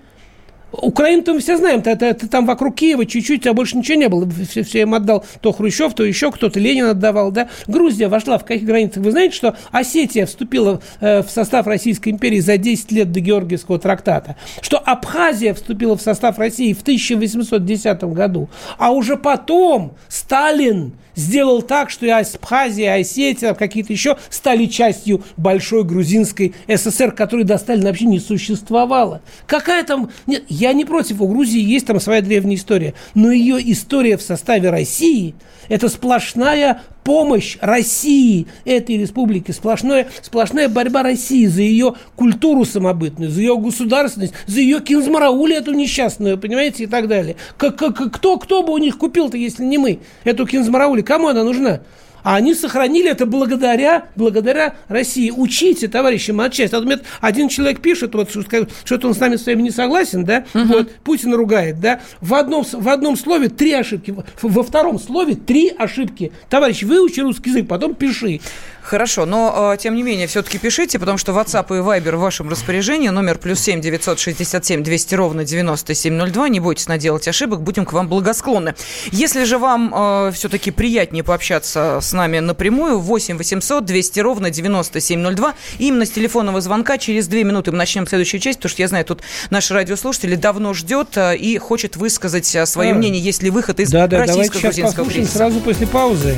Украину-то 0.73 1.33
мы 1.33 1.39
все 1.39 1.57
знаем, 1.57 1.81
ты, 1.81 1.95
ты, 1.95 2.13
ты 2.13 2.27
там 2.27 2.45
вокруг 2.45 2.75
Киева 2.75 3.05
чуть-чуть, 3.05 3.43
тебя 3.43 3.53
больше 3.53 3.77
ничего 3.77 3.97
не 3.97 4.09
было. 4.09 4.27
Все, 4.49 4.63
все 4.63 4.81
им 4.81 4.93
отдал 4.93 5.23
то 5.41 5.51
Хрущев, 5.51 5.93
то 5.93 6.03
еще 6.03 6.31
кто-то, 6.31 6.59
Ленин 6.59 6.85
отдавал, 6.85 7.31
да. 7.31 7.49
Грузия 7.67 8.07
вошла 8.07 8.37
в 8.37 8.45
каких 8.45 8.65
границах? 8.65 9.03
Вы 9.03 9.11
знаете, 9.11 9.35
что 9.35 9.55
Осетия 9.71 10.25
вступила 10.25 10.81
э, 10.99 11.21
в 11.21 11.29
состав 11.29 11.67
Российской 11.67 12.09
империи 12.09 12.39
за 12.39 12.57
10 12.57 12.91
лет 12.91 13.11
до 13.11 13.19
Георгиевского 13.19 13.77
трактата? 13.79 14.35
Что 14.61 14.79
Абхазия 14.79 15.53
вступила 15.53 15.95
в 15.95 16.01
состав 16.01 16.39
России 16.39 16.73
в 16.73 16.81
1810 16.81 18.03
году? 18.05 18.49
А 18.77 18.91
уже 18.91 19.15
потом 19.15 19.93
Сталин 20.07 20.93
сделал 21.15 21.61
так, 21.61 21.89
что 21.89 22.05
и 22.05 22.09
Абхазия, 22.09 22.97
и 22.97 23.01
Осетия, 23.01 23.53
какие-то 23.53 23.93
еще 23.93 24.17
стали 24.29 24.65
частью 24.65 25.23
большой 25.37 25.83
грузинской 25.83 26.53
СССР, 26.67 27.11
которой 27.11 27.43
до 27.43 27.57
Сталина 27.57 27.87
вообще 27.87 28.05
не 28.05 28.19
существовало. 28.19 29.21
Какая 29.47 29.83
там... 29.83 30.11
Нет, 30.27 30.43
я 30.49 30.73
не 30.73 30.85
против, 30.85 31.21
у 31.21 31.27
Грузии 31.27 31.61
есть 31.61 31.87
там 31.87 31.99
своя 31.99 32.21
древняя 32.21 32.57
история, 32.57 32.93
но 33.13 33.31
ее 33.31 33.59
история 33.71 34.17
в 34.17 34.21
составе 34.21 34.69
России– 34.69 35.35
это 35.69 35.89
сплошная 35.89 36.81
помощь 37.03 37.57
России, 37.61 38.47
этой 38.65 38.97
республики, 38.97 39.51
сплошная, 39.51 40.07
сплошная 40.21 40.69
борьба 40.69 41.03
России 41.03 41.45
за 41.45 41.61
ее 41.61 41.95
культуру 42.15 42.65
самобытную, 42.65 43.29
за 43.29 43.41
ее 43.41 43.57
государственность, 43.57 44.33
за 44.47 44.59
ее 44.59 44.79
кинзмараули 44.79 45.55
эту 45.55 45.73
несчастную, 45.73 46.37
понимаете, 46.37 46.83
и 46.83 46.87
так 46.87 47.07
далее. 47.07 47.35
Как, 47.57 47.77
как, 47.77 48.13
кто, 48.13 48.37
кто 48.37 48.63
бы 48.63 48.73
у 48.73 48.77
них 48.77 48.97
купил-то, 48.97 49.37
если 49.37 49.63
не 49.63 49.77
мы, 49.77 49.99
эту 50.23 50.45
кинзмараули? 50.45 51.01
Кому 51.01 51.27
она 51.27 51.43
нужна? 51.43 51.81
А 52.23 52.35
они 52.35 52.55
сохранили 52.55 53.09
это 53.09 53.25
благодаря, 53.25 54.05
благодаря 54.15 54.75
России. 54.87 55.31
Учите, 55.31 55.87
товарищи 55.87 56.31
матчасть. 56.31 56.73
А 56.73 56.79
вот 56.79 57.03
один 57.21 57.49
человек 57.49 57.81
пишет, 57.81 58.15
вот, 58.15 58.29
что-то 58.31 59.07
он 59.07 59.13
с 59.13 59.19
нами 59.19 59.35
своими 59.35 59.61
не 59.61 59.71
согласен, 59.71 60.23
да, 60.23 60.45
угу. 60.53 60.65
вот, 60.65 60.91
Путин 61.03 61.33
ругает, 61.33 61.79
да, 61.79 62.01
в 62.21 62.33
одном, 62.33 62.63
в 62.63 62.89
одном 62.89 63.17
слове 63.17 63.49
три 63.49 63.73
ошибки, 63.73 64.15
во 64.41 64.63
втором 64.63 64.99
слове 64.99 65.35
три 65.35 65.69
ошибки. 65.69 66.31
Товарищ, 66.49 66.83
выучи 66.83 67.19
русский 67.19 67.49
язык, 67.49 67.67
потом 67.67 67.95
пиши. 67.95 68.39
Хорошо, 68.83 69.25
но, 69.25 69.73
э, 69.73 69.77
тем 69.77 69.95
не 69.95 70.03
менее, 70.03 70.27
все-таки 70.27 70.57
пишите, 70.57 70.99
потому 70.99 71.17
что 71.17 71.31
WhatsApp 71.31 71.67
и 71.69 71.81
Viber 71.81 72.17
в 72.17 72.19
вашем 72.19 72.49
распоряжении. 72.49 73.07
Номер 73.07 73.37
плюс 73.37 73.61
семь 73.61 73.79
девятьсот 73.79 74.19
шестьдесят 74.19 74.65
семь 74.65 74.83
двести 74.83 75.15
ровно 75.15 75.45
девяносто 75.45 75.95
семь 75.95 76.15
ноль 76.15 76.31
два. 76.31 76.49
Не 76.49 76.59
бойтесь 76.59 76.87
наделать 76.87 77.27
ошибок, 77.27 77.61
будем 77.61 77.85
к 77.85 77.93
вам 77.93 78.09
благосклонны. 78.09 78.75
Если 79.11 79.45
же 79.45 79.57
вам 79.57 79.93
э, 79.95 80.31
все-таки 80.33 80.69
приятнее 80.71 81.23
пообщаться 81.23 81.99
с 82.01 82.11
нами 82.11 82.39
напрямую, 82.39 82.99
8 82.99 83.37
800 83.37 83.85
200 83.85 84.19
ровно 84.19 84.49
9702. 84.49 85.53
Именно 85.79 86.05
с 86.05 86.11
телефонного 86.11 86.59
звонка 86.59 86.97
через 86.97 87.27
две 87.27 87.45
минуты 87.45 87.71
мы 87.71 87.77
начнем 87.77 88.05
следующую 88.05 88.41
часть, 88.41 88.59
потому 88.59 88.71
что 88.71 88.81
я 88.81 88.89
знаю, 88.89 89.05
тут 89.05 89.21
наши 89.49 89.73
радиослушатели 89.73 90.35
давно 90.35 90.73
ждет 90.73 91.15
э, 91.15 91.37
и 91.37 91.57
хочет 91.57 91.95
высказать 91.95 92.45
свое 92.65 92.91
а, 92.91 92.95
мнение, 92.95 93.21
есть 93.21 93.43
ли 93.43 93.49
выход 93.49 93.79
из 93.79 93.91
да, 93.91 94.07
да, 94.07 94.19
российско-грузинского 94.19 95.09
кризиса. 95.09 95.37
сразу 95.37 95.61
после 95.61 95.87
паузы. 95.87 96.37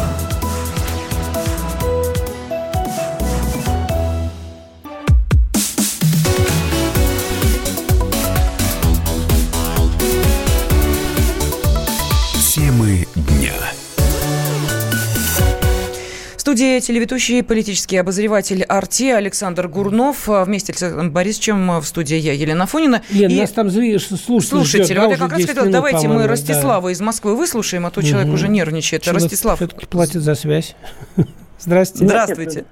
Студии 16.51 16.81
телеведущий 16.81 17.43
политический 17.43 17.95
обозреватель 17.95 18.63
«Арти» 18.63 19.09
Александр 19.09 19.69
Гурнов. 19.69 20.27
А 20.27 20.43
вместе 20.43 20.73
с 20.73 20.83
Александром 20.83 21.11
Борисовичем 21.11 21.79
в 21.79 21.85
студии 21.85 22.17
я, 22.17 22.33
Елена 22.33 22.65
Фонина. 22.65 23.01
Лен, 23.09 23.31
и... 23.31 23.39
нас 23.39 23.51
там 23.51 23.69
слушатели 23.69 24.41
Слушатели, 24.41 24.83
ждет, 24.83 24.97
вот 24.97 25.11
я 25.11 25.17
как 25.17 25.31
раз 25.31 25.45
хотела, 25.45 25.63
минут, 25.63 25.71
давайте 25.71 26.09
мы 26.09 26.27
Ростислава 26.27 26.87
да. 26.87 26.91
из 26.91 26.99
Москвы 26.99 27.37
выслушаем, 27.37 27.85
а 27.85 27.89
то 27.89 28.01
человек 28.01 28.27
угу. 28.27 28.33
уже 28.33 28.49
нервничает. 28.49 29.01
Человек 29.01 29.23
Ростислав. 29.23 29.59
все-таки 29.59 29.85
платит 29.85 30.23
за 30.23 30.35
связь. 30.35 30.75
Здравствуйте. 31.57 32.07
Здравствуйте. 32.09 32.65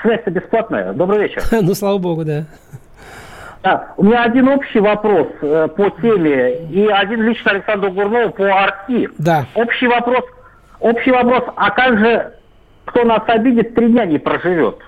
Связь-то 0.00 0.30
бесплатная. 0.30 0.94
Добрый 0.94 1.24
вечер. 1.24 1.42
ну, 1.60 1.74
слава 1.74 1.98
богу, 1.98 2.24
да. 2.24 2.46
Да, 3.62 3.92
у 3.98 4.04
меня 4.04 4.22
один 4.22 4.48
общий 4.48 4.80
вопрос 4.80 5.28
э, 5.42 5.68
по 5.76 5.90
теме 6.00 6.68
и 6.70 6.86
один 6.86 7.20
лично 7.20 7.50
Александру 7.50 7.92
Гурнову 7.92 8.30
по 8.30 8.46
арти. 8.46 9.10
Да. 9.18 9.44
Общий 9.54 9.88
вопрос, 9.88 10.24
общий 10.80 11.10
вопрос, 11.10 11.44
а 11.54 11.70
как 11.72 11.98
же 11.98 12.32
кто 12.86 13.04
нас 13.04 13.22
обидит, 13.26 13.74
три 13.74 13.88
дня 13.88 14.06
не 14.06 14.18
проживет. 14.18 14.78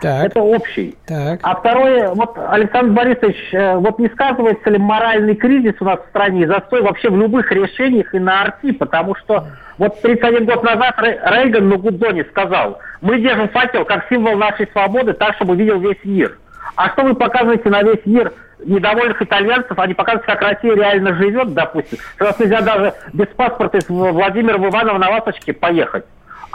Так. 0.00 0.26
Это 0.26 0.42
общий. 0.42 0.94
Так. 1.06 1.40
А 1.42 1.56
второе, 1.56 2.10
вот, 2.10 2.36
Александр 2.50 2.92
Борисович, 2.92 3.36
э, 3.52 3.76
вот 3.76 3.98
не 3.98 4.08
сказывается 4.10 4.68
ли 4.68 4.78
моральный 4.78 5.34
кризис 5.34 5.74
у 5.80 5.84
нас 5.84 6.00
в 6.00 6.08
стране, 6.10 6.46
застой 6.46 6.82
вообще 6.82 7.08
в 7.08 7.16
любых 7.16 7.50
решениях 7.50 8.14
и 8.14 8.18
на 8.18 8.42
арти, 8.42 8.72
потому 8.72 9.14
что 9.16 9.46
вот 9.78 10.00
31 10.02 10.44
год 10.44 10.62
назад 10.62 10.96
Рейган 10.98 11.68
на 11.68 11.78
Гудзоне 11.78 12.24
сказал, 12.24 12.78
мы 13.00 13.20
держим 13.20 13.48
факел 13.48 13.86
как 13.86 14.06
символ 14.10 14.36
нашей 14.36 14.68
свободы 14.72 15.14
так, 15.14 15.34
чтобы 15.36 15.56
видел 15.56 15.80
весь 15.80 16.04
мир. 16.04 16.38
А 16.76 16.90
что 16.90 17.02
вы 17.02 17.14
показываете 17.14 17.70
на 17.70 17.82
весь 17.82 18.04
мир 18.04 18.34
недовольных 18.64 19.22
итальянцев, 19.22 19.78
они 19.78 19.94
показывают, 19.94 20.26
как 20.26 20.42
Россия 20.42 20.74
реально 20.74 21.14
живет, 21.14 21.54
допустим. 21.54 21.98
Что 22.16 22.26
нас 22.26 22.38
нельзя 22.38 22.60
даже 22.60 22.92
без 23.14 23.28
паспорта 23.28 23.78
из 23.78 23.88
Владимира 23.88 24.56
Иванова 24.56 24.98
на 24.98 25.08
ласточке 25.08 25.54
поехать 25.54 26.04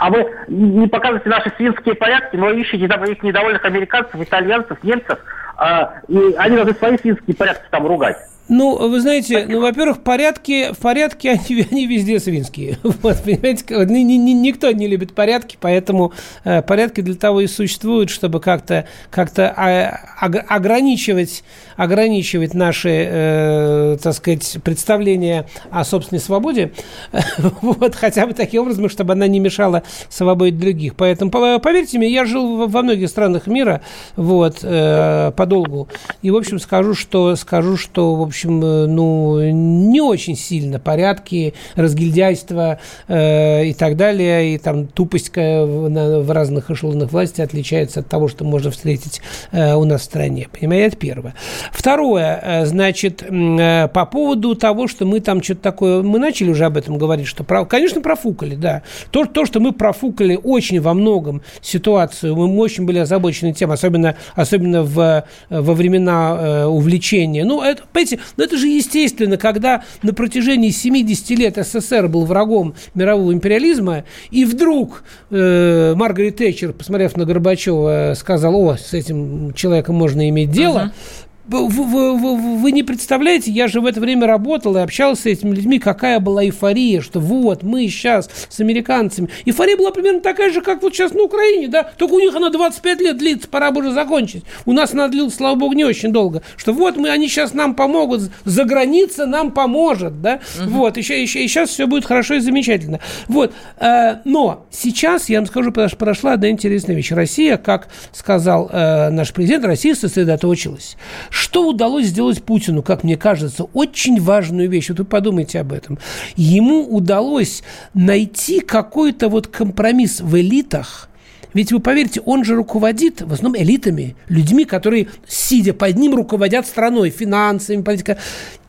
а 0.02 0.10
вы 0.10 0.26
не 0.48 0.88
показываете 0.88 1.28
наши 1.28 1.52
свинские 1.56 1.94
порядки, 1.94 2.34
но 2.34 2.50
ищете 2.50 2.88
там 2.88 3.04
их 3.04 3.22
недовольных 3.22 3.64
американцев, 3.64 4.20
итальянцев, 4.20 4.82
немцев, 4.82 5.16
а, 5.56 5.94
и 6.08 6.34
они 6.38 6.56
должны 6.56 6.74
свои 6.74 6.98
свинские 6.98 7.36
порядки 7.36 7.66
там 7.70 7.86
ругать. 7.86 8.16
Ну, 8.48 8.88
вы 8.88 9.00
знаете, 9.00 9.46
ну, 9.48 9.60
во-первых, 9.60 10.02
порядки, 10.02 10.72
в 10.72 10.78
порядке 10.78 11.30
они, 11.30 11.66
они 11.70 11.86
везде 11.86 12.18
свинские. 12.18 12.78
Вот, 13.02 13.22
понимаете, 13.22 13.64
ни, 13.68 14.00
ни, 14.00 14.32
никто 14.32 14.70
не 14.70 14.86
любит 14.86 15.14
порядки, 15.14 15.56
поэтому 15.60 16.12
э, 16.44 16.62
порядки 16.62 17.00
для 17.00 17.14
того 17.14 17.40
и 17.40 17.46
существуют, 17.46 18.10
чтобы 18.10 18.40
как-то 18.40 18.86
как 19.10 19.30
а, 19.38 20.00
ограничивать, 20.20 21.42
ограничивать 21.76 22.54
наши, 22.54 22.90
э, 22.90 23.96
так 24.00 24.14
сказать, 24.14 24.58
представления 24.62 25.46
о 25.70 25.84
собственной 25.84 26.20
свободе, 26.20 26.72
вот, 27.62 27.94
хотя 27.94 28.26
бы 28.26 28.34
таким 28.34 28.62
образом, 28.62 28.88
чтобы 28.88 29.14
она 29.14 29.26
не 29.26 29.40
мешала 29.40 29.82
свободе 30.10 30.52
других. 30.52 30.94
Поэтому, 30.96 31.30
поверьте 31.30 31.98
мне, 31.98 32.08
я 32.08 32.24
жил 32.24 32.68
во 32.68 32.82
многих 32.82 33.08
странах 33.08 33.46
мира, 33.46 33.82
вот, 34.16 34.58
э, 34.62 35.32
подолгу, 35.36 35.88
и, 36.22 36.30
в 36.30 36.36
общем, 36.36 36.60
скажу, 36.60 36.94
что, 36.94 37.34
скажу, 37.36 37.76
что, 37.76 38.14
в 38.14 38.22
общем, 38.22 38.31
э, 38.62 38.86
ну, 38.86 39.40
не 39.50 40.00
очень 40.00 40.36
сильно 40.36 40.78
порядки, 40.78 41.54
разгильдяйство 41.74 42.78
э, 43.08 43.66
и 43.66 43.74
так 43.74 43.96
далее, 43.96 44.54
и 44.54 44.58
там 44.58 44.86
тупость 44.86 45.30
в, 45.34 45.88
на, 45.88 46.20
в 46.20 46.30
разных 46.30 46.70
эшелонах 46.70 47.12
власти 47.12 47.40
отличается 47.40 48.00
от 48.00 48.08
того, 48.08 48.28
что 48.28 48.44
можно 48.44 48.70
встретить 48.70 49.20
э, 49.52 49.74
у 49.74 49.84
нас 49.84 50.02
в 50.02 50.04
стране. 50.04 50.48
Понимаете, 50.52 50.96
первое. 50.96 51.34
Второе, 51.70 52.40
э, 52.42 52.66
значит, 52.66 53.22
э, 53.22 53.88
по 53.88 54.06
поводу 54.06 54.54
того, 54.54 54.88
что 54.88 55.06
мы 55.06 55.20
там 55.20 55.42
что-то 55.42 55.60
такое, 55.60 56.02
мы 56.02 56.18
начали 56.18 56.50
уже 56.50 56.64
об 56.64 56.76
этом 56.76 56.98
говорить, 56.98 57.26
что, 57.26 57.44
про, 57.44 57.64
конечно, 57.64 58.00
профукали, 58.00 58.54
да. 58.54 58.82
То, 59.10 59.24
то, 59.24 59.46
что 59.46 59.60
мы 59.60 59.72
профукали 59.72 60.38
очень 60.42 60.80
во 60.80 60.94
многом 60.94 61.42
ситуацию, 61.60 62.36
мы 62.36 62.58
очень 62.58 62.84
были 62.84 62.98
озабочены 62.98 63.52
тем, 63.52 63.70
особенно, 63.70 64.16
особенно 64.34 64.82
в, 64.82 65.24
во 65.48 65.74
времена 65.74 66.36
э, 66.38 66.64
увлечения. 66.66 67.44
Ну, 67.44 67.62
это, 67.62 67.82
понимаете, 67.92 68.18
Но 68.36 68.44
это 68.44 68.56
же 68.56 68.68
естественно, 68.68 69.36
когда 69.36 69.84
на 70.02 70.12
протяжении 70.12 70.70
70 70.70 71.30
лет 71.38 71.56
СССР 71.56 72.08
был 72.08 72.24
врагом 72.24 72.74
мирового 72.94 73.32
империализма, 73.32 74.04
и 74.30 74.44
вдруг 74.44 75.04
э, 75.30 75.94
Маргарет 75.94 76.36
Тэтчер, 76.36 76.72
посмотрев 76.72 77.16
на 77.16 77.24
Горбачева, 77.24 78.14
сказал, 78.16 78.54
о, 78.56 78.76
с 78.76 78.92
этим 78.92 79.52
человеком 79.54 79.96
можно 79.96 80.28
иметь 80.28 80.50
дело, 80.50 80.92
uh-huh 80.94 81.28
вы, 81.60 81.84
вы, 81.84 82.16
вы, 82.16 82.56
вы 82.58 82.72
не 82.72 82.82
представляете, 82.82 83.50
я 83.50 83.68
же 83.68 83.80
в 83.80 83.86
это 83.86 84.00
время 84.00 84.26
работал 84.26 84.76
и 84.76 84.80
общался 84.80 85.22
с 85.22 85.26
этими 85.26 85.54
людьми, 85.54 85.78
какая 85.78 86.20
была 86.20 86.44
эйфория, 86.44 87.00
что 87.00 87.20
вот 87.20 87.62
мы 87.62 87.86
сейчас 87.88 88.28
с 88.48 88.60
американцами. 88.60 89.28
Эйфория 89.44 89.76
была 89.76 89.90
примерно 89.90 90.20
такая 90.20 90.50
же, 90.50 90.60
как 90.60 90.82
вот 90.82 90.94
сейчас 90.94 91.12
на 91.12 91.22
Украине, 91.22 91.68
да, 91.68 91.82
только 91.82 92.14
у 92.14 92.20
них 92.20 92.34
она 92.34 92.50
25 92.50 93.00
лет 93.00 93.18
длится, 93.18 93.48
пора 93.48 93.70
бы 93.70 93.80
уже 93.80 93.92
закончить. 93.92 94.44
У 94.64 94.72
нас 94.72 94.92
она 94.92 95.08
длилась, 95.08 95.34
слава 95.34 95.54
богу, 95.56 95.74
не 95.74 95.84
очень 95.84 96.12
долго. 96.12 96.42
Что 96.56 96.72
вот 96.72 96.96
мы, 96.96 97.10
они 97.10 97.28
сейчас 97.28 97.54
нам 97.54 97.74
помогут, 97.74 98.30
за 98.44 98.64
граница 98.64 99.26
нам 99.26 99.52
поможет, 99.52 100.20
да, 100.22 100.40
угу. 100.60 100.70
вот, 100.70 100.96
еще, 100.96 101.20
еще, 101.20 101.44
и 101.44 101.48
сейчас 101.48 101.70
все 101.70 101.86
будет 101.86 102.04
хорошо 102.04 102.34
и 102.34 102.40
замечательно. 102.40 103.00
Вот, 103.28 103.52
э, 103.78 104.16
но 104.24 104.66
сейчас, 104.70 105.28
я 105.28 105.38
вам 105.38 105.46
скажу, 105.46 105.72
прошла 105.72 106.32
одна 106.32 106.50
интересная 106.50 106.96
вещь. 106.96 107.10
Россия, 107.12 107.56
как 107.56 107.88
сказал 108.12 108.68
э, 108.72 109.10
наш 109.10 109.32
президент, 109.32 109.64
Россия 109.64 109.94
сосредоточилась 109.94 110.96
что 111.42 111.68
удалось 111.68 112.06
сделать 112.06 112.40
Путину, 112.40 112.84
как 112.84 113.02
мне 113.02 113.16
кажется, 113.16 113.64
очень 113.64 114.20
важную 114.20 114.70
вещь. 114.70 114.90
Вот 114.90 115.00
вы 115.00 115.04
подумайте 115.04 115.58
об 115.58 115.72
этом. 115.72 115.98
Ему 116.36 116.86
удалось 116.86 117.64
найти 117.94 118.60
какой-то 118.60 119.28
вот 119.28 119.48
компромисс 119.48 120.20
в 120.20 120.38
элитах, 120.38 121.08
ведь 121.52 121.72
вы 121.72 121.80
поверьте, 121.80 122.20
он 122.20 122.44
же 122.44 122.54
руководит 122.54 123.22
в 123.22 123.32
основном 123.32 123.60
элитами, 123.60 124.14
людьми, 124.28 124.64
которые, 124.64 125.08
сидя 125.26 125.74
под 125.74 125.96
ним, 125.96 126.14
руководят 126.14 126.64
страной, 126.64 127.10
финансами, 127.10 127.82
политикой. 127.82 128.18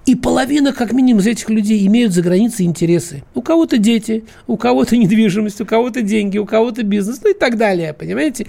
И 0.08 0.16
половина, 0.16 0.74
как 0.74 0.94
минимум, 0.94 1.22
из 1.22 1.28
этих 1.28 1.50
людей 1.52 1.86
имеют 1.86 2.12
за 2.12 2.24
границей 2.24 2.66
интересы. 2.66 3.24
У 3.36 3.44
кого-то 3.44 3.78
дети, 3.78 4.26
у 4.48 4.58
кого-то 4.58 4.98
недвижимость, 4.98 5.62
у 5.62 5.66
кого-то 5.68 6.02
деньги, 6.02 6.40
у 6.40 6.46
кого-то 6.46 6.82
бизнес, 6.82 7.22
ну 7.24 7.30
и 7.30 7.36
так 7.36 7.56
далее, 7.56 7.94
понимаете? 7.94 8.48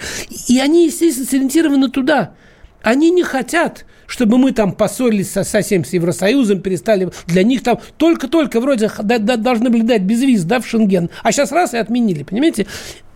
И 0.49 0.59
они, 0.59 0.87
естественно, 0.87 1.27
сориентированы 1.27 1.91
туда. 1.91 2.33
Они 2.83 3.11
не 3.11 3.23
хотят 3.23 3.85
чтобы 4.07 4.39
мы 4.39 4.53
там 4.53 4.73
поссорились 4.73 5.31
со, 5.31 5.45
совсем 5.45 5.85
с 5.85 5.93
Евросоюзом, 5.93 6.61
перестали, 6.61 7.11
для 7.27 7.43
них 7.43 7.63
там 7.63 7.81
только-только 7.97 8.61
вроде 8.61 8.91
должны 9.03 9.71
были 9.71 9.83
дать 9.83 10.03
безвиз, 10.03 10.45
да, 10.45 10.61
в 10.61 10.67
Шенген, 10.67 11.11
а 11.23 11.33
сейчас 11.33 11.53
раз 11.53 11.75
и 11.75 11.79
отменили, 11.79 12.23
понимаете? 12.23 12.67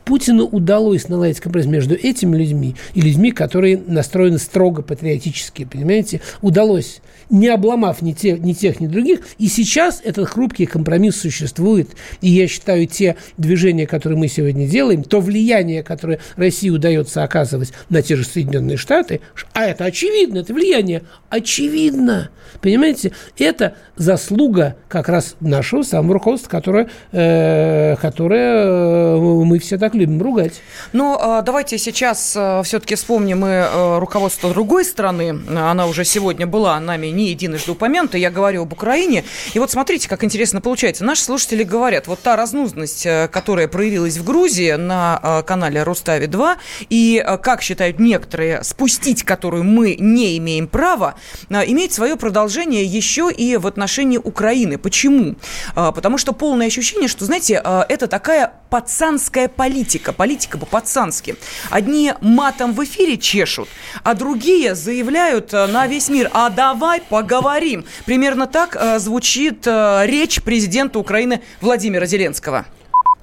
Путину 0.09 0.47
удалось 0.47 1.11
наладить 1.11 1.39
компромисс 1.39 1.69
между 1.69 1.95
этими 1.95 2.35
людьми 2.35 2.75
и 2.95 3.03
людьми, 3.03 3.31
которые 3.31 3.77
настроены 3.77 4.39
строго 4.39 4.81
патриотически, 4.81 5.67
понимаете? 5.71 6.23
Удалось, 6.41 7.03
не 7.29 7.49
обломав 7.49 8.01
ни, 8.01 8.13
те, 8.13 8.39
ни 8.39 8.55
тех, 8.55 8.81
ни 8.81 8.87
других. 8.87 9.21
И 9.37 9.49
сейчас 9.49 10.01
этот 10.03 10.27
хрупкий 10.31 10.65
компромисс 10.65 11.21
существует. 11.21 11.91
И 12.23 12.31
я 12.31 12.49
считаю, 12.49 12.87
те 12.87 13.17
движения, 13.37 13.87
которые 13.87 14.19
мы 14.19 14.29
сегодня 14.29 14.67
делаем, 14.67 15.05
то 15.05 15.21
влияние, 15.21 15.83
которое 15.83 16.21
России 16.37 16.71
удается 16.71 17.23
оказывать 17.23 17.75
на 17.91 18.01
те 18.01 18.17
же 18.17 18.25
Соединенные 18.25 18.79
Штаты, 18.79 19.21
а 19.53 19.67
это 19.67 19.85
очевидно, 19.85 20.39
это 20.39 20.55
влияние 20.55 21.03
очевидно. 21.29 22.31
Понимаете? 22.63 23.13
Это 23.39 23.75
заслуга 23.99 24.77
как 24.89 25.09
раз 25.09 25.35
нашего 25.41 25.83
самого 25.83 26.15
руководства, 26.15 26.49
которое, 26.49 26.89
э, 27.13 27.97
которое 28.01 28.65
э, 28.65 29.17
мы 29.19 29.59
все 29.59 29.77
так 29.77 29.95
любим 29.95 30.23
ругать. 30.23 30.61
Но 30.93 31.19
ну, 31.21 31.43
давайте 31.43 31.77
сейчас 31.79 32.35
э, 32.37 32.63
все-таки 32.65 32.95
вспомним 32.95 33.45
э, 33.45 33.99
руководство 33.99 34.51
другой 34.51 34.85
страны. 34.85 35.39
Она 35.49 35.87
уже 35.87 36.05
сегодня 36.05 36.47
была 36.47 36.79
нами 36.81 37.09
не 37.09 37.31
единожды 37.31 37.73
упомянута. 37.73 38.17
Я 38.17 38.31
говорю 38.31 38.63
об 38.63 38.73
Украине. 38.73 39.25
И 39.53 39.59
вот 39.59 39.71
смотрите, 39.71 40.09
как 40.09 40.25
интересно 40.25 40.61
получается. 40.61 41.05
Наши 41.05 41.23
слушатели 41.23 41.65
говорят, 41.65 42.07
вот 42.07 42.21
та 42.21 42.37
разнузность, 42.37 43.07
которая 43.31 43.69
проявилась 43.69 44.17
в 44.17 44.25
Грузии 44.25 44.73
на 44.73 45.43
канале 45.47 45.83
Рустави-2, 45.83 46.57
и, 46.89 47.25
как 47.43 47.63
считают 47.63 47.99
некоторые, 47.99 48.63
спустить 48.63 49.25
которую 49.25 49.65
мы 49.65 49.97
не 49.99 50.39
имеем 50.39 50.69
права, 50.69 51.17
имеет 51.51 51.93
свое 51.93 52.17
продолжение 52.17 52.85
еще 52.85 53.31
и 53.31 53.57
в 53.57 53.67
отношении 53.67 53.88
Украины. 54.19 54.79
Почему? 54.79 55.37
Потому 55.75 56.19
что 56.19 56.33
полное 56.33 56.67
ощущение, 56.67 57.09
что, 57.09 57.25
знаете, 57.25 57.55
это 57.89 58.07
такая 58.07 58.53
пацанская 58.71 59.49
политика, 59.49 60.13
политика 60.13 60.59
по-пацански. 60.59 61.37
Одни 61.71 62.13
матом 62.21 62.75
в 62.75 62.85
эфире 62.85 63.17
чешут, 63.17 63.69
а 64.05 64.15
другие 64.15 64.75
заявляют 64.75 65.55
э, 65.55 65.67
на 65.67 65.87
весь 65.87 66.11
мир, 66.11 66.31
а 66.35 66.51
давай 66.51 67.01
поговорим. 67.01 67.87
Примерно 68.05 68.47
так 68.47 68.77
звучит 68.99 69.67
речь 69.67 70.43
президента 70.43 70.99
Украины 70.99 71.41
Владимира 71.61 72.07
Зеленского. 72.07 72.67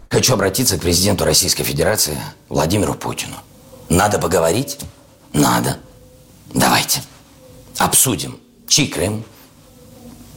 Хочу 0.09 0.33
обратиться 0.33 0.77
к 0.77 0.81
президенту 0.81 1.25
Российской 1.25 1.63
Федерации 1.63 2.17
Владимиру 2.49 2.93
Путину. 2.93 3.35
Надо 3.89 4.17
поговорить? 4.17 4.79
Надо. 5.33 5.77
Давайте. 6.53 7.01
Обсудим, 7.77 8.39
чей 8.67 8.87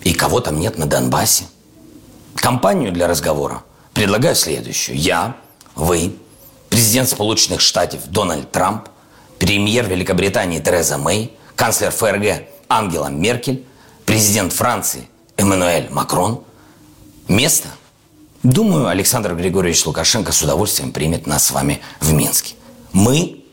и 0.03 0.13
кого 0.13 0.41
там 0.41 0.59
нет 0.59 0.79
на 0.79 0.87
Донбассе. 0.87 1.45
Компанию 2.35 2.93
для 2.93 3.07
разговора 3.07 3.63
предлагаю 3.95 4.35
следующую. 4.35 4.97
Я, 4.97 5.37
вы, 5.75 6.17
президент 6.69 7.09
Сполученных 7.09 7.61
Штатов 7.61 8.09
Дональд 8.09 8.51
Трамп, 8.53 8.89
премьер 9.39 9.87
Великобритании 9.87 10.61
Тереза 10.61 10.99
Мэй, 10.99 11.37
канцлер 11.57 11.91
ФРГ 11.91 12.45
Ангела 12.69 13.09
Меркель, 13.09 13.65
президент 14.07 14.53
Франции 14.53 15.09
Эммануэль 15.37 15.89
Макрон. 15.91 16.43
Место? 17.27 17.69
Думаю, 18.43 18.87
Александр 18.87 19.35
Григорьевич 19.35 19.85
Лукашенко 19.85 20.33
с 20.33 20.43
удовольствием 20.43 20.93
примет 20.93 21.27
нас 21.27 21.47
с 21.47 21.51
вами 21.51 21.81
в 22.01 22.13
Минске. 22.13 22.55
Мы 22.93 23.45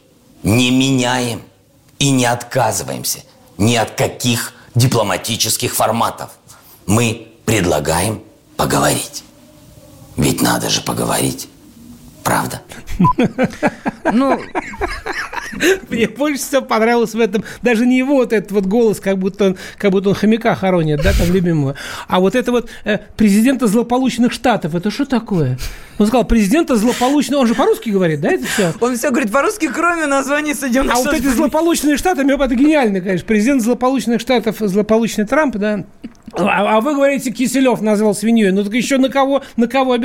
не 0.43 0.70
меняем 0.70 1.41
и 1.98 2.12
не 2.12 2.26
отказываемся 2.26 3.20
ни 3.58 3.76
от 3.76 3.91
каких 3.91 4.54
дипломатических 4.76 5.74
форматов. 5.74 6.32
Мы 6.86 7.32
предлагаем 7.46 8.22
поговорить. 8.58 9.24
Ведь 10.18 10.42
надо 10.42 10.70
же 10.70 10.82
поговорить. 10.82 11.50
Правда? 12.26 12.64
Ну, 14.12 14.42
мне 15.90 16.08
больше 16.08 16.42
всего 16.42 16.62
понравилось 16.64 17.14
в 17.14 17.20
этом 17.20 17.44
даже 17.62 17.86
не 17.86 18.00
его 18.00 18.16
вот 18.16 18.34
этот 18.34 18.52
вот 18.52 18.66
голос, 18.66 19.00
как 19.00 19.20
будто 19.20 19.46
он, 19.46 19.58
как 19.78 19.92
будто 19.92 20.10
он 20.10 20.16
хомяка 20.16 20.56
хоронит, 20.56 21.02
да, 21.04 21.14
там 21.14 21.32
любимого, 21.32 21.76
а 22.08 22.20
вот 22.20 22.36
это 22.36 22.52
вот 22.52 22.70
э, 22.84 22.98
президента 23.16 23.68
злополучных 23.68 24.34
штатов, 24.34 24.74
это 24.74 24.90
что 24.90 25.06
такое? 25.06 25.60
Он 26.00 26.08
сказал, 26.08 26.26
президента 26.26 26.76
злополучного, 26.76 27.42
он 27.42 27.48
же 27.48 27.54
по-русски 27.54 27.90
говорит, 27.90 28.22
да, 28.22 28.32
это 28.32 28.46
все? 28.46 28.74
Он 28.82 28.98
все 28.98 29.12
говорит 29.12 29.32
по-русски, 29.32 29.70
кроме 29.74 30.08
названия 30.08 30.56
Соединенных 30.56 30.94
Штатов. 30.94 31.08
А 31.08 31.12
вот 31.12 31.20
эти 31.20 31.28
злополучные 31.28 31.98
штаты, 31.98 32.22
это 32.24 32.56
гениально, 32.56 33.02
конечно. 33.02 33.28
Президент 33.28 33.62
злополучных 33.62 34.20
штатов, 34.20 34.58
злополучный 34.60 35.26
Трамп, 35.26 35.58
да, 35.58 35.86
а, 36.34 36.78
а 36.78 36.82
вы 36.82 36.96
говорите, 36.96 37.32
Киселев 37.32 37.82
назвал 37.82 38.14
свиньей. 38.16 38.52
Ну 38.52 38.64
так 38.64 38.74
еще 38.74 38.98
на 38.98 39.10
кого, 39.10 39.44
на 39.58 39.68
кого 39.68 39.98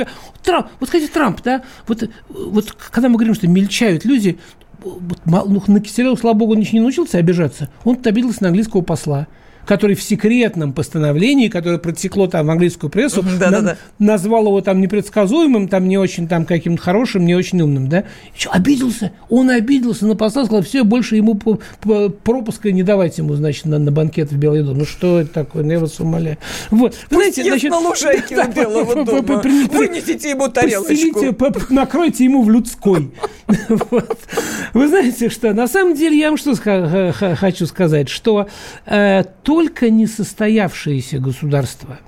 Трамп, 0.43 0.67
вот 0.79 0.89
скажите, 0.89 1.11
Трамп, 1.11 1.41
да? 1.43 1.63
Вот, 1.87 2.03
вот 2.29 2.71
когда 2.71 3.09
мы 3.09 3.15
говорим, 3.15 3.35
что 3.35 3.47
мельчают 3.47 4.05
люди, 4.05 4.37
вот, 4.83 5.19
ну, 5.25 5.63
на 5.67 5.79
Киселева, 5.79 6.15
слава 6.15 6.35
богу, 6.35 6.55
еще 6.55 6.73
не 6.73 6.79
научился 6.79 7.17
обижаться. 7.17 7.69
Он 7.83 7.99
обиделся 8.03 8.43
на 8.43 8.49
английского 8.49 8.81
посла 8.81 9.27
который 9.71 9.95
в 9.95 10.03
секретном 10.03 10.73
постановлении, 10.73 11.47
которое 11.47 11.77
протекло 11.77 12.27
там 12.27 12.47
в 12.47 12.51
английскую 12.51 12.89
прессу, 12.89 13.23
да, 13.23 13.49
на, 13.49 13.51
да, 13.51 13.61
да. 13.61 13.77
назвал 13.99 14.47
его 14.47 14.59
там 14.59 14.81
непредсказуемым, 14.81 15.69
там 15.69 15.87
не 15.87 15.97
очень 15.97 16.27
там 16.27 16.43
каким-то 16.43 16.81
хорошим, 16.81 17.25
не 17.25 17.35
очень 17.35 17.61
умным, 17.61 17.87
да? 17.87 18.03
Еще 18.35 18.49
обиделся, 18.49 19.13
он 19.29 19.49
обиделся 19.49 20.05
на 20.07 20.17
посла, 20.17 20.43
сказал, 20.43 20.61
все, 20.63 20.83
больше 20.83 21.15
ему 21.15 21.35
пропуска 21.35 22.69
не 22.73 22.83
давайте 22.83 23.21
ему, 23.21 23.35
значит, 23.35 23.63
на, 23.63 23.79
на 23.79 23.93
банкет 23.93 24.33
в 24.33 24.37
Белый 24.37 24.61
дом. 24.61 24.79
Ну 24.79 24.83
что 24.83 25.21
это 25.21 25.31
такое, 25.31 25.63
ну 25.63 25.71
я 25.71 25.79
вас 25.79 25.97
умоляю. 26.01 26.37
Вот. 26.69 26.93
Знаете, 27.09 27.41
значит, 27.41 27.71
на 27.71 27.77
лужайке 27.77 28.37
у 28.43 28.51
Белого 28.51 29.05
дома. 29.05 29.41
Вынесите 29.71 30.31
ему 30.31 30.49
тарелочку. 30.49 31.73
Накройте 31.73 32.25
ему 32.25 32.43
в 32.43 32.49
людской. 32.49 33.09
Вы 34.73 34.87
знаете, 34.89 35.29
что 35.29 35.53
на 35.53 35.69
самом 35.69 35.95
деле 35.95 36.17
я 36.17 36.27
вам 36.27 36.37
что 36.37 36.55
хочу 36.55 37.65
сказать, 37.65 38.09
что 38.09 38.47
э, 38.85 39.23
только 39.61 39.91
несостоявшиеся 39.91 41.19
государства 41.19 41.99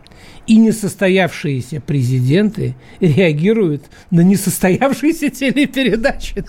И 0.46 0.58
несостоявшиеся 0.58 1.80
президенты 1.80 2.76
реагируют 3.00 3.84
на 4.12 4.22
несостоявшиеся 4.22 5.30
телепередачи. 5.30 6.44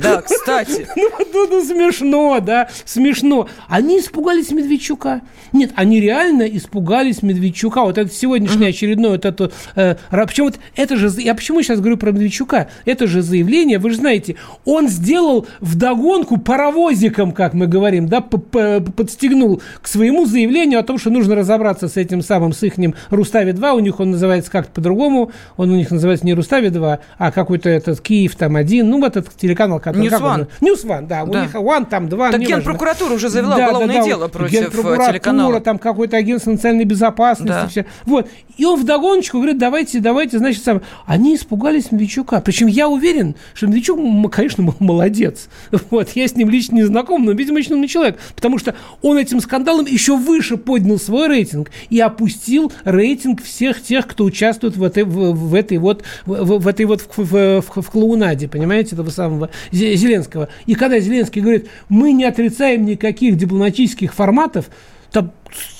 Да, 0.00 0.22
кстати. 0.22 0.86
Ну, 0.96 1.10
ну, 1.32 1.46
ну, 1.48 1.64
смешно, 1.64 2.40
да, 2.40 2.68
смешно. 2.84 3.48
Они 3.68 3.98
испугались 3.98 4.50
Медведчука. 4.50 5.22
Нет, 5.52 5.72
они 5.76 6.00
реально 6.00 6.42
испугались 6.42 7.22
Медведчука. 7.22 7.82
Вот 7.82 7.98
это 7.98 8.12
сегодняшнее 8.12 8.70
очередное, 8.70 9.12
вот 9.12 9.24
это... 9.24 9.50
Э, 9.76 9.96
почему 10.10 10.48
вот 10.48 10.58
это 10.76 10.96
же... 10.96 11.10
Я 11.20 11.34
почему 11.34 11.62
сейчас 11.62 11.80
говорю 11.80 11.96
про 11.96 12.12
Медведчука? 12.12 12.68
Это 12.84 13.06
же 13.06 13.22
заявление, 13.22 13.78
вы 13.78 13.90
же 13.90 13.96
знаете, 13.96 14.36
он 14.64 14.88
сделал 14.88 15.46
вдогонку 15.60 16.38
паровозиком, 16.38 17.32
как 17.32 17.54
мы 17.54 17.66
говорим, 17.66 18.08
да, 18.08 18.20
подстегнул 18.20 19.62
к 19.80 19.88
своему 19.88 20.26
заявлению 20.26 20.80
о 20.80 20.82
том, 20.82 20.98
что 20.98 21.10
нужно 21.10 21.34
разобраться 21.34 21.88
с 21.88 21.96
этим 21.96 22.22
самым, 22.22 22.52
с 22.52 22.62
ихним 22.62 22.94
Рустави-2. 23.40 23.72
У 23.72 23.80
них 23.80 24.00
он 24.00 24.12
называется 24.12 24.50
как-то 24.50 24.72
по-другому. 24.72 25.32
Он 25.56 25.70
у 25.70 25.76
них 25.76 25.90
называется 25.90 26.26
не 26.26 26.32
Рустави-2, 26.32 26.98
а 27.18 27.32
какой-то 27.32 27.68
этот 27.68 28.00
Киев 28.00 28.36
там 28.36 28.56
один. 28.56 28.88
Ну, 28.88 29.00
вот 29.00 29.16
этот 29.16 29.34
телеканал, 29.36 29.80
который... 29.80 30.02
News 30.02 30.12
One. 30.14 30.48
News 30.60 30.84
One, 30.84 31.06
да. 31.06 31.24
У 31.24 31.28
них 31.28 31.54
One 31.54 31.86
там 31.88 32.08
два. 32.08 32.30
Так 32.30 32.40
Генпрокуратура 32.40 33.14
уже 33.14 33.28
завела 33.28 33.56
да, 33.56 33.68
уголовное 33.68 33.94
да, 33.94 34.00
да, 34.00 34.06
дело 34.06 34.28
против 34.28 34.68
э, 34.74 35.08
телеканала. 35.08 35.60
там 35.60 35.78
какой-то 35.78 36.16
агентство 36.16 36.50
национальной 36.50 36.84
безопасности. 36.84 37.52
Да. 37.52 37.68
Все. 37.68 37.86
Вот. 38.06 38.28
И 38.56 38.64
он 38.64 38.80
вдогоночку 38.80 39.38
говорит, 39.38 39.58
давайте, 39.58 40.00
давайте, 40.00 40.38
значит, 40.38 40.62
сам... 40.62 40.82
Они 41.06 41.34
испугались 41.34 41.92
Медведчука. 41.92 42.40
Причем 42.40 42.66
я 42.66 42.88
уверен, 42.88 43.34
что 43.54 43.66
Медведчук, 43.66 43.98
конечно, 44.32 44.74
молодец. 44.78 45.48
Вот. 45.90 46.10
Я 46.10 46.28
с 46.28 46.36
ним 46.36 46.50
лично 46.50 46.76
не 46.76 46.82
знаком, 46.82 47.24
но, 47.24 47.32
видимо, 47.32 47.58
очень 47.58 47.74
умный 47.74 47.88
человек. 47.88 48.18
Потому 48.36 48.58
что 48.58 48.74
он 49.02 49.16
этим 49.18 49.40
скандалом 49.40 49.86
еще 49.86 50.16
выше 50.16 50.56
поднял 50.56 50.98
свой 50.98 51.26
рейтинг 51.26 51.70
и 51.88 51.98
опустил 52.00 52.72
рейтинг 52.84 53.29
всех 53.38 53.82
тех, 53.82 54.06
кто 54.06 54.24
участвует 54.24 54.76
в 54.76 54.82
этой, 54.82 55.04
в, 55.04 55.32
в 55.32 55.54
этой 55.54 55.78
вот, 55.78 56.04
в, 56.26 56.58
в 56.58 56.66
этой 56.66 56.86
вот 56.86 57.02
в, 57.02 57.18
в, 57.18 57.60
в, 57.62 57.82
в 57.82 57.90
клоунаде, 57.90 58.48
понимаете, 58.48 58.94
этого 58.94 59.10
самого 59.10 59.50
Зеленского. 59.70 60.48
И 60.66 60.74
когда 60.74 60.98
Зеленский 61.00 61.40
говорит, 61.40 61.68
мы 61.88 62.12
не 62.12 62.24
отрицаем 62.24 62.84
никаких 62.84 63.36
дипломатических 63.36 64.14
форматов, 64.14 64.70
там 65.12 65.32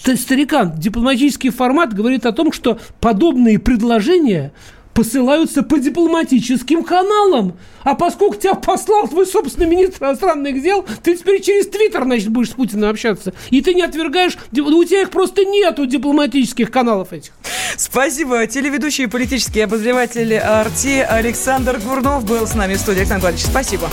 старикан, 0.05 0.73
дипломатический 0.77 1.51
формат 1.51 1.95
говорит 1.95 2.27
о 2.27 2.33
том, 2.33 2.53
что 2.53 2.79
подобные 3.01 3.59
предложения 3.59 4.53
посылаются 4.95 5.63
по 5.63 5.79
дипломатическим 5.79 6.85
каналам. 6.85 7.57
А 7.83 7.95
поскольку 7.95 8.37
тебя 8.37 8.55
послал 8.55 9.09
твой 9.09 9.27
собственный 9.27 9.67
министр 9.67 10.05
иностранных 10.05 10.63
дел, 10.63 10.85
ты 11.03 11.17
теперь 11.17 11.41
через 11.41 11.69
Твиттер, 11.69 12.05
значит, 12.05 12.29
будешь 12.29 12.51
с 12.51 12.55
Путиным 12.55 12.91
общаться. 12.91 13.33
И 13.51 13.61
ты 13.63 13.75
не 13.75 13.83
отвергаешь, 13.83 14.37
у 14.53 14.85
тебя 14.85 15.03
их 15.03 15.11
просто 15.11 15.45
нету 15.45 15.87
дипломатических 15.87 16.71
каналов 16.71 17.13
этих. 17.13 17.33
Спасибо. 17.77 18.47
Телеведущий 18.47 19.05
и 19.05 19.07
политический 19.07 19.61
обозреватель 19.61 20.37
Арти 20.37 21.01
Александр 21.01 21.81
Гурнов 21.85 22.25
был 22.25 22.47
с 22.47 22.55
нами 22.55 22.75
в 22.75 22.79
студии. 22.79 23.01
Александр 23.01 23.23
Владимирович, 23.23 23.51
спасибо. 23.51 23.89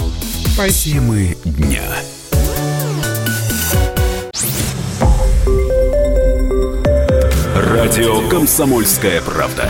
Спасибо. 0.54 1.16
дня. 1.46 1.84
Радио 7.56 8.28
«Комсомольская 8.28 9.22
правда». 9.22 9.70